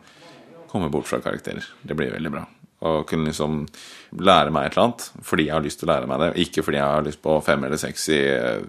komme 0.70 0.92
bort 0.94 1.10
fra 1.10 1.18
karakterer. 1.18 1.66
Det 1.82 1.98
blir 1.98 2.14
veldig 2.14 2.30
bra. 2.30 2.44
Og 2.86 3.02
kunne 3.10 3.26
liksom 3.26 3.66
lære 4.14 4.54
meg 4.54 4.68
et 4.68 4.78
eller 4.78 4.84
annet 4.84 5.10
fordi 5.32 5.48
jeg 5.48 5.56
har 5.56 5.66
lyst 5.66 5.82
til 5.82 5.90
å 5.90 5.92
lære 5.92 6.12
meg 6.14 6.22
det, 6.22 6.32
ikke 6.46 6.62
fordi 6.62 6.78
jeg 6.78 6.94
har 6.94 7.08
lyst 7.10 7.22
på 7.26 7.40
fem 7.42 7.66
eller 7.66 7.86
seks 7.88 8.08
i 8.14 8.20
eh, 8.38 8.62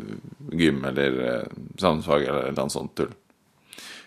gym 0.49 0.81
eller 0.89 1.25
eh, 1.27 1.57
samfunnsfag 1.77 2.25
eller 2.25 2.41
et 2.47 2.49
eller 2.55 2.65
annet 2.65 2.79
sånt 2.79 2.97
tull. 2.97 3.13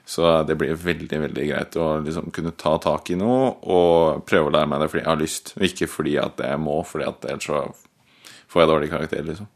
Så 0.05 0.29
det 0.45 0.59
blir 0.61 0.77
veldig 0.77 1.21
veldig 1.23 1.45
greit 1.49 1.77
å 1.81 1.87
liksom 2.05 2.29
kunne 2.35 2.53
ta 2.61 2.77
tak 2.83 3.09
i 3.11 3.17
noe 3.17 3.55
og 3.65 4.25
prøve 4.29 4.51
å 4.51 4.53
lære 4.53 4.69
meg 4.69 4.83
det 4.83 4.91
fordi 4.93 5.01
jeg 5.01 5.11
har 5.11 5.21
lyst, 5.21 5.53
og 5.57 5.65
ikke 5.69 5.89
fordi 5.89 6.17
at 6.21 6.43
jeg 6.45 6.61
må, 6.61 6.77
at 6.85 7.25
ellers 7.25 7.47
så 7.49 7.63
får 8.53 8.63
jeg 8.63 8.71
dårlig 8.71 8.91
karakter, 8.93 9.23
liksom. 9.25 9.49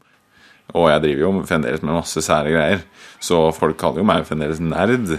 Og 0.77 0.89
jeg 0.89 1.01
driver 1.01 1.21
jo 1.23 1.31
fremdeles 1.49 1.83
med 1.85 1.97
masse 1.97 2.21
sære 2.25 2.53
greier, 2.53 2.81
så 3.21 3.49
folk 3.53 3.77
kaller 3.81 4.01
jo 4.01 4.09
meg 4.09 4.25
fremdeles 4.25 4.61
nerd. 4.61 5.15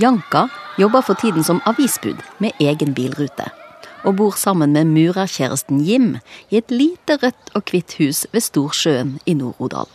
Janka 0.00 0.46
jobber 0.80 1.04
for 1.04 1.20
tiden 1.20 1.44
som 1.44 1.62
avisbud 1.68 2.20
med 2.40 2.56
egen 2.60 2.94
bilrute. 2.96 3.48
Og 4.04 4.16
bor 4.16 4.36
sammen 4.40 4.72
med 4.72 4.88
murerkjæresten 4.88 5.82
Jim 5.84 6.14
i 6.48 6.60
et 6.60 6.72
lite 6.72 7.18
rødt 7.20 7.52
og 7.52 7.68
hvitt 7.68 7.98
hus 8.00 8.24
ved 8.32 8.44
Storsjøen 8.44 9.18
i 9.28 9.34
Nord-Odal. 9.36 9.88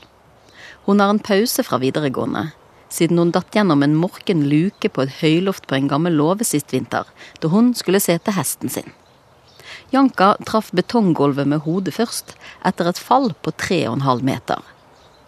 Hun 0.86 1.02
har 1.02 1.10
en 1.10 1.22
pause 1.22 1.66
fra 1.66 1.80
videregående, 1.82 2.52
siden 2.96 3.20
hun 3.20 3.34
datt 3.36 3.52
gjennom 3.56 3.84
en 3.84 3.98
morken 4.00 4.46
luke 4.50 4.90
på 4.90 5.04
et 5.04 5.18
høyloft 5.22 5.68
på 5.68 5.78
en 5.78 5.90
gammel 5.92 6.16
låve 6.16 6.48
sist 6.48 6.72
vinter, 6.74 7.10
da 7.42 7.52
hun 7.52 7.74
skulle 7.76 8.02
se 8.04 8.16
til 8.18 8.38
hesten 8.38 8.72
sin. 8.72 8.94
Janka 9.94 10.36
traff 10.48 10.72
betonggulvet 10.76 11.48
med 11.48 11.64
hodet 11.68 11.94
først, 11.96 12.34
etter 12.66 12.90
et 12.90 13.02
fall 13.02 13.34
på 13.44 13.54
3,5 13.54 14.24
meter. 14.26 14.64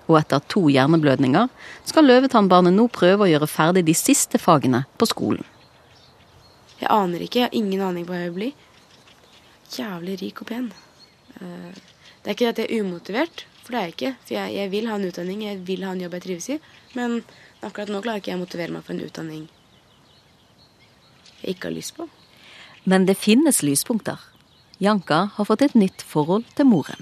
Og 0.07 0.21
etter 0.21 0.41
to 0.47 0.63
hjerneblødninger 0.71 1.51
skal 1.87 2.07
Løvetannbarnet 2.07 2.73
nå 2.75 2.87
prøve 2.95 3.25
å 3.25 3.29
gjøre 3.29 3.49
ferdig 3.51 3.83
de 3.89 3.95
siste 3.97 4.39
fagene 4.39 4.85
på 4.97 5.09
skolen. 5.11 5.43
Jeg 6.79 6.89
aner 6.93 7.23
ikke. 7.25 7.41
Jeg 7.41 7.49
har 7.49 7.57
ingen 7.57 7.83
aning 7.83 8.05
på 8.05 8.13
hva 8.13 8.21
jeg 8.21 8.31
vil 8.31 8.37
bli. 8.37 8.49
Jævlig 9.73 10.17
rik 10.21 10.41
og 10.43 10.51
pen. 10.53 10.71
Eh, 11.41 11.83
Det 12.23 12.33
er 12.33 12.35
ikke 12.35 12.49
at 12.49 12.57
jeg 12.59 12.67
er 12.67 12.83
umotivert, 12.83 13.45
for 13.63 13.71
det 13.71 13.77
er 13.79 13.83
jeg 13.85 13.93
ikke. 13.93 14.09
For 14.25 14.33
jeg, 14.35 14.53
jeg 14.57 14.71
vil 14.71 14.87
ha 14.89 14.95
en 14.97 15.05
utdanning, 15.07 15.43
jeg 15.45 15.59
vil 15.63 15.83
ha 15.87 15.93
en 15.93 16.01
jobb 16.01 16.15
jeg 16.17 16.23
trives 16.25 16.47
i. 16.49 16.57
Men 16.97 17.21
akkurat 17.61 17.91
nå 17.91 18.01
klarer 18.03 18.21
ikke 18.21 18.33
jeg 18.33 18.39
å 18.39 18.45
motivere 18.45 18.73
meg 18.73 18.85
for 18.85 18.95
en 18.95 19.05
utdanning 19.05 19.47
jeg 21.41 21.55
ikke 21.55 21.69
har 21.69 21.75
lyst 21.75 21.95
på. 21.97 22.07
Men 22.87 23.05
det 23.07 23.17
finnes 23.19 23.61
lyspunkter. 23.65 24.19
Janka 24.83 25.27
har 25.35 25.47
fått 25.47 25.63
et 25.65 25.75
nytt 25.77 26.03
forhold 26.05 26.47
til 26.57 26.69
moren. 26.69 27.01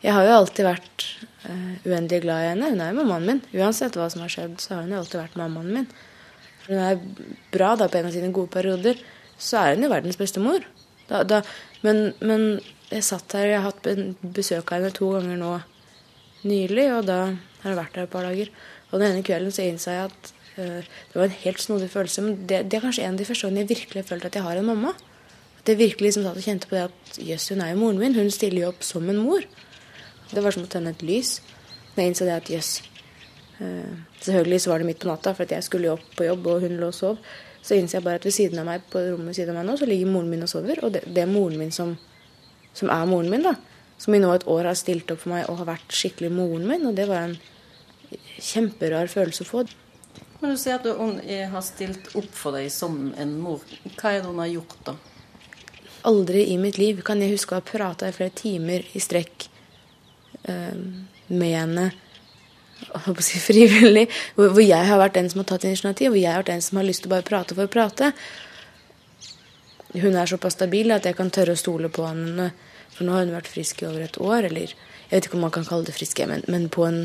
Jeg 0.00 0.14
har 0.16 0.24
jo 0.24 0.36
alltid 0.38 0.64
vært 0.64 1.06
uh, 1.44 1.74
uendelig 1.84 2.22
glad 2.24 2.44
i 2.44 2.50
henne. 2.52 2.70
Hun 2.72 2.82
er 2.82 2.92
jo 2.92 3.02
mammaen 3.02 3.26
min. 3.28 3.42
Uansett 3.56 3.98
hva 3.98 4.08
som 4.12 4.24
har 4.24 4.32
skjedd, 4.32 4.56
så 4.62 4.74
har 4.76 4.86
hun 4.86 4.94
jo 4.94 5.02
alltid 5.02 5.20
vært 5.20 5.38
mammaen 5.40 5.72
min. 5.74 5.88
Når 6.66 6.70
hun 6.70 6.84
er 6.86 7.34
bra 7.52 7.74
da 7.76 7.88
på 7.90 8.00
en 8.00 8.08
av 8.08 8.14
sine 8.14 8.32
gode 8.34 8.52
perioder. 8.54 9.00
Så 9.40 9.60
er 9.60 9.74
hun 9.74 9.84
jo 9.84 9.92
verdens 9.92 10.20
beste 10.20 10.42
mor. 10.42 10.64
Da, 11.10 11.22
da, 11.26 11.42
men, 11.84 12.14
men 12.24 12.48
jeg 12.90 13.06
satt 13.06 13.36
her, 13.36 13.50
jeg 13.50 13.60
har 13.60 13.68
hatt 13.68 14.32
besøk 14.36 14.72
av 14.72 14.80
henne 14.80 14.94
to 14.96 15.12
ganger 15.16 15.40
nå 15.40 15.54
nylig, 16.48 16.86
og 16.96 17.06
da 17.08 17.20
har 17.62 17.72
jeg 17.72 17.78
vært 17.78 17.98
her 17.98 18.08
et 18.08 18.12
par 18.12 18.28
dager. 18.28 18.52
Og 18.90 18.98
den 18.98 19.08
ene 19.10 19.24
kvelden 19.26 19.54
så 19.54 19.66
innså 19.66 19.94
jeg 19.94 20.10
at 20.10 20.32
uh, 20.58 20.80
det 20.82 21.14
var 21.14 21.28
en 21.28 21.38
helt 21.44 21.62
snodig 21.62 21.90
følelse. 21.92 22.26
Men 22.26 22.42
det, 22.42 22.64
det 22.70 22.78
er 22.78 22.84
kanskje 22.86 23.06
en 23.06 23.16
av 23.16 23.22
de 23.22 23.28
første 23.28 23.46
gangene 23.46 23.64
jeg 23.64 23.72
virkelig 23.76 24.02
har 24.02 24.10
følt 24.10 24.28
at 24.28 24.38
jeg 24.38 24.46
har 24.46 24.60
en 24.60 24.70
mamma. 24.72 24.94
At 25.60 25.72
jeg 25.72 25.80
virkelig 25.80 26.10
liksom 26.10 26.26
satt 26.26 26.40
og 26.40 26.46
kjente 26.46 26.70
på 26.70 26.78
det 26.78 26.86
at 26.88 27.18
jøss, 27.30 27.50
hun 27.52 27.64
er 27.64 27.74
jo 27.74 27.82
moren 27.82 28.00
min. 28.00 28.16
Hun 28.16 28.30
stiller 28.34 28.64
jo 28.64 28.70
opp 28.72 28.86
som 28.86 29.08
en 29.12 29.20
mor. 29.20 29.44
Det 30.30 30.44
var 30.44 30.56
som 30.56 30.64
å 30.64 30.70
tenne 30.72 30.94
et 30.94 31.04
lys. 31.04 31.38
Men 31.94 32.06
jeg 32.06 32.14
innså 32.14 32.28
det 32.28 32.38
at 32.38 32.54
jøss 32.54 32.78
Uh, 33.60 33.96
Selvfølgelig 34.20 34.60
så 34.60 34.70
var 34.70 34.78
det 34.78 34.86
midt 34.86 35.00
på 35.00 35.08
natta, 35.08 35.32
for 35.36 35.48
jeg 35.48 35.64
skulle 35.64 35.88
jo 35.88 35.96
opp 35.96 36.04
på 36.16 36.24
jobb, 36.24 36.46
og 36.48 36.62
hun 36.64 36.78
lå 36.80 36.88
og 36.88 36.96
sov. 36.96 37.18
Så 37.60 37.76
innser 37.76 37.98
jeg 37.98 38.04
bare 38.04 38.20
at 38.20 38.24
ved 38.24 38.32
siden 38.32 38.60
av 38.60 38.66
meg 38.68 38.84
på 38.92 39.00
rommet 39.04 39.36
siden 39.36 39.52
av 39.52 39.60
meg 39.60 39.66
nå, 39.68 39.76
så 39.80 39.88
ligger 39.88 40.08
moren 40.08 40.30
min 40.32 40.44
og 40.44 40.48
sover. 40.48 40.80
Og 40.84 40.92
det, 40.94 41.02
det 41.08 41.24
er 41.24 41.28
moren 41.28 41.60
min 41.60 41.72
som, 41.72 41.94
som 42.76 42.92
er 42.92 43.08
moren 43.08 43.28
min, 43.32 43.44
da. 43.44 43.54
Som 44.00 44.16
i 44.16 44.20
nå 44.22 44.32
et 44.32 44.46
år 44.48 44.70
har 44.70 44.78
stilt 44.80 45.12
opp 45.12 45.20
for 45.24 45.34
meg 45.34 45.48
og 45.48 45.60
har 45.60 45.68
vært 45.74 45.96
skikkelig 45.96 46.32
moren 46.32 46.64
min. 46.68 46.86
Og 46.88 46.96
det 46.96 47.04
var 47.10 47.26
en 47.26 47.36
kjemperar 48.44 49.10
følelse 49.12 49.46
å 49.46 49.48
få. 49.48 49.62
Men 50.40 50.54
du 50.54 50.58
sier 50.60 50.78
at 50.78 50.88
hun 50.96 51.18
har 51.52 51.64
stilt 51.64 52.12
opp 52.16 52.30
for 52.36 52.56
deg 52.56 52.70
som 52.72 53.10
en 53.20 53.36
mor. 53.42 53.64
Hva 53.96 54.14
er 54.14 54.22
det 54.22 54.30
hun 54.30 54.40
har 54.40 54.52
gjort, 54.54 54.76
da? 54.86 54.96
Aldri 56.08 56.46
i 56.48 56.56
mitt 56.60 56.78
liv 56.80 57.02
kan 57.04 57.20
jeg 57.20 57.34
huske 57.34 57.52
å 57.52 57.60
ha 57.60 57.64
prata 57.66 58.08
i 58.08 58.14
flere 58.16 58.32
timer 58.32 58.86
i 58.96 59.02
strekk 59.04 59.50
eh, 60.48 60.78
med 61.28 61.52
henne 61.52 61.90
frivillig, 63.48 64.06
hvor 64.34 64.62
jeg 64.62 64.88
har 64.88 64.98
vært 64.98 65.18
den 65.18 65.28
som 65.30 65.42
har 65.42 65.50
tatt 65.52 65.66
initiativ, 65.68 66.14
hvor 66.14 66.20
jeg 66.20 66.32
har 66.32 66.40
vært 66.40 66.54
den 66.54 66.64
som 66.64 66.80
har 66.80 66.88
lyst 66.88 67.04
til 67.04 67.10
å 67.10 67.14
bare 67.16 67.28
prate 67.28 67.56
for 67.56 67.68
å 67.68 67.72
prate. 67.72 68.12
Hun 69.92 70.14
er 70.14 70.30
såpass 70.30 70.56
stabil 70.56 70.92
at 70.94 71.04
jeg 71.04 71.18
kan 71.18 71.32
tørre 71.34 71.56
å 71.56 71.60
stole 71.60 71.90
på 71.92 72.06
henne. 72.06 72.50
For 72.94 73.06
nå 73.06 73.14
har 73.14 73.26
hun 73.26 73.34
vært 73.34 73.50
frisk 73.50 73.82
i 73.82 73.88
over 73.88 74.04
et 74.04 74.18
år, 74.20 74.48
eller 74.48 74.72
jeg 74.72 75.12
vet 75.12 75.26
ikke 75.26 75.38
om 75.38 75.44
man 75.46 75.54
kan 75.54 75.66
kalle 75.66 75.88
det 75.88 75.96
frisk, 75.96 76.22
men, 76.30 76.44
men 76.50 76.68
på 76.72 76.86
en 76.86 77.02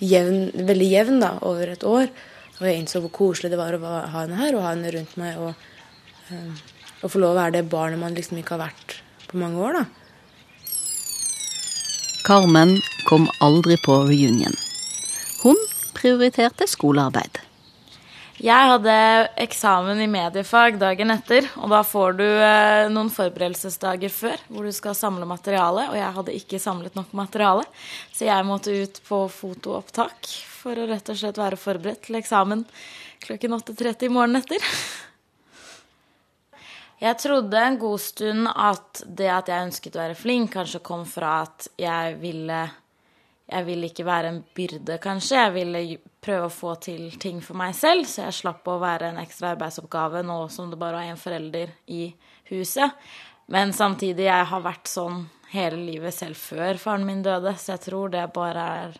jevn, 0.00 0.50
veldig 0.68 0.90
jevn 0.90 1.22
da, 1.22 1.36
over 1.46 1.72
et 1.76 1.86
år. 1.86 2.10
Og 2.58 2.66
jeg 2.68 2.82
innså 2.82 3.00
hvor 3.04 3.14
koselig 3.14 3.52
det 3.52 3.60
var 3.60 3.76
å 3.76 3.80
ha 3.84 4.24
henne 4.24 4.40
her 4.40 4.56
og 4.56 4.66
ha 4.66 4.74
henne 4.74 4.92
rundt 4.96 5.16
meg. 5.20 5.38
og 5.40 5.54
eh, 6.32 6.68
og 7.00 7.12
få 7.12 7.20
lov 7.22 7.34
å 7.34 7.40
være 7.40 7.56
det 7.58 7.68
barnet 7.72 8.00
man 8.00 8.16
liksom 8.16 8.40
ikke 8.40 8.56
har 8.56 8.66
vært 8.68 8.98
på 9.30 9.40
mange 9.40 9.60
år, 9.64 9.80
da. 9.80 9.84
Carmen 12.26 12.76
kom 13.08 13.28
aldri 13.40 13.78
på 13.80 14.02
reunion. 14.10 14.56
Hun 15.40 15.56
prioriterte 15.96 16.68
skolearbeid. 16.68 17.40
Jeg 18.40 18.68
hadde 18.70 18.92
eksamen 19.42 19.98
i 20.00 20.06
mediefag 20.08 20.78
dagen 20.80 21.12
etter, 21.12 21.44
og 21.60 21.68
da 21.74 21.82
får 21.84 22.14
du 22.16 22.24
eh, 22.24 22.86
noen 22.88 23.10
forberedelsesdager 23.12 24.08
før 24.14 24.40
hvor 24.48 24.64
du 24.64 24.72
skal 24.72 24.96
samle 24.96 25.28
materiale, 25.28 25.84
og 25.90 25.98
jeg 25.98 26.14
hadde 26.16 26.36
ikke 26.38 26.62
samlet 26.62 26.96
nok 26.96 27.12
materiale, 27.20 27.66
så 28.16 28.24
jeg 28.30 28.46
måtte 28.48 28.72
ut 28.72 29.02
på 29.04 29.20
fotoopptak 29.34 30.32
for 30.54 30.72
å 30.72 30.88
rett 30.88 31.12
og 31.12 31.20
slett 31.20 31.42
være 31.42 31.60
forberedt 31.60 32.06
til 32.08 32.16
eksamen 32.16 32.64
klokken 33.26 33.58
8.30 33.58 34.08
i 34.08 34.12
morgenen 34.16 34.40
etter. 34.40 34.72
Jeg 37.04 37.20
trodde 37.20 37.60
en 37.60 37.76
god 37.80 38.00
stund 38.00 38.48
at 38.54 39.04
det 39.04 39.28
at 39.36 39.52
jeg 39.52 39.68
ønsket 39.68 40.00
å 40.00 40.06
være 40.06 40.16
flink, 40.16 40.54
kanskje 40.56 40.80
kom 40.84 41.04
fra 41.08 41.42
at 41.44 41.68
jeg 41.76 42.16
ville 42.24 42.64
Jeg 43.50 43.66
ville 43.66 43.88
ikke 43.90 44.06
være 44.06 44.30
en 44.30 44.40
byrde, 44.54 44.98
kanskje. 45.02 45.40
Jeg 45.40 45.54
ville 45.56 45.82
prøve 46.22 46.46
å 46.46 46.54
få 46.54 46.76
til 46.84 47.08
ting 47.18 47.40
for 47.42 47.58
meg 47.58 47.74
selv, 47.74 48.06
så 48.06 48.28
jeg 48.28 48.38
slapp 48.42 48.68
å 48.70 48.78
være 48.82 49.10
en 49.10 49.20
ekstra 49.22 49.54
arbeidsoppgave 49.56 50.22
nå 50.26 50.38
som 50.54 50.70
det 50.70 50.78
bare 50.78 51.00
var 51.00 51.10
én 51.10 51.18
forelder 51.18 51.74
i 51.90 52.06
huset. 52.52 52.96
Men 53.50 53.74
samtidig, 53.74 54.28
jeg 54.28 54.48
har 54.52 54.62
vært 54.62 54.90
sånn 54.90 55.24
hele 55.50 55.80
livet 55.82 56.14
selv 56.14 56.38
før 56.38 56.78
faren 56.78 57.06
min 57.08 57.24
døde, 57.26 57.56
så 57.58 57.74
jeg 57.74 57.88
tror 57.88 58.12
det 58.14 58.28
bare 58.34 58.66
er 58.84 58.98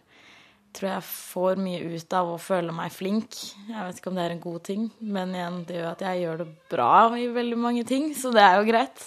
tror 0.75 0.91
jeg 0.93 1.07
får 1.07 1.61
mye 1.63 1.97
ut 1.97 2.15
av 2.15 2.29
å 2.31 2.39
føle 2.41 2.75
meg 2.75 2.93
flink. 2.95 3.35
Jeg 3.67 3.87
vet 3.87 3.99
ikke 3.99 4.13
om 4.13 4.19
det 4.19 4.27
er 4.27 4.35
en 4.37 4.43
god 4.43 4.61
ting, 4.69 4.87
men 5.03 5.35
igjen, 5.35 5.59
det 5.67 5.79
gjør 5.81 5.89
at 5.91 6.05
jeg 6.07 6.23
gjør 6.23 6.43
det 6.45 6.49
bra 6.71 6.93
i 7.19 7.27
veldig 7.35 7.59
mange 7.59 7.85
ting, 7.89 8.11
så 8.15 8.31
det 8.35 8.45
er 8.45 8.59
jo 8.61 8.69
greit. 8.71 9.07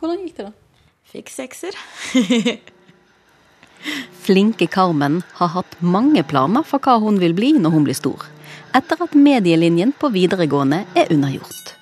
Hvordan 0.00 0.24
gikk 0.26 0.38
det, 0.40 0.50
da? 0.50 0.86
Fikk 1.14 1.30
sekser. 1.30 1.78
Flinke 4.24 4.66
Carmen 4.66 5.20
har 5.40 5.52
hatt 5.56 5.76
mange 5.80 6.22
planer 6.24 6.64
for 6.64 6.80
hva 6.80 6.96
hun 7.02 7.20
vil 7.20 7.36
bli 7.36 7.52
når 7.58 7.74
hun 7.74 7.84
blir 7.86 7.98
stor, 7.98 8.24
etter 8.76 9.02
at 9.04 9.16
medielinjen 9.18 9.92
på 9.98 10.10
videregående 10.14 10.84
er 10.96 11.12
unnagjort. 11.12 11.74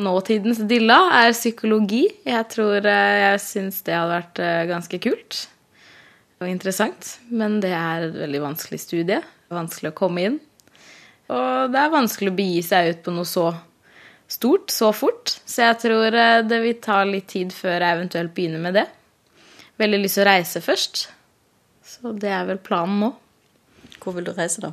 Nåtidens 0.00 0.60
dilla 0.70 0.98
er 1.18 1.32
psykologi. 1.34 2.04
Jeg 2.24 2.46
tror 2.52 2.86
eh, 2.86 3.16
jeg 3.24 3.40
syns 3.42 3.80
det 3.86 3.96
hadde 3.96 4.14
vært 4.14 4.42
eh, 4.42 4.66
ganske 4.70 5.00
kult 5.02 5.40
og 6.40 6.48
interessant. 6.48 7.16
Men 7.28 7.58
det 7.60 7.72
er 7.76 8.06
et 8.06 8.20
veldig 8.22 8.44
vanskelig 8.46 8.80
studie. 8.80 9.18
Vanskelig 9.52 9.90
å 9.92 9.98
komme 9.98 10.24
inn. 10.26 10.38
Og 11.30 11.74
det 11.74 11.82
er 11.82 11.92
vanskelig 11.92 12.32
å 12.32 12.38
begi 12.38 12.62
seg 12.66 12.94
ut 12.94 13.02
på 13.04 13.14
noe 13.14 13.28
så 13.28 13.50
stort 14.30 14.70
så 14.70 14.92
fort. 14.94 15.34
Så 15.44 15.66
jeg 15.66 15.78
tror 15.84 16.16
eh, 16.16 16.40
det 16.46 16.62
vil 16.64 16.80
ta 16.82 17.02
litt 17.04 17.28
tid 17.34 17.54
før 17.54 17.78
jeg 17.78 17.98
eventuelt 17.98 18.34
begynner 18.36 18.62
med 18.62 18.78
det. 18.80 18.86
Veldig 19.80 20.04
lyst 20.04 20.18
til 20.18 20.24
å 20.24 20.30
reise 20.30 20.62
først. 20.64 21.08
Så 21.90 22.12
det 22.22 22.30
er 22.30 22.46
vel 22.46 22.60
planen 22.62 23.00
nå. 23.02 23.10
Hvor 24.00 24.14
vil 24.14 24.28
du 24.28 24.32
reise, 24.36 24.62
da? 24.62 24.70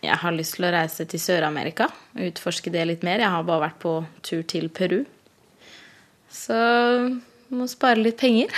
Jeg 0.00 0.16
har 0.22 0.32
lyst 0.32 0.56
til 0.56 0.64
å 0.64 0.72
reise 0.72 1.04
til 1.04 1.20
Sør-Amerika. 1.20 1.90
Utforske 2.16 2.72
det 2.72 2.86
litt 2.88 3.04
mer. 3.04 3.20
Jeg 3.20 3.28
har 3.34 3.44
bare 3.44 3.66
vært 3.66 3.80
på 3.82 3.92
tur 4.24 4.40
til 4.48 4.70
Peru. 4.72 5.02
Så 6.32 6.56
må 7.52 7.68
spare 7.68 8.00
litt 8.00 8.16
penger. 8.16 8.48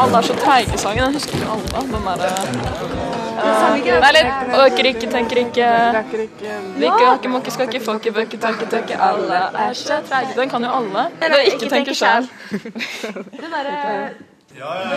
Alle 0.00 0.18
er 0.18 0.26
så 0.26 0.34
treige 0.42 0.74
i 0.74 0.80
sangen. 0.80 1.04
Jeg 1.06 1.20
husker 1.20 1.38
ikke 1.38 1.54
alle. 1.54 1.86
Den 1.94 2.08
derre 2.10 2.30
uh, 2.34 3.29
Nei, 3.40 4.10
litt 4.16 4.54
Åker 4.60 4.88
ikke, 4.90 5.10
tenker 5.12 5.42
ikke 5.44 5.68
Måke, 6.80 7.28
hakke, 7.32 7.50
skal 7.54 7.68
ikke, 7.68 7.82
fokke, 7.84 8.12
bøker, 8.16 8.40
tøkke, 8.42 8.66
tøkke. 8.70 8.98
Alle 9.00 9.42
er 9.66 9.72
så 9.78 10.00
treige. 10.08 10.34
Den 10.36 10.50
kan 10.50 10.64
jo 10.64 10.72
alle. 10.80 11.06
Det 11.20 11.30
er 11.30 11.46
ikke 11.52 11.70
tenker 11.72 11.96
sjæl. 11.96 12.28
Den 12.50 13.54
derre 13.54 14.10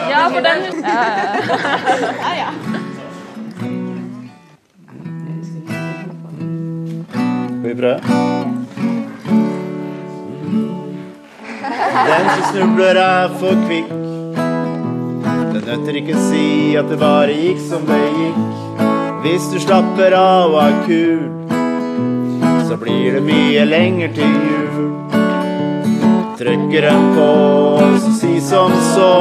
Ja, 0.09 0.27
for 0.27 0.41
den 0.41 0.83
Ja, 0.83 2.33
ja. 2.41 2.49
Skal 7.63 7.69
vi 7.69 7.75
prøve? 7.81 7.99
Den 12.07 12.29
som 12.29 12.43
snubler 12.51 12.95
er 12.95 13.29
for 13.39 13.67
kvikk. 13.67 14.12
Det 15.54 15.62
nøtter 15.68 15.97
ikke 15.99 16.16
å 16.18 16.22
si 16.32 16.45
at 16.80 16.88
det 16.89 16.95
bare 16.97 17.34
gikk 17.38 17.60
som 17.62 17.84
det 17.86 17.99
gikk. 18.18 18.62
Hvis 19.22 19.43
du 19.51 19.60
slapper 19.62 20.16
av 20.18 20.56
og 20.56 20.62
er 20.64 20.80
kul, 20.88 21.28
så 22.66 22.78
blir 22.82 23.20
det 23.20 23.22
mye 23.28 23.66
lenger 23.70 24.16
til 24.18 24.34
jul. 24.47 24.88
Trykker 26.39 26.88
en 26.89 27.06
på, 27.14 27.28
så 28.01 28.16
si 28.18 28.34
som 28.41 28.74
så. 28.95 29.12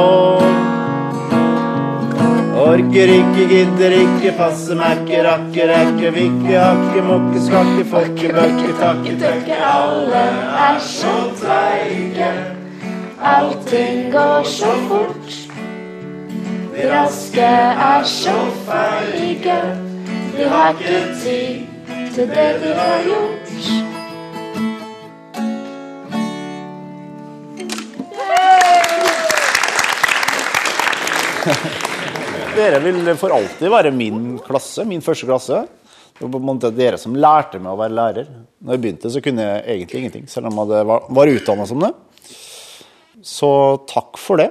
Orker 2.63 3.13
ikke, 3.19 3.45
gidder 3.53 3.95
ikke, 3.99 4.33
passe 4.41 4.73
merke, 4.79 5.21
rakke, 5.27 5.69
rekke, 5.69 6.15
vikke, 6.17 6.57
hakke, 6.57 7.05
mokke, 7.11 7.45
skakke, 7.45 7.85
fokke, 7.93 8.33
bøkke, 8.39 8.73
takke, 8.81 9.15
tøkke. 9.21 9.61
Alle 9.69 10.25
er 10.65 10.83
så 10.89 11.15
treige. 11.37 12.33
Allting 13.21 14.07
går 14.17 14.53
så 14.57 14.73
fort. 14.89 15.42
De 16.73 16.87
raske 16.89 17.45
er 17.45 18.05
så 18.09 18.33
feige. 18.65 19.57
De 20.33 20.45
har 20.49 20.73
ikke 20.73 21.01
tid 21.21 21.67
til 22.15 22.31
det 22.31 22.47
de 22.63 22.71
har 22.79 23.03
gjort. 23.05 23.51
Dere 32.57 32.79
vil 32.81 33.11
for 33.21 33.33
alltid 33.37 33.69
være 33.69 33.91
min 33.93 34.39
klasse, 34.41 34.81
min 34.89 35.05
første 35.05 35.29
klasse. 35.29 35.61
Det 36.17 36.25
var 36.25 36.33
på 36.33 36.41
en 36.41 36.47
måte 36.47 36.73
dere 36.73 36.97
som 37.01 37.13
lærte 37.13 37.61
meg 37.61 37.73
å 37.73 37.79
være 37.83 37.97
lærer. 37.99 38.33
Når 38.65 38.73
jeg 38.73 38.83
begynte, 38.87 39.13
så 39.13 39.21
kunne 39.21 39.45
jeg 39.45 39.61
egentlig 39.75 40.01
ingenting, 40.01 40.25
selv 40.31 40.49
om 40.49 40.57
jeg 40.73 40.89
var, 40.89 41.33
utdanna 41.37 41.69
som 41.69 41.85
det. 41.85 41.93
Så 43.21 43.53
takk 43.89 44.17
for 44.17 44.41
det. 44.41 44.49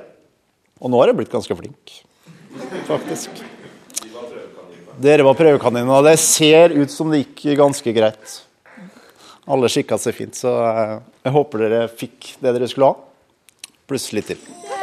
Og 0.82 0.90
nå 0.90 0.98
har 1.02 1.10
jeg 1.10 1.18
blitt 1.20 1.34
ganske 1.34 1.54
flink, 1.58 2.02
faktisk. 2.88 3.42
Dere 5.02 5.24
var 5.26 5.36
prøvekaniner, 5.38 6.04
det 6.06 6.18
ser 6.20 6.74
ut 6.76 6.92
som 6.92 7.10
det 7.10 7.22
gikk 7.22 7.56
ganske 7.58 7.94
greit. 7.96 8.36
Alle 9.50 9.70
skikka 9.72 9.98
seg 9.98 10.14
fint, 10.14 10.38
så 10.38 10.52
jeg 11.24 11.34
håper 11.34 11.64
dere 11.64 11.86
fikk 11.90 12.36
det 12.42 12.54
dere 12.54 12.68
skulle 12.70 12.92
ha, 12.92 13.00
pluss 13.90 14.12
litt 14.14 14.30
til. 14.30 14.81